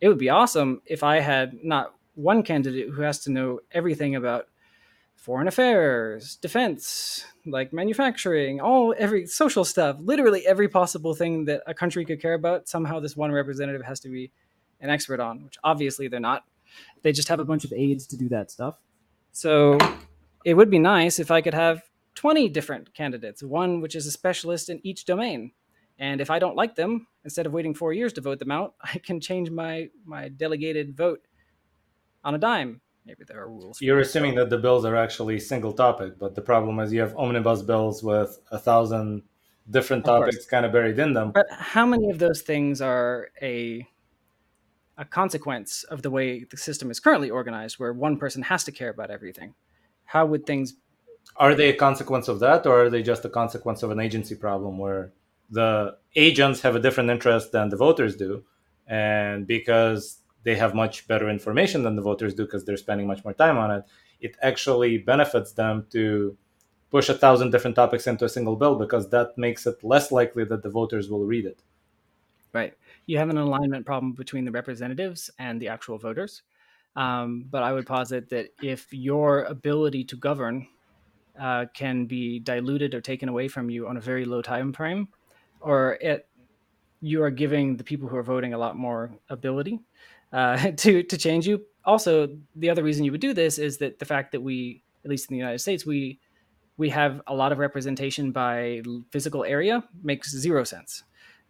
It 0.00 0.08
would 0.08 0.18
be 0.18 0.30
awesome 0.30 0.82
if 0.86 1.02
I 1.02 1.20
had 1.20 1.58
not 1.62 1.94
one 2.14 2.42
candidate 2.42 2.90
who 2.90 3.02
has 3.02 3.20
to 3.20 3.30
know 3.30 3.60
everything 3.72 4.16
about 4.16 4.46
foreign 5.16 5.48
affairs, 5.48 6.36
defense, 6.36 7.24
like 7.46 7.72
manufacturing, 7.72 8.60
all 8.60 8.94
every 8.98 9.26
social 9.26 9.64
stuff, 9.64 9.96
literally 10.00 10.46
every 10.46 10.68
possible 10.68 11.14
thing 11.14 11.44
that 11.46 11.62
a 11.66 11.74
country 11.74 12.04
could 12.04 12.20
care 12.20 12.34
about. 12.34 12.68
Somehow, 12.68 13.00
this 13.00 13.16
one 13.16 13.32
representative 13.32 13.82
has 13.82 14.00
to 14.00 14.08
be 14.08 14.30
an 14.80 14.90
expert 14.90 15.20
on, 15.20 15.44
which 15.44 15.56
obviously 15.64 16.08
they're 16.08 16.20
not. 16.20 16.44
They 17.02 17.12
just 17.12 17.28
have 17.28 17.40
a 17.40 17.44
bunch 17.44 17.64
of 17.64 17.72
aides 17.72 18.06
to 18.08 18.16
do 18.16 18.28
that 18.30 18.50
stuff. 18.50 18.78
So 19.32 19.78
it 20.44 20.54
would 20.54 20.70
be 20.70 20.78
nice 20.78 21.18
if 21.18 21.30
I 21.30 21.40
could 21.40 21.54
have 21.54 21.82
20 22.14 22.48
different 22.48 22.94
candidates, 22.94 23.42
one 23.42 23.80
which 23.80 23.94
is 23.94 24.06
a 24.06 24.10
specialist 24.10 24.68
in 24.68 24.80
each 24.82 25.04
domain. 25.04 25.52
And 25.98 26.20
if 26.20 26.30
I 26.30 26.38
don't 26.38 26.56
like 26.56 26.74
them, 26.74 27.06
instead 27.24 27.46
of 27.46 27.52
waiting 27.52 27.74
four 27.74 27.92
years 27.92 28.12
to 28.14 28.20
vote 28.20 28.38
them 28.38 28.50
out, 28.50 28.74
I 28.82 28.98
can 28.98 29.20
change 29.20 29.50
my 29.50 29.90
my 30.04 30.28
delegated 30.28 30.96
vote 30.96 31.20
on 32.24 32.34
a 32.34 32.38
dime. 32.38 32.80
Maybe 33.04 33.24
there 33.24 33.40
are 33.40 33.48
rules. 33.48 33.80
You're 33.80 34.00
assuming 34.00 34.34
that 34.34 34.50
the 34.50 34.58
bills 34.58 34.84
are 34.84 34.96
actually 34.96 35.38
single 35.38 35.72
topic, 35.72 36.18
but 36.18 36.34
the 36.34 36.42
problem 36.42 36.80
is 36.80 36.92
you 36.92 37.00
have 37.00 37.16
omnibus 37.16 37.62
bills 37.62 38.02
with 38.02 38.40
a 38.50 38.58
thousand 38.58 39.22
different 39.70 40.04
topics 40.04 40.44
kind 40.46 40.66
of 40.66 40.72
buried 40.72 40.98
in 40.98 41.12
them. 41.12 41.30
But 41.32 41.46
how 41.50 41.86
many 41.86 42.10
of 42.10 42.18
those 42.18 42.42
things 42.42 42.80
are 42.80 43.28
a 43.40 43.86
a 44.98 45.04
consequence 45.04 45.84
of 45.84 46.02
the 46.02 46.10
way 46.10 46.44
the 46.44 46.56
system 46.56 46.90
is 46.90 47.00
currently 47.00 47.30
organized, 47.30 47.78
where 47.78 47.92
one 47.92 48.16
person 48.16 48.42
has 48.42 48.64
to 48.64 48.72
care 48.72 48.90
about 48.90 49.10
everything? 49.10 49.54
How 50.04 50.26
would 50.26 50.46
things? 50.46 50.74
Are 51.36 51.54
they 51.54 51.68
a 51.68 51.76
consequence 51.76 52.28
of 52.28 52.40
that, 52.40 52.66
or 52.66 52.84
are 52.84 52.90
they 52.90 53.02
just 53.02 53.24
a 53.24 53.28
consequence 53.28 53.82
of 53.82 53.90
an 53.90 54.00
agency 54.00 54.34
problem 54.34 54.78
where 54.78 55.12
the 55.50 55.96
agents 56.14 56.62
have 56.62 56.74
a 56.76 56.80
different 56.80 57.10
interest 57.10 57.52
than 57.52 57.68
the 57.68 57.76
voters 57.76 58.16
do, 58.16 58.44
and 58.86 59.46
because 59.46 60.20
they 60.44 60.54
have 60.54 60.74
much 60.74 61.08
better 61.08 61.28
information 61.28 61.82
than 61.82 61.96
the 61.96 62.02
voters 62.02 62.34
do 62.34 62.44
because 62.44 62.64
they're 62.64 62.76
spending 62.76 63.06
much 63.06 63.24
more 63.24 63.34
time 63.34 63.58
on 63.58 63.70
it, 63.70 63.84
it 64.20 64.36
actually 64.42 64.96
benefits 64.96 65.52
them 65.52 65.86
to 65.90 66.36
push 66.90 67.08
a 67.08 67.14
thousand 67.14 67.50
different 67.50 67.74
topics 67.74 68.06
into 68.06 68.24
a 68.24 68.28
single 68.28 68.56
bill 68.56 68.76
because 68.76 69.10
that 69.10 69.36
makes 69.36 69.66
it 69.66 69.82
less 69.82 70.12
likely 70.12 70.44
that 70.44 70.62
the 70.62 70.70
voters 70.70 71.10
will 71.10 71.24
read 71.24 71.44
it. 71.44 71.58
Right. 72.52 72.74
You 73.06 73.18
have 73.18 73.30
an 73.30 73.38
alignment 73.38 73.86
problem 73.86 74.12
between 74.12 74.44
the 74.44 74.50
representatives 74.50 75.30
and 75.38 75.60
the 75.60 75.68
actual 75.68 75.98
voters. 75.98 76.42
Um, 76.96 77.44
but 77.50 77.62
I 77.62 77.72
would 77.72 77.86
posit 77.86 78.30
that 78.30 78.48
if 78.62 78.92
your 78.92 79.44
ability 79.44 80.04
to 80.04 80.16
govern 80.16 80.66
uh, 81.38 81.66
can 81.74 82.06
be 82.06 82.40
diluted 82.40 82.94
or 82.94 83.00
taken 83.00 83.28
away 83.28 83.48
from 83.48 83.68
you 83.70 83.86
on 83.86 83.96
a 83.96 84.00
very 84.00 84.24
low 84.24 84.40
time 84.40 84.72
frame, 84.72 85.08
or 85.60 85.98
it, 86.00 86.26
you 87.00 87.22
are 87.22 87.30
giving 87.30 87.76
the 87.76 87.84
people 87.84 88.08
who 88.08 88.16
are 88.16 88.22
voting 88.22 88.54
a 88.54 88.58
lot 88.58 88.76
more 88.76 89.12
ability, 89.28 89.80
uh, 90.32 90.70
to 90.76 91.02
to 91.02 91.18
change 91.18 91.46
you. 91.46 91.64
Also, 91.84 92.28
the 92.56 92.70
other 92.70 92.82
reason 92.82 93.04
you 93.04 93.12
would 93.12 93.20
do 93.20 93.34
this 93.34 93.58
is 93.58 93.78
that 93.78 93.98
the 93.98 94.04
fact 94.04 94.32
that 94.32 94.40
we, 94.40 94.82
at 95.04 95.10
least 95.10 95.30
in 95.30 95.34
the 95.34 95.38
United 95.38 95.58
States, 95.58 95.84
we 95.84 96.18
we 96.78 96.90
have 96.90 97.20
a 97.26 97.34
lot 97.34 97.52
of 97.52 97.58
representation 97.58 98.32
by 98.32 98.82
physical 99.10 99.44
area 99.44 99.84
makes 100.02 100.30
zero 100.30 100.64
sense 100.64 101.04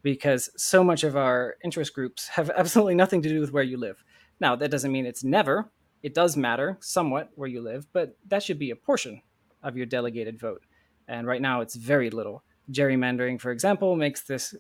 because 0.07 0.49
so 0.57 0.85
much 0.85 1.03
of 1.03 1.17
our 1.17 1.57
interest 1.65 1.93
groups 1.93 2.29
have 2.29 2.49
absolutely 2.57 2.95
nothing 2.95 3.21
to 3.23 3.29
do 3.29 3.41
with 3.41 3.53
where 3.53 3.65
you 3.65 3.77
live. 3.77 4.05
Now, 4.39 4.55
that 4.55 4.71
doesn't 4.71 4.93
mean 4.93 5.05
it's 5.05 5.25
never. 5.25 5.69
It 6.01 6.15
does 6.15 6.37
matter 6.37 6.77
somewhat 6.79 7.31
where 7.35 7.49
you 7.49 7.61
live, 7.61 7.89
but 7.93 8.17
that 8.29 8.45
should 8.45 8.61
be 8.61 8.71
a 8.71 8.77
portion 8.77 9.21
of 9.65 9.77
your 9.77 9.85
delegated 9.85 10.39
vote. 10.39 10.63
And 11.09 11.27
right 11.27 11.43
now, 11.43 11.61
it's 11.61 11.75
very 11.75 12.09
little. 12.11 12.45
Gerrymandering, 12.71 13.41
for 13.41 13.51
example, 13.51 13.97
makes 13.97 14.21
this 14.21 14.55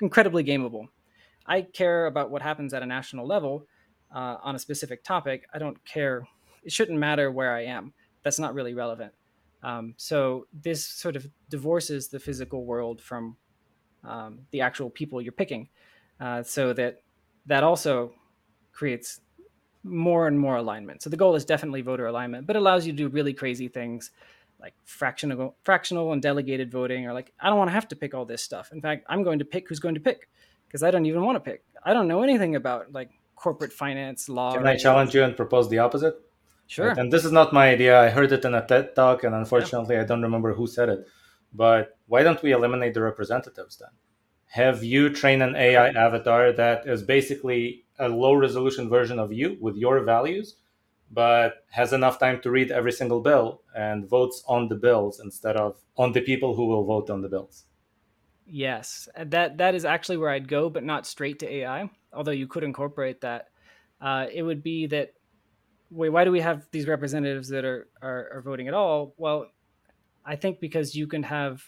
incredibly 0.00 0.44
gameable. 0.44 0.86
I 1.46 1.62
care 1.62 2.06
about 2.06 2.30
what 2.30 2.42
happens 2.42 2.72
at 2.72 2.84
a 2.84 2.86
national 2.86 3.26
level 3.26 3.66
uh, 4.14 4.36
on 4.40 4.54
a 4.54 4.58
specific 4.60 5.02
topic. 5.02 5.48
I 5.52 5.58
don't 5.58 5.84
care. 5.84 6.28
It 6.62 6.70
shouldn't 6.70 6.96
matter 6.96 7.32
where 7.32 7.56
I 7.56 7.64
am. 7.64 7.92
That's 8.22 8.38
not 8.38 8.54
really 8.54 8.74
relevant. 8.74 9.12
Um, 9.64 9.94
so 9.96 10.46
this 10.52 10.86
sort 10.86 11.16
of 11.16 11.26
divorces 11.48 12.06
the 12.06 12.20
physical 12.20 12.64
world 12.64 13.02
from 13.02 13.36
um, 14.06 14.40
the 14.50 14.60
actual 14.60 14.90
people 14.90 15.20
you're 15.20 15.32
picking, 15.32 15.68
uh, 16.20 16.42
so 16.42 16.72
that 16.72 17.02
that 17.46 17.62
also 17.62 18.12
creates 18.72 19.20
more 19.82 20.26
and 20.26 20.38
more 20.38 20.56
alignment. 20.56 21.02
So 21.02 21.10
the 21.10 21.16
goal 21.16 21.34
is 21.34 21.44
definitely 21.44 21.80
voter 21.82 22.06
alignment, 22.06 22.46
but 22.46 22.56
allows 22.56 22.86
you 22.86 22.92
to 22.92 22.96
do 22.96 23.08
really 23.08 23.32
crazy 23.32 23.68
things 23.68 24.10
like 24.60 24.74
fractional 24.84 25.54
fractional 25.64 26.12
and 26.12 26.22
delegated 26.22 26.72
voting 26.72 27.06
or 27.06 27.12
like 27.12 27.32
I 27.38 27.48
don't 27.48 27.58
want 27.58 27.68
to 27.68 27.74
have 27.74 27.88
to 27.88 27.96
pick 27.96 28.14
all 28.14 28.24
this 28.24 28.42
stuff. 28.42 28.72
In 28.72 28.80
fact, 28.80 29.04
I'm 29.08 29.22
going 29.22 29.38
to 29.38 29.44
pick 29.44 29.68
who's 29.68 29.80
going 29.80 29.94
to 29.94 30.00
pick 30.00 30.28
because 30.66 30.82
I 30.82 30.90
don't 30.90 31.06
even 31.06 31.24
want 31.24 31.36
to 31.36 31.40
pick. 31.40 31.62
I 31.84 31.92
don't 31.92 32.08
know 32.08 32.22
anything 32.22 32.56
about 32.56 32.92
like 32.92 33.10
corporate 33.36 33.72
finance 33.72 34.28
law. 34.28 34.54
Can 34.54 34.66
I 34.66 34.76
challenge 34.76 35.14
you 35.14 35.22
and 35.22 35.36
propose 35.36 35.68
the 35.68 35.78
opposite? 35.78 36.14
Sure. 36.66 36.88
Right? 36.88 36.98
And 36.98 37.12
this 37.12 37.24
is 37.24 37.32
not 37.32 37.52
my 37.52 37.68
idea. 37.68 38.00
I 38.00 38.08
heard 38.08 38.32
it 38.32 38.44
in 38.44 38.54
a 38.54 38.66
TED 38.66 38.96
talk, 38.96 39.22
and 39.22 39.34
unfortunately, 39.34 39.94
yeah. 39.94 40.02
I 40.02 40.04
don't 40.04 40.22
remember 40.22 40.52
who 40.52 40.66
said 40.66 40.88
it. 40.88 41.06
But 41.56 41.96
why 42.06 42.22
don't 42.22 42.42
we 42.42 42.52
eliminate 42.52 42.94
the 42.94 43.02
representatives 43.02 43.76
then? 43.78 43.88
Have 44.48 44.84
you 44.84 45.10
train 45.10 45.42
an 45.42 45.56
AI 45.56 45.88
avatar 45.88 46.52
that 46.52 46.86
is 46.86 47.02
basically 47.02 47.84
a 47.98 48.08
low 48.08 48.34
resolution 48.34 48.88
version 48.88 49.18
of 49.18 49.32
you 49.32 49.56
with 49.60 49.76
your 49.76 50.00
values, 50.00 50.56
but 51.10 51.64
has 51.70 51.92
enough 51.92 52.18
time 52.18 52.40
to 52.42 52.50
read 52.50 52.70
every 52.70 52.92
single 52.92 53.20
bill 53.20 53.62
and 53.74 54.08
votes 54.08 54.44
on 54.46 54.68
the 54.68 54.74
bills 54.74 55.20
instead 55.20 55.56
of 55.56 55.76
on 55.96 56.12
the 56.12 56.20
people 56.20 56.54
who 56.54 56.66
will 56.66 56.84
vote 56.84 57.10
on 57.10 57.22
the 57.22 57.28
bills? 57.28 57.64
Yes, 58.46 59.08
that 59.16 59.58
that 59.58 59.74
is 59.74 59.84
actually 59.84 60.18
where 60.18 60.30
I'd 60.30 60.48
go, 60.48 60.70
but 60.70 60.84
not 60.84 61.06
straight 61.06 61.40
to 61.40 61.52
AI. 61.52 61.90
Although 62.12 62.32
you 62.32 62.46
could 62.46 62.62
incorporate 62.62 63.22
that, 63.22 63.48
uh, 64.00 64.26
it 64.32 64.42
would 64.42 64.62
be 64.62 64.86
that. 64.88 65.14
Wait, 65.90 66.08
why 66.08 66.24
do 66.24 66.32
we 66.32 66.40
have 66.40 66.66
these 66.72 66.88
representatives 66.88 67.48
that 67.48 67.64
are, 67.64 67.88
are 68.02 68.30
are 68.34 68.42
voting 68.42 68.68
at 68.68 68.74
all? 68.74 69.14
Well, 69.16 69.46
I 70.26 70.36
think 70.36 70.60
because 70.60 70.94
you 70.94 71.06
can 71.06 71.22
have 71.22 71.62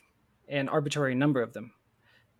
an 0.49 0.69
arbitrary 0.69 1.15
number 1.15 1.43
of 1.43 1.53
them. 1.53 1.73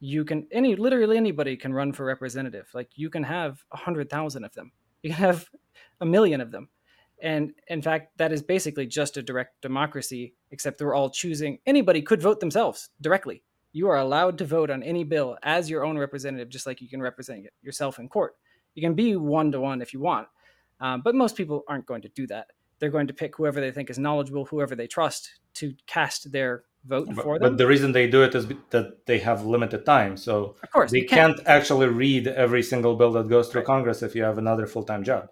You 0.01 0.25
can 0.25 0.47
any 0.53 0.77
literally 0.77 1.17
anybody 1.17 1.57
can 1.57 1.73
run 1.73 1.93
for 1.93 2.05
representative. 2.05 2.69
Like 2.75 2.91
you 2.97 3.11
can 3.11 3.23
have 3.25 3.65
a 3.73 3.77
hundred 3.77 4.11
thousand 4.11 4.45
of 4.45 4.53
them. 4.55 4.73
You 5.03 5.11
can 5.11 5.19
have 5.19 5.47
a 6.01 6.07
million 6.07 6.41
of 6.41 6.51
them. 6.51 6.69
And 7.23 7.53
in 7.69 7.83
fact, 7.83 8.19
that 8.19 8.33
is 8.33 8.43
basically 8.43 8.87
just 8.87 9.17
a 9.17 9.23
direct 9.23 9.63
democracy, 9.63 10.35
except 10.51 10.81
we're 10.81 10.95
all 10.95 11.11
choosing. 11.11 11.59
Anybody 11.67 12.03
could 12.03 12.21
vote 12.21 12.41
themselves 12.41 12.91
directly 13.01 13.43
you 13.73 13.89
are 13.89 13.99
allowed 13.99 14.39
to 14.39 14.45
vote 14.45 14.71
on 14.71 14.83
any 14.83 15.05
bill 15.05 15.37
as 15.43 15.69
your 15.69 15.85
own 15.85 15.99
representative, 15.99 16.49
just 16.49 16.67
like 16.67 16.81
you 16.81 16.89
can 16.89 17.03
represent 17.03 17.47
yourself 17.63 17.99
in 17.99 18.09
court. 18.09 18.35
You 18.75 18.83
can 18.83 18.95
be 18.95 19.17
one 19.17 19.53
to 19.53 19.61
one 19.61 19.83
if 19.83 19.93
you 19.93 20.01
want, 20.01 20.29
um, 20.81 21.03
but 21.03 21.15
most 21.15 21.37
people 21.37 21.65
aren't 21.69 21.87
going 21.87 22.03
to 22.03 22.09
do 22.09 22.27
that. 22.29 22.47
They're 22.79 22.91
going 22.91 23.09
to 23.09 23.15
pick 23.15 23.37
whoever 23.37 23.61
they 23.61 23.71
think 23.71 23.91
is 23.91 23.99
knowledgeable, 23.99 24.45
whoever 24.45 24.75
they 24.75 24.87
trust 24.87 25.41
to 25.55 25.75
cast 25.87 26.31
their 26.31 26.65
vote 26.85 27.09
but, 27.15 27.23
for 27.23 27.39
them. 27.39 27.51
But 27.51 27.59
the 27.59 27.67
reason 27.67 27.93
they 27.93 28.09
do 28.09 28.23
it 28.23 28.35
is 28.35 28.47
that 28.71 29.07
they 29.07 29.19
have 29.19 29.45
limited 29.45 29.85
time. 29.85 30.17
So 30.17 30.57
of 30.63 30.71
course, 30.71 30.91
they 30.91 31.01
can't. 31.01 31.37
can't 31.37 31.49
actually 31.49 31.89
read 31.89 32.29
every 32.29 32.63
single 32.63 32.97
bill 32.97 33.13
that 33.13 33.29
goes 33.29 33.49
through 33.49 33.63
right. 33.63 33.67
Congress 33.67 34.03
if 34.03 34.15
you 34.15 34.23
have 34.23 34.39
another 34.39 34.67
full 34.67 34.85
time 34.85 35.03
job. 35.03 35.29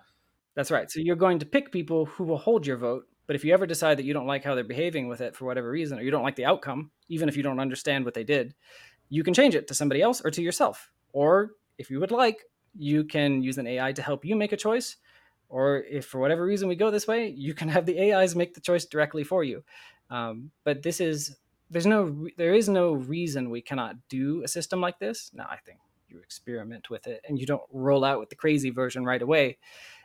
That's 0.54 0.70
right. 0.70 0.90
So 0.90 1.00
you're 1.00 1.16
going 1.16 1.38
to 1.38 1.46
pick 1.46 1.70
people 1.70 2.06
who 2.06 2.24
will 2.24 2.38
hold 2.38 2.66
your 2.66 2.78
vote 2.78 3.06
but 3.26 3.36
if 3.36 3.44
you 3.44 3.52
ever 3.52 3.66
decide 3.66 3.98
that 3.98 4.04
you 4.04 4.12
don't 4.12 4.26
like 4.26 4.44
how 4.44 4.54
they're 4.54 4.64
behaving 4.64 5.08
with 5.08 5.20
it 5.20 5.34
for 5.34 5.44
whatever 5.44 5.70
reason, 5.70 5.98
or 5.98 6.02
you 6.02 6.10
don't 6.10 6.22
like 6.22 6.36
the 6.36 6.44
outcome, 6.44 6.90
even 7.08 7.28
if 7.28 7.36
you 7.36 7.42
don't 7.42 7.60
understand 7.60 8.04
what 8.04 8.14
they 8.14 8.24
did, 8.24 8.54
you 9.08 9.24
can 9.24 9.34
change 9.34 9.54
it 9.54 9.68
to 9.68 9.74
somebody 9.74 10.00
else 10.00 10.20
or 10.24 10.30
to 10.30 10.42
yourself. 10.42 10.90
Or 11.12 11.52
if 11.78 11.90
you 11.90 12.00
would 12.00 12.10
like, 12.10 12.44
you 12.78 13.04
can 13.04 13.42
use 13.42 13.58
an 13.58 13.66
AI 13.66 13.92
to 13.92 14.02
help 14.02 14.24
you 14.24 14.36
make 14.36 14.52
a 14.52 14.56
choice. 14.56 14.96
Or 15.48 15.78
if 15.78 16.06
for 16.06 16.18
whatever 16.18 16.44
reason 16.44 16.68
we 16.68 16.76
go 16.76 16.90
this 16.90 17.06
way, 17.06 17.28
you 17.28 17.54
can 17.54 17.68
have 17.68 17.86
the 17.86 18.12
AIs 18.12 18.34
make 18.34 18.54
the 18.54 18.60
choice 18.60 18.84
directly 18.84 19.24
for 19.24 19.44
you. 19.44 19.62
Um, 20.10 20.50
but 20.64 20.82
this 20.82 21.00
is 21.00 21.36
there's 21.70 21.86
no 21.86 22.28
there 22.36 22.54
is 22.54 22.68
no 22.68 22.92
reason 22.92 23.50
we 23.50 23.60
cannot 23.60 23.96
do 24.08 24.42
a 24.44 24.48
system 24.48 24.80
like 24.80 24.98
this. 24.98 25.30
Now 25.34 25.46
I 25.50 25.56
think 25.64 25.78
you 26.08 26.18
experiment 26.18 26.90
with 26.90 27.06
it 27.06 27.22
and 27.28 27.38
you 27.38 27.46
don't 27.46 27.62
roll 27.72 28.04
out 28.04 28.20
with 28.20 28.30
the 28.30 28.36
crazy 28.36 28.70
version 28.70 29.04
right 29.04 29.22
away. 29.22 29.58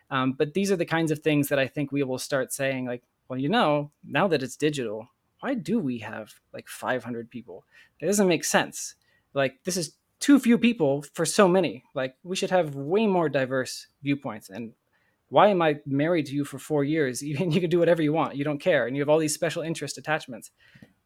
Um, 0.10 0.34
but 0.34 0.54
these 0.54 0.72
are 0.72 0.76
the 0.76 0.86
kinds 0.86 1.12
of 1.12 1.20
things 1.20 1.48
that 1.50 1.60
I 1.60 1.68
think 1.68 1.92
we 1.92 2.04
will 2.04 2.18
start 2.18 2.52
saying 2.52 2.86
like, 2.86 3.04
well, 3.28 3.40
you 3.40 3.50
know, 3.50 3.92
now 4.04 4.28
that 4.28 4.44
it's 4.44 4.58
digital, 4.58 5.08
why 5.40 5.54
do 5.54 5.80
we 5.80 6.00
have 6.00 6.34
like 6.54 6.68
500 6.68 7.30
people? 7.30 7.64
It 8.00 8.08
doesn't 8.08 8.28
make 8.28 8.44
sense. 8.44 8.96
Like 9.34 9.64
this 9.64 9.78
is 9.78 9.94
too 10.20 10.40
few 10.40 10.58
people 10.58 11.04
for 11.14 11.26
so 11.26 11.48
many. 11.48 11.84
Like 11.94 12.16
we 12.24 12.36
should 12.36 12.52
have 12.52 12.76
way 12.76 13.08
more 13.08 13.30
diverse 13.30 13.88
viewpoints. 14.04 14.50
And 14.50 14.74
why 15.32 15.48
am 15.48 15.62
I 15.62 15.78
married 15.86 16.26
to 16.28 16.34
you 16.34 16.44
for 16.44 16.60
four 16.60 16.84
years? 16.84 17.22
You, 17.32 17.38
you 17.50 17.62
can 17.62 17.70
do 17.70 17.80
whatever 17.80 18.02
you 18.02 18.12
want. 18.12 18.36
You 18.36 18.44
don't 18.44 18.60
care, 18.60 18.86
and 18.86 18.96
you 18.96 19.02
have 19.02 19.10
all 19.10 19.18
these 19.18 19.34
special 19.34 19.62
interest 19.64 19.98
attachments. 19.98 20.52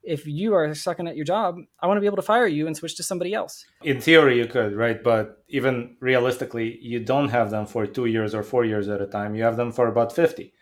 If 0.02 0.26
you 0.26 0.56
are 0.56 0.74
sucking 0.74 1.08
at 1.08 1.16
your 1.16 1.26
job, 1.26 1.58
I 1.80 1.88
want 1.88 1.98
to 1.98 2.02
be 2.02 2.08
able 2.08 2.16
to 2.18 2.30
fire 2.34 2.48
you 2.48 2.66
and 2.68 2.76
switch 2.76 2.96
to 2.98 3.04
somebody 3.04 3.34
else. 3.34 3.66
In 3.84 4.02
theory, 4.02 4.38
you 4.38 4.48
could, 4.48 4.74
right? 4.76 5.04
But 5.04 5.44
even 5.50 5.98
realistically, 6.00 6.80
you 6.82 7.00
don't 7.00 7.30
have 7.30 7.52
them 7.52 7.66
for 7.68 7.86
two 7.86 8.06
years 8.06 8.34
or 8.34 8.44
four 8.44 8.66
years 8.66 8.88
at 8.88 9.02
a 9.02 9.08
time. 9.08 9.36
You 9.36 9.44
have 9.44 9.58
them 9.58 9.72
for 9.72 9.88
about 9.88 10.14
50 10.14 10.54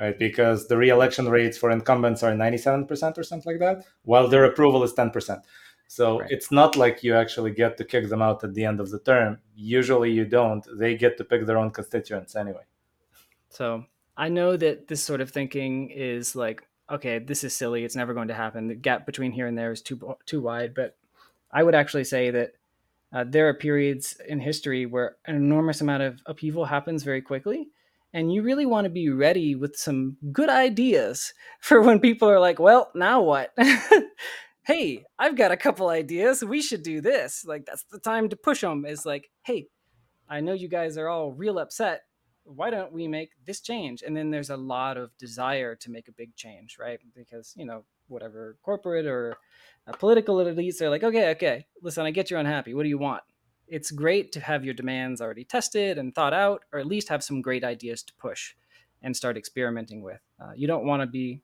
right? 0.00 0.18
Because 0.18 0.68
the 0.68 0.76
re-election 0.76 1.28
rates 1.28 1.58
for 1.58 1.70
incumbents 1.70 2.22
are 2.22 2.32
97% 2.32 3.18
or 3.18 3.22
something 3.22 3.52
like 3.52 3.60
that, 3.60 3.84
while 4.04 4.26
their 4.26 4.44
approval 4.44 4.82
is 4.82 4.94
10%. 4.94 5.42
So 5.86 6.20
right. 6.20 6.30
it's 6.30 6.50
not 6.50 6.76
like 6.76 7.04
you 7.04 7.14
actually 7.14 7.50
get 7.50 7.76
to 7.76 7.84
kick 7.84 8.08
them 8.08 8.22
out 8.22 8.42
at 8.42 8.54
the 8.54 8.64
end 8.64 8.80
of 8.80 8.90
the 8.90 8.98
term. 8.98 9.38
Usually 9.54 10.10
you 10.10 10.24
don't. 10.24 10.66
They 10.78 10.96
get 10.96 11.18
to 11.18 11.24
pick 11.24 11.44
their 11.44 11.58
own 11.58 11.70
constituents 11.70 12.34
anyway. 12.34 12.62
So 13.52 13.84
I 14.16 14.28
know 14.28 14.56
that 14.56 14.88
this 14.88 15.02
sort 15.02 15.20
of 15.20 15.30
thinking 15.30 15.90
is 15.90 16.34
like, 16.34 16.66
okay, 16.90 17.18
this 17.18 17.44
is 17.44 17.54
silly. 17.54 17.84
It's 17.84 17.96
never 17.96 18.14
going 18.14 18.28
to 18.28 18.34
happen. 18.34 18.68
The 18.68 18.74
gap 18.74 19.06
between 19.06 19.32
here 19.32 19.46
and 19.46 19.56
there 19.56 19.72
is 19.72 19.82
too 19.82 20.16
too 20.26 20.40
wide. 20.40 20.74
But 20.74 20.96
I 21.50 21.62
would 21.62 21.74
actually 21.74 22.04
say 22.04 22.30
that 22.30 22.52
uh, 23.12 23.24
there 23.28 23.48
are 23.48 23.54
periods 23.54 24.16
in 24.26 24.40
history 24.40 24.86
where 24.86 25.16
an 25.26 25.36
enormous 25.36 25.82
amount 25.82 26.02
of 26.02 26.20
upheaval 26.26 26.64
happens 26.64 27.02
very 27.02 27.20
quickly, 27.20 27.68
and 28.14 28.32
you 28.32 28.42
really 28.42 28.66
want 28.66 28.86
to 28.86 28.90
be 28.90 29.10
ready 29.10 29.54
with 29.54 29.76
some 29.76 30.16
good 30.32 30.48
ideas 30.48 31.34
for 31.60 31.82
when 31.82 32.00
people 32.00 32.28
are 32.28 32.40
like, 32.40 32.58
well, 32.58 32.90
now 32.94 33.20
what? 33.20 33.52
hey, 34.64 35.04
I've 35.18 35.36
got 35.36 35.52
a 35.52 35.56
couple 35.56 35.88
ideas. 35.88 36.42
We 36.42 36.62
should 36.62 36.82
do 36.82 37.02
this. 37.02 37.44
Like, 37.46 37.66
that's 37.66 37.84
the 37.84 37.98
time 37.98 38.30
to 38.30 38.36
push 38.36 38.62
them. 38.62 38.86
Is 38.86 39.04
like, 39.04 39.30
hey, 39.42 39.66
I 40.28 40.40
know 40.40 40.54
you 40.54 40.68
guys 40.68 40.96
are 40.96 41.08
all 41.08 41.32
real 41.32 41.58
upset. 41.58 42.02
Why 42.44 42.70
don't 42.70 42.92
we 42.92 43.06
make 43.06 43.30
this 43.46 43.60
change? 43.60 44.02
And 44.02 44.16
then 44.16 44.30
there's 44.30 44.50
a 44.50 44.56
lot 44.56 44.96
of 44.96 45.16
desire 45.18 45.74
to 45.76 45.90
make 45.90 46.08
a 46.08 46.12
big 46.12 46.34
change, 46.34 46.76
right? 46.78 46.98
Because, 47.14 47.54
you 47.56 47.64
know, 47.64 47.84
whatever 48.08 48.56
corporate 48.62 49.06
or 49.06 49.36
uh, 49.86 49.92
political 49.92 50.36
elites 50.36 50.80
are 50.80 50.90
like, 50.90 51.04
okay, 51.04 51.30
okay, 51.30 51.66
listen, 51.82 52.04
I 52.04 52.10
get 52.10 52.30
you're 52.30 52.40
unhappy. 52.40 52.74
What 52.74 52.82
do 52.82 52.88
you 52.88 52.98
want? 52.98 53.22
It's 53.68 53.90
great 53.90 54.32
to 54.32 54.40
have 54.40 54.64
your 54.64 54.74
demands 54.74 55.20
already 55.20 55.44
tested 55.44 55.98
and 55.98 56.14
thought 56.14 56.34
out, 56.34 56.62
or 56.72 56.78
at 56.78 56.86
least 56.86 57.08
have 57.08 57.24
some 57.24 57.40
great 57.40 57.64
ideas 57.64 58.02
to 58.02 58.12
push 58.14 58.54
and 59.02 59.16
start 59.16 59.36
experimenting 59.36 60.02
with. 60.02 60.20
Uh, 60.40 60.52
you 60.54 60.66
don't 60.66 60.84
want 60.84 61.00
to 61.02 61.06
be 61.06 61.42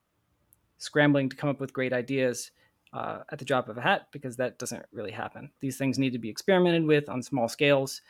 scrambling 0.79 1.29
to 1.29 1.37
come 1.37 1.51
up 1.51 1.61
with 1.61 1.73
great 1.73 1.93
ideas 1.93 2.51
uh, 2.93 3.21
at 3.31 3.39
the 3.39 3.45
drop 3.45 3.69
of 3.69 3.77
a 3.77 3.81
hat 3.81 4.09
because 4.13 4.37
that 4.37 4.59
doesn't 4.59 4.85
really 4.93 5.11
happen. 5.11 5.51
These 5.61 5.77
things 5.77 5.99
need 5.99 6.13
to 6.13 6.19
be 6.19 6.31
experimented 6.31 6.85
with 6.85 7.09
on 7.09 7.23
small 7.23 7.49
scales 7.49 8.01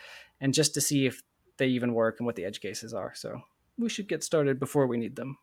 and 0.41 0.55
just 0.55 0.75
to 0.75 0.81
see 0.81 1.07
if 1.07 1.23
they 1.59 1.67
even 1.67 1.95
work 1.95 2.19
and 2.19 2.27
what 2.27 2.37
the 2.37 2.45
edge 2.45 2.61
cases 2.61 2.95
are. 2.95 3.13
So 3.15 3.43
we 3.79 3.89
should 3.89 4.09
get 4.09 4.25
started 4.25 4.59
before 4.59 4.87
we 4.87 4.97
need 4.97 5.17
them. 5.17 5.39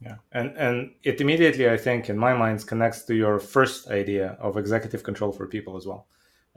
Yeah, 0.00 0.16
and 0.32 0.56
and 0.56 0.90
it 1.02 1.20
immediately, 1.20 1.68
I 1.68 1.76
think, 1.76 2.10
in 2.10 2.18
my 2.18 2.34
mind, 2.34 2.66
connects 2.66 3.04
to 3.04 3.14
your 3.14 3.38
first 3.38 3.88
idea 3.88 4.36
of 4.40 4.56
executive 4.56 5.02
control 5.02 5.32
for 5.32 5.46
people 5.46 5.76
as 5.76 5.86
well, 5.86 6.06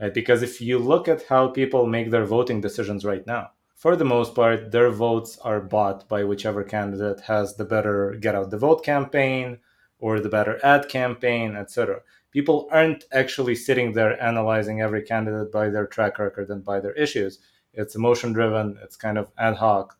uh, 0.02 0.10
because 0.10 0.42
if 0.42 0.60
you 0.60 0.80
look 0.80 1.08
at 1.08 1.24
how 1.24 1.48
people 1.48 1.86
make 1.86 2.10
their 2.10 2.26
voting 2.26 2.62
decisions 2.62 3.06
right 3.06 3.26
now, 3.28 3.52
for 3.76 3.96
the 3.96 4.06
most 4.06 4.34
part, 4.36 4.72
their 4.72 4.90
votes 4.90 5.38
are 5.44 5.62
bought 5.62 6.10
by 6.10 6.24
whichever 6.24 6.64
candidate 6.64 7.22
has 7.22 7.56
the 7.56 7.66
better 7.66 8.18
get 8.20 8.36
out 8.36 8.50
the 8.50 8.58
vote 8.58 8.84
campaign 8.84 9.60
or 10.00 10.20
the 10.20 10.30
better 10.30 10.60
ad 10.64 10.90
campaign, 10.90 11.56
etc 11.56 12.02
people 12.38 12.68
aren't 12.72 13.06
actually 13.12 13.56
sitting 13.56 13.94
there 13.94 14.22
analyzing 14.22 14.80
every 14.80 15.02
candidate 15.02 15.52
by 15.52 15.70
their 15.70 15.88
track 15.88 16.20
record 16.20 16.50
and 16.50 16.64
by 16.64 16.80
their 16.80 16.94
issues. 16.94 17.40
It's 17.78 17.96
emotion 17.96 18.34
driven, 18.34 18.78
it's 18.84 18.98
kind 18.98 19.18
of 19.18 19.32
ad 19.38 19.56
hoc. 19.56 19.98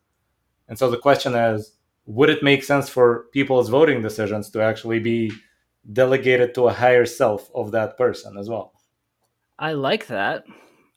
And 0.68 0.78
so 0.78 0.90
the 0.90 0.98
question 0.98 1.34
is 1.34 1.72
would 2.08 2.30
it 2.30 2.42
make 2.42 2.64
sense 2.64 2.88
for 2.88 3.26
people's 3.32 3.68
voting 3.68 4.00
decisions 4.00 4.50
to 4.50 4.62
actually 4.62 4.98
be 4.98 5.30
delegated 5.92 6.54
to 6.54 6.66
a 6.66 6.72
higher 6.72 7.04
self 7.04 7.50
of 7.54 7.70
that 7.72 7.98
person 7.98 8.38
as 8.38 8.48
well? 8.48 8.72
I 9.58 9.72
like 9.72 10.06
that. 10.06 10.44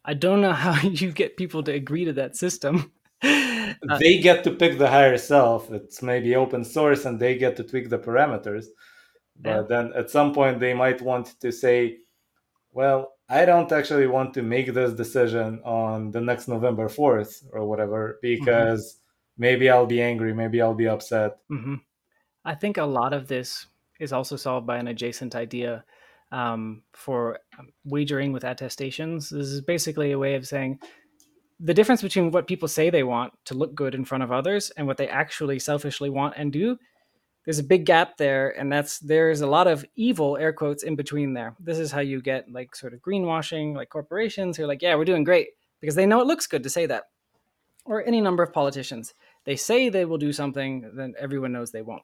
I 0.05 0.13
don't 0.13 0.41
know 0.41 0.53
how 0.53 0.79
you 0.87 1.11
get 1.11 1.37
people 1.37 1.63
to 1.63 1.73
agree 1.73 2.05
to 2.05 2.13
that 2.13 2.35
system. 2.35 2.91
Uh, 3.89 3.97
they 3.97 4.19
get 4.19 4.43
to 4.43 4.51
pick 4.51 4.77
the 4.77 4.87
higher 4.87 5.17
self. 5.17 5.71
It's 5.71 6.03
maybe 6.03 6.35
open 6.35 6.63
source 6.63 7.05
and 7.05 7.19
they 7.19 7.35
get 7.35 7.55
to 7.57 7.63
tweak 7.63 7.89
the 7.89 7.97
parameters. 7.97 8.65
But 9.39 9.49
yeah. 9.49 9.61
then 9.61 9.93
at 9.95 10.11
some 10.11 10.33
point 10.33 10.59
they 10.59 10.73
might 10.73 11.01
want 11.01 11.39
to 11.39 11.51
say, 11.51 11.99
well, 12.73 13.13
I 13.31 13.45
don't 13.45 13.71
actually 13.71 14.07
want 14.07 14.33
to 14.33 14.41
make 14.41 14.73
this 14.73 14.93
decision 14.93 15.61
on 15.63 16.11
the 16.11 16.19
next 16.19 16.49
November 16.49 16.89
4th 16.89 17.45
or 17.53 17.65
whatever 17.65 18.19
mm-hmm. 18.21 18.43
because 18.43 18.81
mm-hmm. 18.81 19.41
maybe 19.41 19.69
I'll 19.69 19.85
be 19.85 20.01
angry, 20.01 20.33
maybe 20.33 20.61
I'll 20.61 20.73
be 20.73 20.89
upset. 20.89 21.37
Mm-hmm. 21.49 21.75
I 22.43 22.55
think 22.55 22.77
a 22.77 22.83
lot 22.83 23.13
of 23.13 23.29
this 23.29 23.67
is 24.01 24.11
also 24.11 24.35
solved 24.35 24.67
by 24.67 24.77
an 24.77 24.89
adjacent 24.89 25.33
idea 25.35 25.85
um, 26.33 26.83
for 26.93 27.39
um, 27.57 27.69
wagering 27.85 28.33
with 28.33 28.43
attestations. 28.43 29.29
This 29.29 29.47
is 29.47 29.61
basically 29.61 30.11
a 30.11 30.19
way 30.19 30.35
of 30.35 30.45
saying 30.45 30.79
the 31.57 31.73
difference 31.73 32.01
between 32.01 32.31
what 32.31 32.47
people 32.47 32.67
say 32.67 32.89
they 32.89 33.03
want 33.03 33.31
to 33.45 33.53
look 33.53 33.73
good 33.75 33.95
in 33.95 34.03
front 34.03 34.23
of 34.23 34.31
others 34.31 34.71
and 34.71 34.87
what 34.87 34.97
they 34.97 35.07
actually 35.07 35.59
selfishly 35.59 36.09
want 36.09 36.33
and 36.35 36.51
do 36.51 36.77
there's 37.45 37.59
a 37.59 37.63
big 37.63 37.85
gap 37.85 38.17
there 38.17 38.49
and 38.59 38.71
that's 38.71 38.99
there's 38.99 39.41
a 39.41 39.47
lot 39.47 39.67
of 39.67 39.85
evil 39.95 40.37
air 40.37 40.53
quotes 40.53 40.83
in 40.83 40.95
between 40.95 41.33
there. 41.33 41.55
This 41.59 41.79
is 41.79 41.91
how 41.91 42.01
you 42.01 42.21
get 42.21 42.51
like 42.51 42.75
sort 42.75 42.93
of 42.93 43.01
greenwashing 43.01 43.75
like 43.75 43.89
corporations 43.89 44.57
who 44.57 44.63
are 44.63 44.67
like 44.67 44.81
yeah 44.81 44.95
we're 44.95 45.05
doing 45.05 45.23
great 45.23 45.49
because 45.79 45.95
they 45.95 46.05
know 46.05 46.21
it 46.21 46.27
looks 46.27 46.47
good 46.47 46.63
to 46.63 46.69
say 46.69 46.85
that. 46.85 47.05
Or 47.83 48.05
any 48.05 48.21
number 48.21 48.43
of 48.43 48.53
politicians. 48.53 49.15
They 49.43 49.55
say 49.55 49.89
they 49.89 50.05
will 50.05 50.19
do 50.19 50.31
something 50.31 50.91
then 50.95 51.15
everyone 51.19 51.51
knows 51.51 51.71
they 51.71 51.81
won't. 51.81 52.03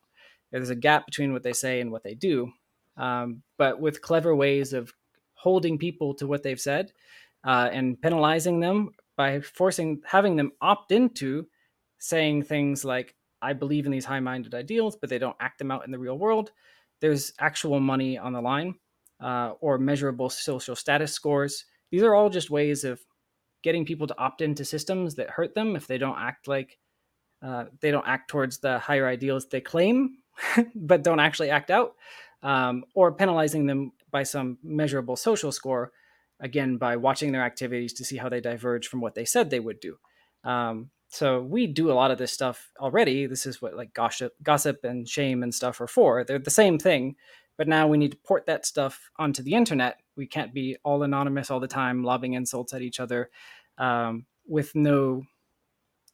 There's 0.52 0.70
a 0.70 0.76
gap 0.76 1.06
between 1.06 1.34
what 1.34 1.44
they 1.44 1.54
say 1.54 1.82
and 1.82 1.92
what 1.92 2.04
they 2.04 2.16
do. 2.16 2.52
Um, 2.96 3.44
but 3.58 3.80
with 3.80 4.02
clever 4.02 4.36
ways 4.36 4.74
of 4.74 4.92
holding 5.34 5.78
people 5.78 6.16
to 6.16 6.26
what 6.26 6.42
they've 6.42 6.60
said 6.60 6.92
uh, 7.44 7.70
and 7.72 8.02
penalizing 8.02 8.60
them 8.60 8.92
by 9.16 9.40
forcing 9.42 10.02
having 10.06 10.36
them 10.36 10.52
opt 10.62 10.92
into 10.92 11.48
saying 12.00 12.44
things 12.44 12.84
like 12.84 13.16
I 13.42 13.54
believe 13.54 13.86
in 13.86 13.92
these 13.92 14.06
high 14.06 14.20
minded 14.20 14.54
ideals, 14.54 14.96
but 14.96 15.10
they 15.10 15.20
don't 15.20 15.36
act 15.40 15.60
them 15.60 15.72
out 15.72 15.86
in 15.86 15.92
the 15.92 16.00
real 16.00 16.18
world. 16.18 16.52
There's 17.02 17.34
actual 17.40 17.80
money 17.80 18.18
on 18.18 18.34
the 18.34 18.42
line 18.42 18.76
uh, 19.22 19.54
or 19.62 19.78
measurable 19.78 20.30
social 20.30 20.76
status 20.76 21.14
scores. 21.14 21.66
These 21.92 22.04
are 22.04 22.16
all 22.16 22.30
just 22.30 22.50
ways 22.50 22.84
of 22.84 23.00
getting 23.64 23.86
people 23.86 24.08
to 24.08 24.18
opt 24.18 24.42
into 24.42 24.66
systems 24.66 25.16
that 25.16 25.30
hurt 25.30 25.54
them 25.54 25.76
if 25.76 25.88
they 25.88 25.98
don't 25.98 26.18
act 26.18 26.48
like 26.48 26.78
uh, 27.46 27.66
they 27.82 27.92
don't 27.92 28.08
act 28.08 28.30
towards 28.30 28.60
the 28.60 28.80
higher 28.80 29.08
ideals 29.08 29.48
they 29.48 29.62
claim, 29.62 30.18
but 30.76 31.04
don't 31.04 31.20
actually 31.20 31.52
act 31.52 31.70
out, 31.70 31.96
um, 32.42 32.84
or 32.96 33.12
penalizing 33.12 33.68
them 33.68 33.92
by 34.10 34.24
some 34.24 34.58
measurable 34.64 35.16
social 35.16 35.52
score, 35.52 35.92
again, 36.40 36.78
by 36.78 36.96
watching 36.96 37.32
their 37.32 37.44
activities 37.44 37.94
to 37.94 38.04
see 38.04 38.18
how 38.18 38.30
they 38.30 38.42
diverge 38.42 38.88
from 38.88 39.02
what 39.02 39.14
they 39.14 39.26
said 39.26 39.50
they 39.50 39.60
would 39.60 39.80
do. 39.80 39.98
Um, 40.44 40.90
so 41.10 41.42
we 41.42 41.68
do 41.68 41.92
a 41.92 41.94
lot 41.94 42.12
of 42.12 42.18
this 42.18 42.32
stuff 42.32 42.70
already. 42.80 43.28
This 43.28 43.46
is 43.46 43.62
what 43.62 43.76
like 43.76 43.94
gossip, 43.94 44.34
gossip 44.44 44.84
and 44.84 45.08
shame 45.08 45.44
and 45.44 45.54
stuff 45.54 45.80
are 45.80 45.88
for. 45.88 46.24
They're 46.24 46.40
the 46.40 46.50
same 46.50 46.78
thing, 46.78 47.16
but 47.58 47.68
now 47.68 47.88
we 47.88 47.98
need 47.98 48.12
to 48.12 48.18
port 48.18 48.46
that 48.48 48.66
stuff 48.66 49.10
onto 49.18 49.42
the 49.42 49.54
internet. 49.54 49.98
We 50.16 50.28
can't 50.28 50.54
be 50.54 50.78
all 50.84 51.04
anonymous 51.04 51.50
all 51.50 51.60
the 51.60 51.68
time, 51.68 52.04
lobbing 52.04 52.34
insults 52.34 52.74
at 52.74 52.82
each 52.82 53.00
other 53.00 53.30
um, 53.78 54.26
with 54.46 54.76
no 54.76 55.24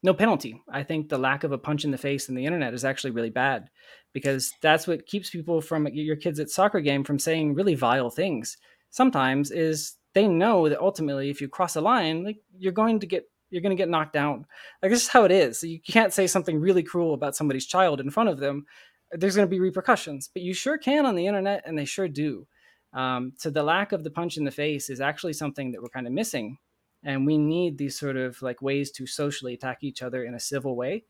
no 0.05 0.13
penalty. 0.13 0.61
I 0.69 0.83
think 0.83 1.07
the 1.07 1.17
lack 1.17 1.45
of 1.45 1.53
a 1.53 1.57
punch 1.57 1.85
in 1.85 1.91
the 1.91 1.97
face 1.97 2.27
in 2.27 2.35
the 2.35 2.45
internet 2.45 2.73
is 2.73 2.83
actually 2.83 3.11
really 3.11 3.29
bad 3.29 3.69
because 4.11 4.53
that's 4.61 4.85
what 4.85 5.05
keeps 5.05 5.29
people 5.29 5.61
from 5.61 5.87
your 5.87 6.17
kids 6.17 6.41
at 6.41 6.49
soccer 6.49 6.81
game 6.81 7.05
from 7.05 7.17
saying 7.17 7.55
really 7.55 7.75
vile 7.75 8.09
things. 8.09 8.57
Sometimes 8.89 9.49
is 9.49 9.95
they 10.13 10.27
know 10.27 10.67
that 10.67 10.81
ultimately 10.81 11.29
if 11.29 11.39
you 11.39 11.47
cross 11.47 11.77
a 11.77 11.81
line, 11.81 12.25
like 12.25 12.37
you're 12.57 12.73
going 12.73 12.99
to 12.99 13.07
get 13.07 13.29
you're 13.53 13.61
going 13.61 13.75
to 13.75 13.81
get 13.81 13.89
knocked 13.89 14.13
down. 14.13 14.45
Like 14.81 14.91
this 14.91 15.03
is 15.03 15.09
how 15.09 15.25
it 15.25 15.31
is. 15.31 15.63
You 15.63 15.79
can't 15.79 16.11
say 16.11 16.25
something 16.25 16.59
really 16.59 16.81
cruel 16.81 17.13
about 17.13 17.35
somebody's 17.35 17.67
child 17.67 18.01
in 18.01 18.09
front 18.09 18.29
of 18.29 18.39
them. 18.39 18.65
There's 19.11 19.35
going 19.35 19.47
to 19.47 19.51
be 19.51 19.59
repercussions, 19.59 20.27
but 20.33 20.41
you 20.41 20.55
sure 20.55 20.79
can 20.79 21.05
on 21.05 21.15
the 21.15 21.27
internet, 21.27 21.61
and 21.65 21.77
they 21.77 21.85
sure 21.85 22.07
do. 22.07 22.47
Um, 22.93 23.33
so 23.37 23.51
the 23.51 23.61
lack 23.61 23.91
of 23.91 24.03
the 24.03 24.09
punch 24.09 24.37
in 24.37 24.43
the 24.43 24.51
face 24.51 24.89
is 24.89 24.99
actually 24.99 25.33
something 25.33 25.71
that 25.71 25.81
we're 25.81 25.89
kind 25.89 26.07
of 26.07 26.13
missing, 26.13 26.57
and 27.03 27.27
we 27.27 27.37
need 27.37 27.77
these 27.77 27.97
sort 27.97 28.17
of 28.17 28.41
like 28.41 28.61
ways 28.61 28.89
to 28.91 29.05
socially 29.05 29.53
attack 29.53 29.83
each 29.83 30.01
other 30.01 30.23
in 30.23 30.33
a 30.33 30.39
civil 30.39 30.75
way 30.75 31.03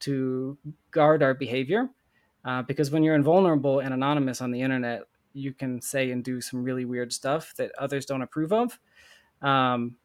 to 0.00 0.56
guard 0.90 1.22
our 1.22 1.34
behavior. 1.34 1.90
Uh, 2.46 2.62
because 2.62 2.90
when 2.90 3.02
you're 3.02 3.14
invulnerable 3.14 3.80
and 3.80 3.92
anonymous 3.92 4.40
on 4.40 4.50
the 4.50 4.62
internet, 4.62 5.02
you 5.34 5.52
can 5.52 5.82
say 5.82 6.10
and 6.10 6.24
do 6.24 6.40
some 6.40 6.64
really 6.64 6.86
weird 6.86 7.12
stuff 7.12 7.54
that 7.56 7.72
others 7.78 8.06
don't 8.06 8.22
approve 8.22 8.52
of. 8.52 8.78
Um, 9.42 9.96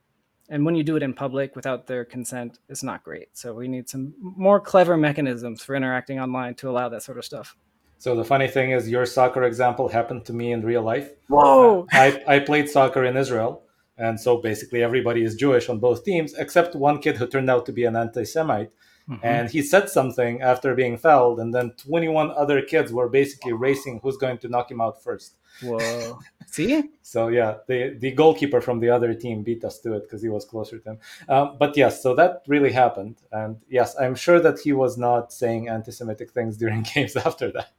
and 0.50 0.66
when 0.66 0.76
you 0.76 0.84
do 0.84 0.96
it 0.96 1.04
in 1.04 1.14
public 1.14 1.56
without 1.56 1.88
their 1.88 2.06
consent 2.06 2.60
it's 2.70 2.84
not 2.84 3.04
great 3.04 3.30
so 3.34 3.54
we 3.54 3.68
need 3.68 3.90
some 3.90 4.14
more 4.20 4.60
clever 4.60 4.98
mechanisms 4.98 5.62
for 5.62 5.76
interacting 5.76 6.20
online 6.20 6.54
to 6.56 6.70
allow 6.70 6.90
that 6.90 7.04
sort 7.04 7.18
of 7.18 7.26
stuff 7.26 7.56
so 7.98 8.16
the 8.16 8.26
funny 8.26 8.48
thing 8.48 8.72
is 8.72 8.90
your 8.90 9.06
soccer 9.06 9.44
example 9.44 9.88
happened 9.88 10.26
to 10.26 10.34
me 10.34 10.52
in 10.52 10.62
real 10.62 10.82
life 10.82 11.12
whoa 11.28 11.88
i, 11.92 12.22
I 12.28 12.40
played 12.40 12.70
soccer 12.70 13.04
in 13.06 13.18
israel 13.18 13.62
And 13.98 14.20
so 14.20 14.38
basically, 14.38 14.84
everybody 14.84 15.24
is 15.24 15.36
Jewish 15.36 15.70
on 15.70 15.80
both 15.80 16.04
teams, 16.04 16.34
except 16.34 16.76
one 16.76 17.00
kid 17.00 17.16
who 17.18 17.28
turned 17.28 17.50
out 17.50 17.66
to 17.68 17.72
be 17.72 17.86
an 17.86 17.96
anti 17.96 18.26
Semite. 18.26 18.72
Mm-hmm. 19.10 19.26
And 19.26 19.50
he 19.50 19.62
said 19.62 19.90
something 19.90 20.42
after 20.42 20.74
being 20.74 20.98
fouled, 20.98 21.40
and 21.40 21.54
then 21.54 21.72
21 21.78 22.32
other 22.32 22.62
kids 22.62 22.92
were 22.92 23.08
basically 23.08 23.54
racing 23.54 24.00
who's 24.02 24.18
going 24.18 24.40
to 24.40 24.50
knock 24.50 24.72
him 24.72 24.82
out 24.82 25.04
first. 25.04 25.38
Whoa. 25.62 26.20
See? 26.48 26.84
so, 27.02 27.28
yeah, 27.28 27.56
the, 27.68 27.96
the 28.00 28.12
goalkeeper 28.12 28.62
from 28.62 28.80
the 28.80 28.90
other 28.90 29.14
team 29.14 29.44
beat 29.44 29.64
us 29.64 29.80
to 29.80 29.94
it 29.94 30.04
because 30.04 30.22
he 30.22 30.30
was 30.30 30.46
closer 30.46 30.80
to 30.80 30.92
him. 30.92 31.00
Um, 31.28 31.58
but 31.60 31.76
yes, 31.76 32.02
so 32.02 32.16
that 32.16 32.44
really 32.48 32.72
happened. 32.72 33.18
And 33.32 33.58
yes, 33.70 33.96
I'm 34.00 34.16
sure 34.16 34.40
that 34.40 34.60
he 34.60 34.74
was 34.74 34.98
not 34.98 35.34
saying 35.34 35.70
anti 35.70 35.92
Semitic 35.92 36.32
things 36.32 36.58
during 36.64 36.84
games 36.84 37.16
after 37.16 37.52
that. 37.52 37.72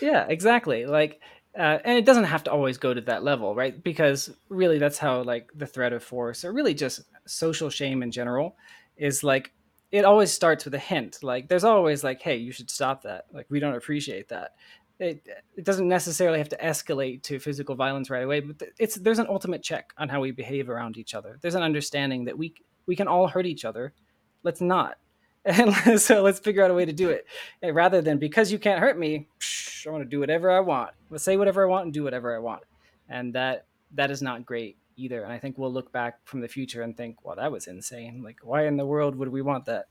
Yeah, 0.00 0.26
exactly. 0.28 0.86
Like, 0.86 1.20
uh, 1.58 1.78
and 1.84 1.98
it 1.98 2.04
doesn't 2.04 2.24
have 2.24 2.44
to 2.44 2.52
always 2.52 2.78
go 2.78 2.94
to 2.94 3.00
that 3.02 3.24
level, 3.24 3.54
right? 3.54 3.82
Because 3.82 4.30
really, 4.48 4.78
that's 4.78 4.98
how 4.98 5.22
like 5.22 5.50
the 5.54 5.66
threat 5.66 5.92
of 5.92 6.02
force, 6.02 6.44
or 6.44 6.52
really 6.52 6.74
just 6.74 7.02
social 7.26 7.70
shame 7.70 8.02
in 8.02 8.10
general, 8.12 8.56
is 8.96 9.24
like 9.24 9.52
it 9.90 10.04
always 10.04 10.32
starts 10.32 10.64
with 10.64 10.74
a 10.74 10.78
hint. 10.78 11.22
Like 11.22 11.48
there's 11.48 11.64
always 11.64 12.04
like, 12.04 12.22
hey, 12.22 12.36
you 12.36 12.52
should 12.52 12.70
stop 12.70 13.02
that. 13.02 13.26
Like 13.32 13.46
we 13.50 13.58
don't 13.58 13.74
appreciate 13.74 14.28
that. 14.28 14.54
It, 15.00 15.26
it 15.56 15.64
doesn't 15.64 15.88
necessarily 15.88 16.38
have 16.38 16.50
to 16.50 16.56
escalate 16.58 17.22
to 17.22 17.38
physical 17.38 17.74
violence 17.74 18.10
right 18.10 18.22
away, 18.22 18.40
but 18.40 18.62
it's 18.78 18.96
there's 18.96 19.18
an 19.18 19.26
ultimate 19.28 19.62
check 19.62 19.92
on 19.96 20.10
how 20.10 20.20
we 20.20 20.30
behave 20.30 20.68
around 20.68 20.98
each 20.98 21.14
other. 21.14 21.38
There's 21.40 21.54
an 21.54 21.62
understanding 21.62 22.26
that 22.26 22.36
we 22.36 22.54
we 22.86 22.94
can 22.94 23.08
all 23.08 23.26
hurt 23.26 23.46
each 23.46 23.64
other. 23.64 23.94
Let's 24.42 24.60
not. 24.60 24.96
And 25.42 25.98
so 25.98 26.22
let's 26.22 26.38
figure 26.38 26.62
out 26.62 26.70
a 26.70 26.74
way 26.74 26.84
to 26.84 26.92
do 26.92 27.08
it. 27.08 27.26
And 27.62 27.74
rather 27.74 28.02
than 28.02 28.18
because 28.18 28.52
you 28.52 28.58
can't 28.58 28.78
hurt 28.78 28.98
me, 28.98 29.26
psh, 29.40 29.86
I 29.86 29.90
want 29.90 30.04
to 30.04 30.08
do 30.08 30.20
whatever 30.20 30.50
I 30.50 30.60
want. 30.60 30.90
Let's 31.08 31.24
say 31.24 31.38
whatever 31.38 31.64
I 31.64 31.66
want 31.66 31.86
and 31.86 31.94
do 31.94 32.04
whatever 32.04 32.36
I 32.36 32.38
want. 32.38 32.62
And 33.08 33.34
that 33.34 33.64
that 33.94 34.10
is 34.10 34.20
not 34.20 34.44
great 34.44 34.76
either. 34.96 35.22
And 35.22 35.32
I 35.32 35.38
think 35.38 35.56
we'll 35.56 35.72
look 35.72 35.90
back 35.92 36.18
from 36.24 36.40
the 36.40 36.48
future 36.48 36.82
and 36.82 36.96
think, 36.96 37.24
well, 37.24 37.36
that 37.36 37.50
was 37.50 37.66
insane. 37.66 38.22
Like, 38.22 38.40
why 38.42 38.66
in 38.66 38.76
the 38.76 38.86
world 38.86 39.16
would 39.16 39.28
we 39.28 39.42
want 39.42 39.64
that? 39.64 39.86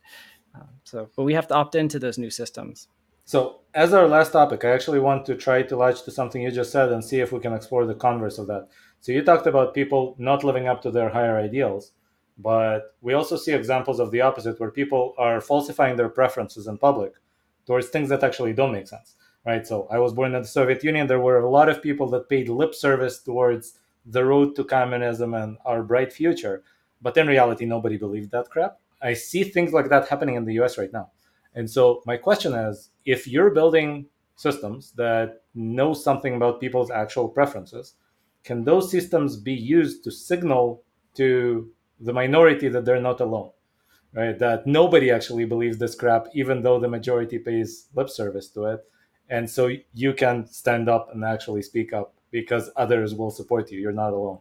Uh, 0.56 0.66
so, 0.84 1.10
but 1.16 1.24
we 1.24 1.34
have 1.34 1.48
to 1.48 1.56
opt 1.56 1.76
into 1.76 2.00
those 2.00 2.18
new 2.18 2.30
systems. 2.30 2.88
So, 3.30 3.60
as 3.76 3.94
our 3.94 4.08
last 4.08 4.32
topic, 4.32 4.66
I 4.66 4.72
actually 4.72 5.00
want 5.00 5.24
to 5.28 5.36
try 5.36 5.62
to 5.62 5.78
latch 5.78 6.02
to 6.02 6.10
something 6.10 6.42
you 6.42 6.50
just 6.50 6.72
said 6.72 6.92
and 6.92 7.06
see 7.06 7.20
if 7.20 7.32
we 7.32 7.40
can 7.40 7.54
explore 7.54 7.86
the 7.86 7.94
converse 7.94 8.40
of 8.40 8.48
that. 8.48 8.70
So, 9.02 9.12
you 9.12 9.22
talked 9.22 9.46
about 9.46 9.76
people 9.76 10.16
not 10.18 10.44
living 10.44 10.68
up 10.68 10.82
to 10.82 10.90
their 10.90 11.10
higher 11.10 11.38
ideals, 11.38 11.92
but 12.40 12.96
we 13.02 13.14
also 13.14 13.38
see 13.38 13.54
examples 13.54 14.00
of 14.00 14.10
the 14.10 14.22
opposite 14.22 14.60
where 14.60 14.72
people 14.72 15.14
are 15.20 15.42
falsifying 15.42 15.96
their 15.96 16.10
preferences 16.10 16.66
in 16.66 16.80
public 16.80 17.14
towards 17.68 17.90
things 17.90 18.10
that 18.10 18.24
actually 18.24 18.54
don't 18.54 18.72
make 18.72 18.88
sense, 18.88 19.16
right? 19.46 19.68
So, 19.68 19.88
I 19.92 20.00
was 20.00 20.14
born 20.14 20.34
in 20.34 20.42
the 20.42 20.48
Soviet 20.48 20.84
Union. 20.84 21.06
There 21.06 21.20
were 21.20 21.38
a 21.38 21.52
lot 21.52 21.70
of 21.70 21.84
people 21.84 22.10
that 22.10 22.30
paid 22.30 22.50
lip 22.50 22.74
service 22.74 23.20
towards 23.20 23.78
the 24.08 24.26
road 24.26 24.56
to 24.56 24.64
communism 24.64 25.36
and 25.36 25.60
our 25.66 25.84
bright 25.84 26.12
future. 26.12 26.64
But 27.00 27.16
in 27.16 27.28
reality, 27.28 27.66
nobody 27.66 27.98
believed 27.98 28.32
that 28.32 28.50
crap. 28.50 28.80
I 29.04 29.14
see 29.14 29.44
things 29.44 29.72
like 29.72 29.90
that 29.90 30.08
happening 30.08 30.34
in 30.34 30.46
the 30.46 30.54
US 30.62 30.80
right 30.80 30.92
now. 30.92 31.12
And 31.56 31.70
so 31.70 32.02
my 32.06 32.18
question 32.18 32.54
is 32.54 32.92
if 33.06 33.28
you're 33.28 33.50
building 33.50 34.06
systems 34.36 34.92
that 34.94 35.42
know 35.56 35.94
something 35.94 36.36
about 36.36 36.62
people's 36.62 36.92
actual 36.92 37.28
preferences, 37.28 37.96
can 38.44 38.64
those 38.64 38.90
systems 38.90 39.36
be 39.36 39.54
used 39.54 40.04
to 40.04 40.12
signal 40.12 40.84
to 41.16 41.70
the 42.00 42.14
minority 42.14 42.70
that 42.70 42.86
they're 42.86 43.02
not 43.02 43.20
alone? 43.20 43.52
Right? 44.14 44.38
That 44.40 44.66
nobody 44.66 45.12
actually 45.12 45.46
believes 45.46 45.78
this 45.78 45.96
crap, 45.96 46.28
even 46.34 46.64
though 46.64 46.80
the 46.80 46.88
majority 46.88 47.38
pays 47.38 47.88
lip 47.94 48.10
service 48.10 48.48
to 48.50 48.66
it. 48.66 48.80
And 49.30 49.48
so 49.48 49.70
you 49.94 50.14
can 50.14 50.48
stand 50.48 50.90
up 50.90 51.10
and 51.14 51.24
actually 51.24 51.62
speak 51.62 51.94
up 51.94 52.14
because 52.32 52.72
others 52.76 53.14
will 53.14 53.30
support 53.30 53.72
you. 53.72 53.80
You're 53.80 53.92
not 53.92 54.14
alone. 54.14 54.40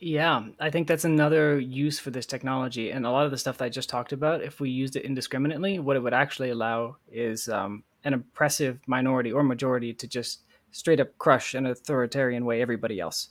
Yeah, 0.00 0.46
I 0.60 0.70
think 0.70 0.86
that's 0.86 1.04
another 1.04 1.58
use 1.58 1.98
for 1.98 2.10
this 2.10 2.26
technology. 2.26 2.90
And 2.90 3.04
a 3.04 3.10
lot 3.10 3.24
of 3.24 3.32
the 3.32 3.38
stuff 3.38 3.58
that 3.58 3.64
I 3.64 3.68
just 3.68 3.88
talked 3.88 4.12
about, 4.12 4.42
if 4.42 4.60
we 4.60 4.70
used 4.70 4.94
it 4.94 5.04
indiscriminately, 5.04 5.80
what 5.80 5.96
it 5.96 6.00
would 6.00 6.14
actually 6.14 6.50
allow 6.50 6.96
is 7.10 7.48
um, 7.48 7.82
an 8.04 8.14
oppressive 8.14 8.78
minority 8.86 9.32
or 9.32 9.42
majority 9.42 9.92
to 9.94 10.06
just 10.06 10.44
straight 10.70 11.00
up 11.00 11.08
crush 11.18 11.56
in 11.56 11.66
an 11.66 11.72
authoritarian 11.72 12.44
way 12.44 12.62
everybody 12.62 13.00
else. 13.00 13.30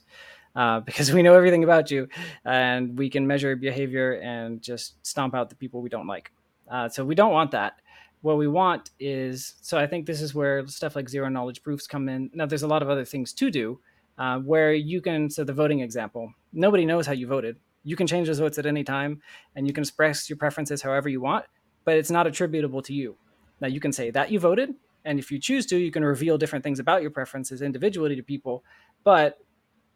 Uh, 0.54 0.80
because 0.86 1.10
we 1.10 1.22
know 1.22 1.34
everything 1.34 1.64
about 1.64 1.90
you 1.90 2.06
and 2.44 2.98
we 2.98 3.08
can 3.08 3.26
measure 3.26 3.56
behavior 3.56 4.20
and 4.20 4.60
just 4.60 5.04
stomp 5.06 5.34
out 5.34 5.48
the 5.48 5.56
people 5.56 5.80
we 5.80 5.88
don't 5.88 6.06
like. 6.06 6.32
Uh, 6.70 6.86
so 6.86 7.02
we 7.02 7.14
don't 7.14 7.32
want 7.32 7.50
that 7.50 7.80
what 8.20 8.36
we 8.36 8.48
want 8.48 8.90
is 8.98 9.54
so 9.60 9.78
i 9.78 9.86
think 9.86 10.04
this 10.06 10.20
is 10.20 10.34
where 10.34 10.66
stuff 10.66 10.96
like 10.96 11.08
zero 11.08 11.28
knowledge 11.28 11.62
proofs 11.62 11.86
come 11.86 12.08
in 12.08 12.30
now 12.34 12.46
there's 12.46 12.62
a 12.64 12.68
lot 12.68 12.82
of 12.82 12.90
other 12.90 13.04
things 13.04 13.32
to 13.32 13.50
do 13.50 13.78
uh, 14.18 14.38
where 14.38 14.72
you 14.72 15.00
can 15.00 15.30
so 15.30 15.44
the 15.44 15.52
voting 15.52 15.80
example 15.80 16.32
nobody 16.52 16.84
knows 16.84 17.06
how 17.06 17.12
you 17.12 17.26
voted. 17.26 17.56
You 17.84 17.96
can 17.96 18.06
change 18.06 18.26
those 18.26 18.40
votes 18.40 18.58
at 18.58 18.66
any 18.66 18.84
time 18.84 19.22
and 19.54 19.66
you 19.66 19.72
can 19.72 19.82
express 19.82 20.28
your 20.28 20.36
preferences 20.36 20.82
however 20.82 21.08
you 21.08 21.20
want 21.20 21.44
but 21.84 21.96
it's 21.96 22.10
not 22.10 22.26
attributable 22.26 22.82
to 22.82 22.92
you. 22.92 23.16
Now 23.60 23.68
you 23.68 23.80
can 23.80 23.92
say 23.92 24.10
that 24.10 24.30
you 24.30 24.38
voted 24.38 24.74
and 25.04 25.18
if 25.18 25.30
you 25.30 25.38
choose 25.38 25.66
to 25.66 25.76
you 25.76 25.90
can 25.90 26.04
reveal 26.04 26.38
different 26.38 26.62
things 26.62 26.78
about 26.78 27.02
your 27.02 27.10
preferences 27.10 27.62
individually 27.62 28.16
to 28.16 28.22
people 28.22 28.64
but 29.04 29.38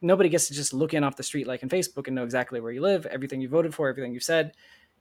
nobody 0.00 0.28
gets 0.28 0.48
to 0.48 0.54
just 0.54 0.72
look 0.72 0.94
in 0.94 1.04
off 1.04 1.16
the 1.16 1.22
street 1.22 1.46
like 1.46 1.62
in 1.62 1.68
facebook 1.68 2.06
and 2.06 2.16
know 2.16 2.24
exactly 2.24 2.60
where 2.60 2.72
you 2.72 2.80
live 2.80 3.06
everything 3.06 3.40
you 3.40 3.48
voted 3.48 3.74
for 3.74 3.88
everything 3.88 4.12
you 4.12 4.20
said. 4.20 4.52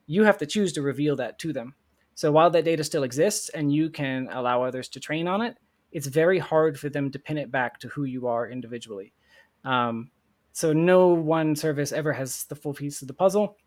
You 0.08 0.24
have 0.24 0.38
to 0.40 0.46
choose 0.46 0.74
to 0.74 0.82
reveal 0.82 1.16
that 1.18 1.40
to 1.40 1.54
them. 1.54 1.76
So 2.16 2.32
while 2.32 2.50
that 2.50 2.66
data 2.66 2.84
still 2.84 3.04
exists 3.04 3.50
and 3.50 3.74
you 3.74 3.90
can 3.90 4.28
allow 4.32 4.64
others 4.64 4.90
to 4.90 5.00
train 5.00 5.28
on 5.28 5.42
it, 5.42 5.58
it's 5.92 6.08
very 6.08 6.40
hard 6.40 6.80
for 6.80 6.90
them 6.90 7.12
to 7.12 7.20
pin 7.20 7.38
it 7.38 7.52
back 7.52 7.80
to 7.80 7.88
who 7.90 8.04
you 8.04 8.28
are 8.28 8.50
individually. 8.50 9.14
Um, 9.64 10.12
so 10.54 10.74
no 10.74 11.08
one 11.08 11.56
service 11.56 11.92
ever 11.92 12.14
has 12.14 12.46
the 12.46 12.56
full 12.56 12.74
piece 12.74 13.02
of 13.02 13.08
the 13.08 13.14
puzzle, 13.14 13.58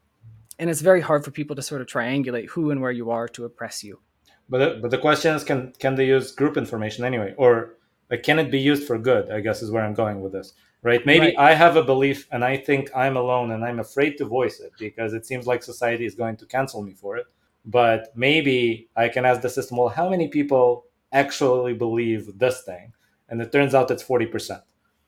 and 0.59 0.69
it's 0.69 0.81
very 0.81 1.01
hard 1.01 1.25
for 1.25 1.31
people 1.31 1.57
to 1.57 1.63
sort 1.63 1.81
of 1.81 1.87
triangulate 1.87 2.49
who 2.49 2.71
and 2.71 2.81
where 2.81 2.91
you 2.91 3.11
are 3.11 3.29
to 3.29 3.45
oppress 3.45 3.83
you. 3.83 4.01
But 4.49 4.59
the, 4.59 4.81
but 4.81 4.91
the 4.91 4.99
question 4.99 5.35
is, 5.35 5.45
can 5.45 5.73
can 5.79 5.95
they 5.95 6.07
use 6.07 6.33
group 6.33 6.57
information 6.57 7.05
anyway, 7.05 7.35
or 7.39 7.77
like, 8.11 8.23
can 8.23 8.39
it 8.39 8.51
be 8.51 8.61
used 8.61 8.87
for 8.87 8.99
good? 8.99 9.31
I 9.31 9.41
guess 9.41 9.63
is 9.63 9.71
where 9.71 9.85
I'm 9.85 9.95
going 9.95 10.21
with 10.21 10.33
this. 10.33 10.53
Right? 10.83 11.07
Maybe 11.07 11.29
right. 11.29 11.39
I 11.39 11.55
have 11.55 11.77
a 11.77 11.83
belief 11.83 12.29
and 12.31 12.45
I 12.45 12.59
think 12.59 12.91
I'm 12.95 13.17
alone 13.17 13.53
and 13.53 13.65
I'm 13.65 13.81
afraid 13.81 14.19
to 14.19 14.27
voice 14.27 14.61
it 14.61 14.71
because 14.79 15.15
it 15.15 15.25
seems 15.25 15.47
like 15.47 15.63
society 15.63 16.05
is 16.05 16.15
going 16.15 16.37
to 16.37 16.45
cancel 16.45 16.83
me 16.83 16.93
for 16.93 17.17
it 17.17 17.25
but 17.65 18.13
maybe 18.15 18.89
I 18.97 19.09
can 19.09 19.25
ask 19.25 19.41
the 19.41 19.49
system, 19.49 19.79
well, 19.79 19.89
how 19.89 20.09
many 20.09 20.29
people 20.29 20.87
actually 21.15 21.73
believe 21.73 22.39
this 22.39 22.63
thing? 22.63 22.93
And 23.29 23.41
it 23.41 23.51
turns 23.51 23.75
out 23.75 23.91
it's 23.91 24.05
40%. 24.05 24.63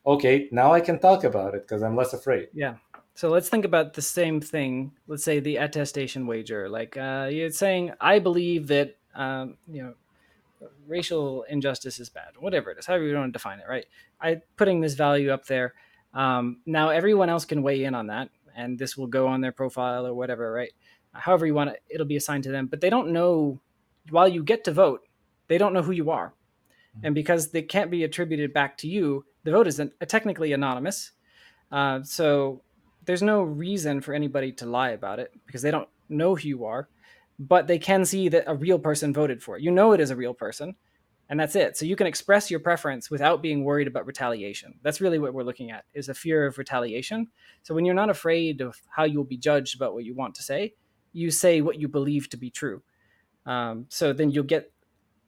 Okay, 0.06 0.48
now 0.52 0.72
I 0.72 0.80
can 0.80 0.98
talk 0.98 1.24
about 1.24 1.54
it 1.54 1.62
because 1.62 1.82
I'm 1.82 1.96
less 1.96 2.12
afraid. 2.12 2.48
Yeah. 2.54 2.76
So 3.14 3.28
let's 3.28 3.48
think 3.48 3.64
about 3.64 3.94
the 3.94 4.02
same 4.02 4.40
thing. 4.40 4.92
Let's 5.06 5.24
say 5.24 5.40
the 5.40 5.56
attestation 5.56 6.26
wager. 6.26 6.68
Like 6.68 6.96
uh, 6.96 7.28
you're 7.30 7.50
saying, 7.50 7.92
I 8.00 8.20
believe 8.20 8.68
that, 8.68 8.96
um, 9.14 9.56
you 9.66 9.82
know, 9.82 9.94
racial 10.86 11.42
injustice 11.44 11.98
is 11.98 12.08
bad, 12.08 12.32
whatever 12.38 12.70
it 12.70 12.78
is, 12.78 12.86
however 12.86 13.04
you 13.04 13.14
want 13.14 13.28
to 13.28 13.32
define 13.32 13.58
it, 13.58 13.66
right? 13.68 13.86
I 14.20 14.42
putting 14.56 14.80
this 14.80 14.94
value 14.94 15.30
up 15.30 15.46
there. 15.46 15.74
Um, 16.14 16.60
now 16.64 16.90
everyone 16.90 17.28
else 17.28 17.44
can 17.44 17.62
weigh 17.62 17.84
in 17.84 17.94
on 17.94 18.06
that, 18.06 18.30
and 18.54 18.78
this 18.78 18.96
will 18.96 19.06
go 19.06 19.26
on 19.26 19.40
their 19.40 19.52
profile 19.52 20.06
or 20.06 20.14
whatever, 20.14 20.50
right? 20.52 20.72
however 21.18 21.46
you 21.46 21.54
want 21.54 21.70
it, 21.70 21.82
it'll 21.88 22.06
be 22.06 22.16
assigned 22.16 22.44
to 22.44 22.50
them. 22.50 22.66
But 22.66 22.80
they 22.80 22.90
don't 22.90 23.10
know 23.10 23.60
while 24.10 24.28
you 24.28 24.42
get 24.42 24.64
to 24.64 24.72
vote, 24.72 25.05
they 25.48 25.58
don't 25.58 25.72
know 25.72 25.82
who 25.82 25.92
you 25.92 26.10
are. 26.10 26.34
And 27.02 27.14
because 27.14 27.50
they 27.50 27.62
can't 27.62 27.90
be 27.90 28.04
attributed 28.04 28.52
back 28.52 28.78
to 28.78 28.88
you, 28.88 29.24
the 29.44 29.50
vote 29.50 29.66
is 29.66 29.80
technically 30.08 30.52
anonymous. 30.52 31.12
Uh, 31.70 32.02
so 32.02 32.62
there's 33.04 33.22
no 33.22 33.42
reason 33.42 34.00
for 34.00 34.14
anybody 34.14 34.52
to 34.52 34.66
lie 34.66 34.90
about 34.90 35.18
it 35.18 35.32
because 35.46 35.62
they 35.62 35.70
don't 35.70 35.88
know 36.08 36.34
who 36.34 36.48
you 36.48 36.64
are, 36.64 36.88
but 37.38 37.66
they 37.66 37.78
can 37.78 38.04
see 38.04 38.28
that 38.28 38.44
a 38.46 38.54
real 38.54 38.78
person 38.78 39.12
voted 39.12 39.42
for 39.42 39.56
it. 39.56 39.62
You 39.62 39.70
know 39.70 39.92
it 39.92 40.00
is 40.00 40.10
a 40.10 40.16
real 40.16 40.34
person, 40.34 40.74
and 41.28 41.38
that's 41.38 41.56
it. 41.56 41.76
So 41.76 41.84
you 41.84 41.96
can 41.96 42.06
express 42.06 42.50
your 42.50 42.60
preference 42.60 43.10
without 43.10 43.42
being 43.42 43.64
worried 43.64 43.88
about 43.88 44.06
retaliation. 44.06 44.74
That's 44.82 45.00
really 45.00 45.18
what 45.18 45.34
we're 45.34 45.42
looking 45.42 45.70
at 45.70 45.84
is 45.92 46.08
a 46.08 46.14
fear 46.14 46.46
of 46.46 46.58
retaliation. 46.58 47.28
So 47.62 47.74
when 47.74 47.84
you're 47.84 47.94
not 47.94 48.10
afraid 48.10 48.60
of 48.60 48.80
how 48.88 49.04
you'll 49.04 49.24
be 49.24 49.36
judged 49.36 49.76
about 49.76 49.92
what 49.92 50.04
you 50.04 50.14
want 50.14 50.34
to 50.36 50.42
say, 50.42 50.74
you 51.12 51.30
say 51.30 51.60
what 51.60 51.78
you 51.78 51.88
believe 51.88 52.28
to 52.30 52.36
be 52.36 52.50
true. 52.50 52.82
Um, 53.44 53.86
so 53.88 54.12
then 54.12 54.30
you'll 54.30 54.44
get 54.44 54.72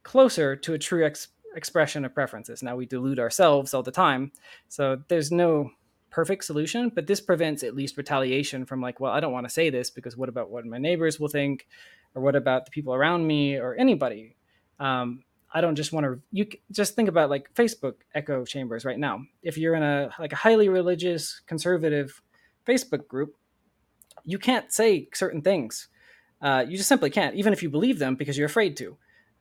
closer 0.08 0.56
to 0.56 0.72
a 0.72 0.78
true 0.78 1.04
ex- 1.04 1.28
expression 1.54 2.02
of 2.02 2.14
preferences. 2.14 2.62
Now 2.62 2.76
we 2.76 2.86
delude 2.86 3.18
ourselves 3.18 3.74
all 3.74 3.82
the 3.82 3.90
time, 3.90 4.32
so 4.68 4.96
there's 5.08 5.30
no 5.30 5.70
perfect 6.08 6.44
solution, 6.44 6.90
but 6.94 7.06
this 7.06 7.20
prevents 7.20 7.62
at 7.62 7.76
least 7.76 7.98
retaliation 7.98 8.64
from 8.64 8.80
like, 8.80 9.00
well, 9.00 9.12
I 9.12 9.20
don't 9.20 9.34
want 9.34 9.44
to 9.46 9.52
say 9.52 9.68
this 9.68 9.90
because 9.90 10.16
what 10.16 10.30
about 10.30 10.48
what 10.50 10.64
my 10.64 10.78
neighbors 10.78 11.20
will 11.20 11.28
think, 11.28 11.68
or 12.14 12.22
what 12.22 12.36
about 12.36 12.64
the 12.64 12.70
people 12.70 12.94
around 12.94 13.26
me, 13.26 13.56
or 13.56 13.74
anybody. 13.74 14.34
Um, 14.80 15.24
I 15.52 15.60
don't 15.60 15.76
just 15.76 15.92
want 15.92 16.04
to. 16.04 16.20
You 16.32 16.46
just 16.72 16.94
think 16.96 17.10
about 17.10 17.28
like 17.28 17.52
Facebook 17.52 17.96
echo 18.14 18.46
chambers 18.46 18.86
right 18.86 18.98
now. 18.98 19.20
If 19.42 19.58
you're 19.58 19.74
in 19.74 19.82
a 19.82 20.10
like 20.18 20.32
a 20.32 20.36
highly 20.36 20.70
religious 20.70 21.42
conservative 21.46 22.22
Facebook 22.66 23.08
group, 23.08 23.36
you 24.24 24.38
can't 24.38 24.72
say 24.72 25.08
certain 25.12 25.42
things. 25.42 25.88
Uh, 26.40 26.64
you 26.66 26.78
just 26.78 26.88
simply 26.88 27.10
can't, 27.10 27.34
even 27.34 27.52
if 27.52 27.62
you 27.62 27.68
believe 27.68 27.98
them, 27.98 28.14
because 28.14 28.38
you're 28.38 28.46
afraid 28.46 28.74
to. 28.78 28.96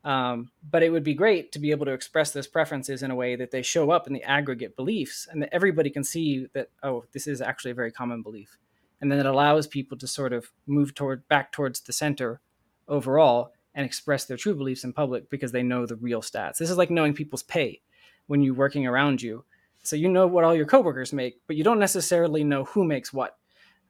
Um, 0.07 0.51
but 0.71 0.83
it 0.83 0.89
would 0.89 1.03
be 1.03 1.13
great 1.13 1.51
to 1.51 1.59
be 1.59 1.71
able 1.71 1.85
to 1.85 1.91
express 1.91 2.31
those 2.31 2.47
preferences 2.47 3.03
in 3.03 3.11
a 3.11 3.15
way 3.15 3.35
that 3.35 3.51
they 3.51 3.61
show 3.61 3.91
up 3.91 4.07
in 4.07 4.13
the 4.13 4.23
aggregate 4.23 4.77
beliefs 4.77 5.27
and 5.29 5.41
that 5.41 5.53
everybody 5.53 5.89
can 5.89 6.05
see 6.05 6.47
that, 6.53 6.69
oh, 6.81 7.03
this 7.11 7.27
is 7.27 7.41
actually 7.41 7.71
a 7.71 7.75
very 7.75 7.91
common 7.91 8.21
belief. 8.21 8.57
And 9.01 9.11
then 9.11 9.19
it 9.19 9.25
allows 9.25 9.67
people 9.67 9.97
to 9.97 10.07
sort 10.07 10.31
of 10.31 10.49
move 10.65 10.95
toward 10.95 11.27
back 11.27 11.51
towards 11.51 11.81
the 11.81 11.91
center 11.91 12.39
overall 12.87 13.51
and 13.75 13.85
express 13.85 14.23
their 14.23 14.37
true 14.37 14.55
beliefs 14.55 14.85
in 14.85 14.93
public 14.93 15.29
because 15.29 15.51
they 15.51 15.61
know 15.61 15.85
the 15.85 15.97
real 15.97 16.21
stats. 16.21 16.57
This 16.57 16.69
is 16.69 16.77
like 16.77 16.89
knowing 16.89 17.13
people's 17.13 17.43
pay 17.43 17.81
when 18.27 18.41
you're 18.41 18.53
working 18.53 18.87
around 18.87 19.21
you. 19.21 19.43
So 19.83 19.97
you 19.97 20.07
know 20.07 20.25
what 20.25 20.45
all 20.45 20.55
your 20.55 20.65
coworkers 20.65 21.11
make, 21.11 21.41
but 21.47 21.57
you 21.57 21.65
don't 21.65 21.79
necessarily 21.79 22.45
know 22.45 22.63
who 22.63 22.85
makes 22.85 23.11
what. 23.11 23.37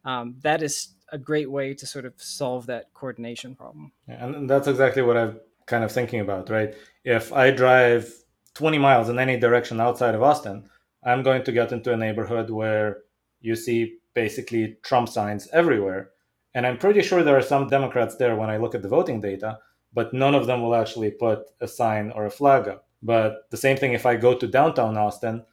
Um, 0.04 0.38
that 0.42 0.64
is 0.64 0.96
a 1.12 1.20
great 1.20 1.52
way 1.52 1.76
to 1.76 1.86
sort 1.86 2.06
of 2.06 2.14
solve 2.18 2.66
that 2.66 2.92
coordination 2.96 3.56
problem. 3.56 3.92
Yeah, 4.08 4.26
And 4.26 4.50
that's 4.50 4.68
exactly 4.68 5.04
what 5.04 5.16
I've 5.16 5.40
kind 5.68 5.84
of 5.84 5.92
thinking 5.92 6.20
about, 6.20 6.50
right? 6.50 6.74
If 7.04 7.32
I 7.32 7.52
drive 7.52 8.12
20 8.56 8.78
miles 8.80 9.10
in 9.10 9.20
any 9.20 9.38
direction 9.38 9.80
outside 9.80 10.16
of 10.16 10.24
Austin, 10.24 10.68
I'm 11.04 11.24
going 11.24 11.44
to 11.44 11.52
get 11.52 11.72
into 11.72 11.94
a 11.94 11.98
neighborhood 11.98 12.50
where 12.50 13.04
you 13.40 13.56
see 13.56 13.98
basically 14.14 14.78
Trump 14.82 15.08
signs 15.10 15.48
everywhere. 15.54 16.10
And 16.56 16.66
I'm 16.66 16.78
pretty 16.78 17.04
sure 17.04 17.22
there 17.22 17.38
are 17.38 17.54
some 17.54 17.68
Democrats 17.68 18.16
there 18.16 18.36
when 18.36 18.50
I 18.50 18.58
look 18.58 18.74
at 18.74 18.82
the 18.82 18.90
voting 18.90 19.22
data, 19.22 19.60
but 19.94 20.14
none 20.14 20.34
of 20.34 20.48
them 20.48 20.64
will 20.64 20.74
actually 20.74 21.12
put 21.12 21.44
a 21.62 21.68
sign 21.68 22.12
or 22.16 22.26
a 22.26 22.32
flag 22.32 22.68
up. 22.68 22.88
But 23.04 23.50
the 23.52 23.58
same 23.58 23.78
thing 23.78 23.94
if 23.94 24.08
I 24.08 24.16
go 24.16 24.34
to 24.36 24.48
downtown 24.48 24.98
Austin, 24.98 25.46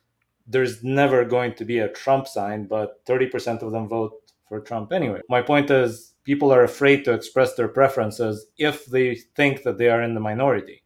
there's 0.47 0.83
never 0.83 1.25
going 1.25 1.55
to 1.57 1.65
be 1.65 1.79
a 1.79 1.89
Trump 1.89 2.27
sign, 2.27 2.65
but 2.65 3.05
30% 3.05 3.62
of 3.62 3.73
them 3.73 3.89
vote 3.89 4.33
for 4.49 4.61
Trump 4.61 4.93
anyway. 4.93 5.21
My 5.29 5.43
point 5.43 5.71
is, 5.71 6.14
people 6.25 6.53
are 6.53 6.64
afraid 6.64 7.05
to 7.05 7.12
express 7.12 7.55
their 7.55 7.68
preferences 7.68 8.47
if 8.59 8.87
they 8.87 9.14
think 9.14 9.62
that 9.62 9.79
they 9.79 9.89
are 9.89 10.03
in 10.03 10.14
the 10.14 10.20
minority. 10.20 10.83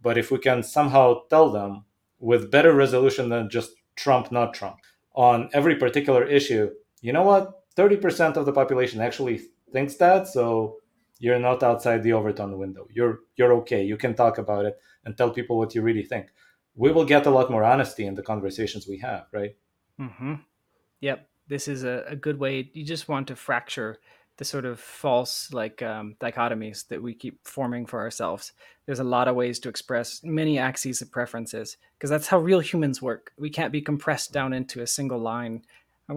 But 0.00 0.16
if 0.16 0.30
we 0.30 0.38
can 0.38 0.62
somehow 0.62 1.22
tell 1.28 1.50
them 1.50 1.84
with 2.20 2.50
better 2.50 2.72
resolution 2.72 3.28
than 3.28 3.50
just 3.50 3.72
Trump, 3.96 4.30
not 4.32 4.54
Trump, 4.54 4.76
on 5.14 5.50
every 5.52 5.76
particular 5.76 6.24
issue, 6.24 6.70
you 7.00 7.12
know 7.12 7.22
what? 7.22 7.52
30% 7.76 8.36
of 8.36 8.46
the 8.46 8.52
population 8.52 9.00
actually 9.00 9.40
thinks 9.72 9.96
that. 9.96 10.28
So 10.28 10.76
you're 11.18 11.38
not 11.38 11.62
outside 11.62 12.02
the 12.02 12.12
Overton 12.12 12.56
window. 12.58 12.86
You're 12.92 13.20
you're 13.36 13.52
okay. 13.54 13.82
You 13.82 13.96
can 13.96 14.14
talk 14.14 14.38
about 14.38 14.64
it 14.66 14.78
and 15.04 15.16
tell 15.16 15.30
people 15.30 15.58
what 15.58 15.74
you 15.74 15.82
really 15.82 16.04
think. 16.04 16.28
We 16.76 16.92
will 16.92 17.04
get 17.04 17.26
a 17.26 17.30
lot 17.30 17.50
more 17.50 17.64
honesty 17.64 18.06
in 18.06 18.14
the 18.14 18.22
conversations 18.22 18.86
we 18.86 18.98
have, 18.98 19.26
right? 19.32 19.56
Mm-hmm. 20.00 20.34
Yep 21.00 21.28
this 21.48 21.66
is 21.66 21.82
a, 21.82 22.04
a 22.06 22.16
good 22.16 22.38
way. 22.38 22.70
You 22.72 22.84
just 22.84 23.08
want 23.08 23.26
to 23.28 23.36
fracture 23.36 23.98
the 24.38 24.44
sort 24.44 24.64
of 24.64 24.80
false 24.80 25.52
like 25.52 25.82
um, 25.82 26.16
dichotomies 26.20 26.86
that 26.88 27.02
we 27.02 27.12
keep 27.12 27.46
forming 27.46 27.84
for 27.86 28.00
ourselves. 28.00 28.52
There's 28.86 29.00
a 29.00 29.04
lot 29.04 29.28
of 29.28 29.36
ways 29.36 29.58
to 29.60 29.68
express 29.68 30.22
many 30.24 30.58
axes 30.58 31.02
of 31.02 31.10
preferences 31.10 31.76
because 31.96 32.08
that's 32.08 32.28
how 32.28 32.38
real 32.38 32.60
humans 32.60 33.02
work. 33.02 33.32
We 33.36 33.50
can't 33.50 33.72
be 33.72 33.82
compressed 33.82 34.32
down 34.32 34.52
into 34.52 34.80
a 34.80 34.86
single 34.86 35.18
line 35.18 35.62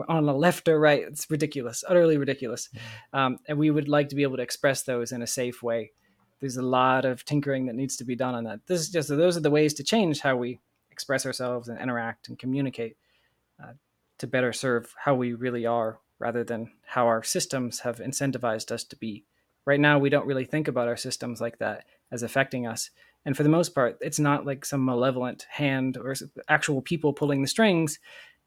on 0.08 0.26
the 0.26 0.34
left 0.34 0.68
or 0.68 0.80
right. 0.80 1.04
It's 1.06 1.30
ridiculous, 1.30 1.84
utterly 1.88 2.18
ridiculous. 2.18 2.70
Mm-hmm. 2.70 3.18
Um, 3.18 3.40
and 3.48 3.58
we 3.58 3.72
would 3.72 3.90
like 3.90 4.08
to 4.10 4.16
be 4.16 4.24
able 4.24 4.38
to 4.38 4.44
express 4.44 4.84
those 4.84 5.12
in 5.12 5.22
a 5.22 5.28
safe 5.28 5.62
way. 5.62 5.92
There's 6.40 6.58
a 6.58 6.62
lot 6.62 7.06
of 7.06 7.26
tinkering 7.26 7.66
that 7.66 7.76
needs 7.76 7.98
to 7.98 8.06
be 8.06 8.16
done 8.16 8.36
on 8.36 8.46
that. 8.46 8.62
This 8.68 8.82
is 8.82 8.90
just 8.90 9.10
those 9.10 9.36
are 9.36 9.42
the 9.42 9.52
ways 9.52 9.74
to 9.76 9.84
change 9.84 10.22
how 10.22 10.38
we 10.38 10.60
express 10.92 11.26
ourselves 11.26 11.70
and 11.70 11.80
interact 11.80 12.30
and 12.30 12.38
communicate. 12.38 12.98
Uh, 13.62 13.74
to 14.22 14.28
better 14.28 14.54
serve 14.54 14.94
how 15.04 15.16
we 15.16 15.34
really 15.34 15.66
are 15.66 16.00
rather 16.22 16.44
than 16.44 16.72
how 16.86 17.08
our 17.08 17.24
systems 17.24 17.80
have 17.80 17.98
incentivized 17.98 18.72
us 18.72 18.84
to 18.86 18.96
be. 18.96 19.26
Right 19.66 19.80
now, 19.80 20.00
we 20.00 20.10
don't 20.10 20.26
really 20.26 20.46
think 20.46 20.68
about 20.68 20.88
our 20.88 20.98
systems 20.98 21.42
like 21.42 21.60
that 21.60 21.86
as 22.12 22.24
affecting 22.24 22.68
us. 22.68 22.90
And 23.26 23.36
for 23.36 23.44
the 23.44 23.50
most 23.50 23.76
part, 23.76 23.98
it's 24.02 24.20
not 24.20 24.46
like 24.46 24.66
some 24.66 24.86
malevolent 24.86 25.46
hand 25.50 25.98
or 25.98 26.16
actual 26.48 26.82
people 26.82 27.14
pulling 27.14 27.42
the 27.42 27.48
strings. 27.48 28.00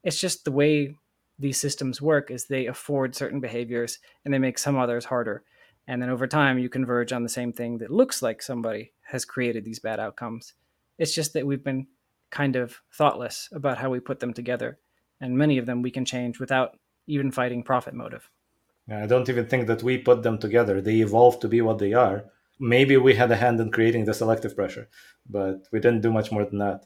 It's 0.03 0.19
just 0.19 0.45
the 0.45 0.51
way 0.51 0.95
these 1.37 1.59
systems 1.59 2.01
work 2.01 2.31
is 2.31 2.45
they 2.45 2.65
afford 2.65 3.15
certain 3.15 3.39
behaviors 3.39 3.99
and 4.23 4.33
they 4.33 4.39
make 4.39 4.57
some 4.57 4.77
others 4.77 5.05
harder. 5.05 5.43
And 5.87 6.01
then 6.01 6.09
over 6.09 6.27
time, 6.27 6.57
you 6.57 6.69
converge 6.69 7.13
on 7.13 7.23
the 7.23 7.29
same 7.29 7.53
thing 7.53 7.77
that 7.77 7.91
looks 7.91 8.21
like 8.21 8.41
somebody 8.41 8.93
has 9.03 9.25
created 9.25 9.65
these 9.65 9.79
bad 9.79 9.99
outcomes. 9.99 10.53
It's 10.97 11.13
just 11.13 11.33
that 11.33 11.45
we've 11.45 11.63
been 11.63 11.87
kind 12.31 12.55
of 12.55 12.77
thoughtless 12.93 13.49
about 13.51 13.77
how 13.77 13.89
we 13.89 13.99
put 13.99 14.19
them 14.19 14.33
together 14.33 14.79
and 15.21 15.37
many 15.37 15.57
of 15.57 15.65
them 15.65 15.81
we 15.81 15.91
can 15.91 16.05
change 16.05 16.39
without 16.39 16.77
even 17.07 17.31
fighting 17.31 17.63
profit 17.63 17.93
motive. 17.93 18.29
I 18.89 19.07
don't 19.07 19.29
even 19.29 19.47
think 19.47 19.67
that 19.67 19.83
we 19.83 19.97
put 19.97 20.23
them 20.23 20.37
together. 20.37 20.79
They 20.79 20.97
evolved 20.97 21.41
to 21.41 21.47
be 21.47 21.61
what 21.61 21.79
they 21.79 21.93
are. 21.93 22.25
Maybe 22.59 22.97
we 22.97 23.15
had 23.15 23.31
a 23.31 23.35
hand 23.35 23.59
in 23.59 23.71
creating 23.71 24.05
the 24.05 24.13
selective 24.13 24.55
pressure, 24.55 24.87
but 25.27 25.67
we 25.71 25.79
didn't 25.79 26.01
do 26.01 26.13
much 26.13 26.31
more 26.31 26.45
than 26.45 26.59
that. 26.59 26.85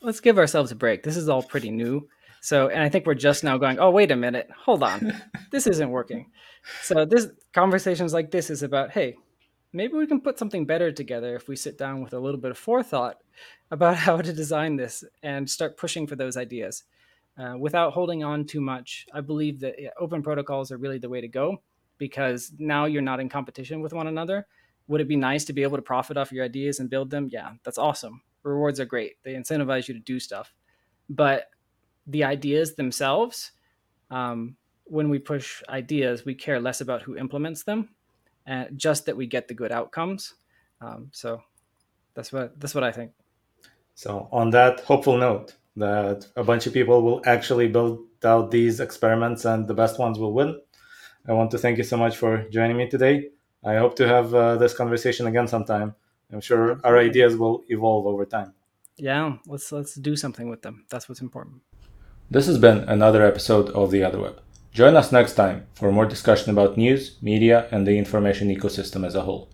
Let's 0.00 0.20
give 0.20 0.38
ourselves 0.38 0.70
a 0.70 0.76
break. 0.76 1.02
This 1.02 1.16
is 1.16 1.28
all 1.28 1.42
pretty 1.42 1.70
new. 1.70 2.08
So, 2.40 2.68
and 2.68 2.82
I 2.82 2.88
think 2.88 3.04
we're 3.04 3.14
just 3.14 3.42
now 3.42 3.58
going, 3.58 3.80
oh, 3.80 3.90
wait 3.90 4.12
a 4.12 4.16
minute, 4.16 4.48
hold 4.56 4.84
on. 4.84 5.12
this 5.50 5.66
isn't 5.66 5.90
working. 5.90 6.30
So, 6.82 7.04
this 7.04 7.26
conversations 7.52 8.14
like 8.14 8.30
this 8.30 8.48
is 8.48 8.62
about, 8.62 8.92
hey, 8.92 9.16
maybe 9.72 9.94
we 9.94 10.06
can 10.06 10.20
put 10.20 10.38
something 10.38 10.64
better 10.64 10.92
together 10.92 11.34
if 11.34 11.48
we 11.48 11.56
sit 11.56 11.76
down 11.76 12.00
with 12.02 12.12
a 12.12 12.18
little 12.20 12.40
bit 12.40 12.52
of 12.52 12.58
forethought 12.58 13.18
about 13.72 13.96
how 14.06 14.18
to 14.18 14.32
design 14.32 14.76
this 14.76 15.04
and 15.22 15.50
start 15.50 15.76
pushing 15.76 16.06
for 16.06 16.14
those 16.14 16.36
ideas 16.36 16.84
uh, 17.38 17.54
without 17.58 17.92
holding 17.92 18.24
on 18.24 18.44
too 18.44 18.60
much. 18.60 19.06
I 19.12 19.20
believe 19.20 19.60
that 19.60 19.76
open 19.98 20.22
protocols 20.22 20.72
are 20.72 20.76
really 20.76 20.98
the 20.98 21.08
way 21.08 21.20
to 21.20 21.28
go 21.28 21.62
because 21.98 22.52
now 22.58 22.86
you're 22.86 23.02
not 23.02 23.20
in 23.20 23.28
competition 23.28 23.80
with 23.80 23.92
one 23.92 24.06
another. 24.06 24.46
Would 24.88 25.00
it 25.00 25.08
be 25.08 25.16
nice 25.16 25.44
to 25.46 25.52
be 25.52 25.62
able 25.62 25.76
to 25.76 25.82
profit 25.82 26.16
off 26.16 26.32
your 26.32 26.44
ideas 26.44 26.80
and 26.80 26.88
build 26.88 27.10
them? 27.10 27.28
Yeah, 27.30 27.52
that's 27.62 27.78
awesome. 27.78 28.22
Rewards 28.42 28.80
are 28.80 28.86
great. 28.86 29.22
They 29.22 29.34
incentivize 29.34 29.88
you 29.88 29.94
to 29.94 30.00
do 30.00 30.18
stuff. 30.18 30.54
But 31.10 31.50
the 32.06 32.24
ideas 32.24 32.74
themselves, 32.74 33.52
um, 34.10 34.56
when 34.84 35.10
we 35.10 35.18
push 35.18 35.62
ideas, 35.68 36.24
we 36.24 36.34
care 36.34 36.60
less 36.60 36.80
about 36.80 37.02
who 37.02 37.16
implements 37.16 37.64
them, 37.64 37.90
uh, 38.46 38.64
just 38.74 39.06
that 39.06 39.16
we 39.16 39.26
get 39.26 39.48
the 39.48 39.54
good 39.54 39.72
outcomes. 39.72 40.34
Um, 40.80 41.10
so 41.12 41.42
that's 42.14 42.32
what 42.32 42.58
that's 42.58 42.74
what 42.74 42.84
I 42.84 42.92
think. 42.92 43.12
So 43.94 44.28
on 44.32 44.50
that 44.50 44.80
hopeful 44.80 45.18
note, 45.18 45.54
that 45.78 46.26
a 46.36 46.44
bunch 46.44 46.66
of 46.66 46.72
people 46.72 47.02
will 47.02 47.22
actually 47.26 47.68
build 47.68 48.00
out 48.24 48.50
these 48.50 48.80
experiments 48.80 49.44
and 49.44 49.66
the 49.66 49.74
best 49.74 49.98
ones 49.98 50.18
will 50.18 50.32
win. 50.32 50.60
I 51.26 51.32
want 51.32 51.50
to 51.52 51.58
thank 51.58 51.78
you 51.78 51.84
so 51.84 51.96
much 51.96 52.16
for 52.16 52.48
joining 52.50 52.76
me 52.76 52.88
today. 52.88 53.30
I 53.64 53.76
hope 53.76 53.96
to 53.96 54.06
have 54.06 54.34
uh, 54.34 54.56
this 54.56 54.74
conversation 54.74 55.26
again 55.26 55.48
sometime. 55.48 55.94
I'm 56.32 56.40
sure 56.40 56.80
our 56.84 56.98
ideas 56.98 57.36
will 57.36 57.64
evolve 57.68 58.06
over 58.06 58.24
time. 58.24 58.54
Yeah, 58.96 59.36
let's 59.46 59.70
let's 59.72 59.94
do 59.94 60.16
something 60.16 60.48
with 60.48 60.62
them. 60.62 60.84
That's 60.90 61.08
what's 61.08 61.20
important. 61.20 61.62
This 62.30 62.46
has 62.46 62.58
been 62.58 62.78
another 62.88 63.24
episode 63.24 63.70
of 63.70 63.90
the 63.90 64.00
Otherweb. 64.00 64.38
Join 64.72 64.96
us 64.96 65.12
next 65.12 65.34
time 65.34 65.66
for 65.74 65.90
more 65.90 66.06
discussion 66.06 66.50
about 66.50 66.76
news, 66.76 67.16
media, 67.22 67.68
and 67.70 67.86
the 67.86 67.96
information 67.96 68.54
ecosystem 68.54 69.06
as 69.06 69.14
a 69.14 69.22
whole. 69.22 69.48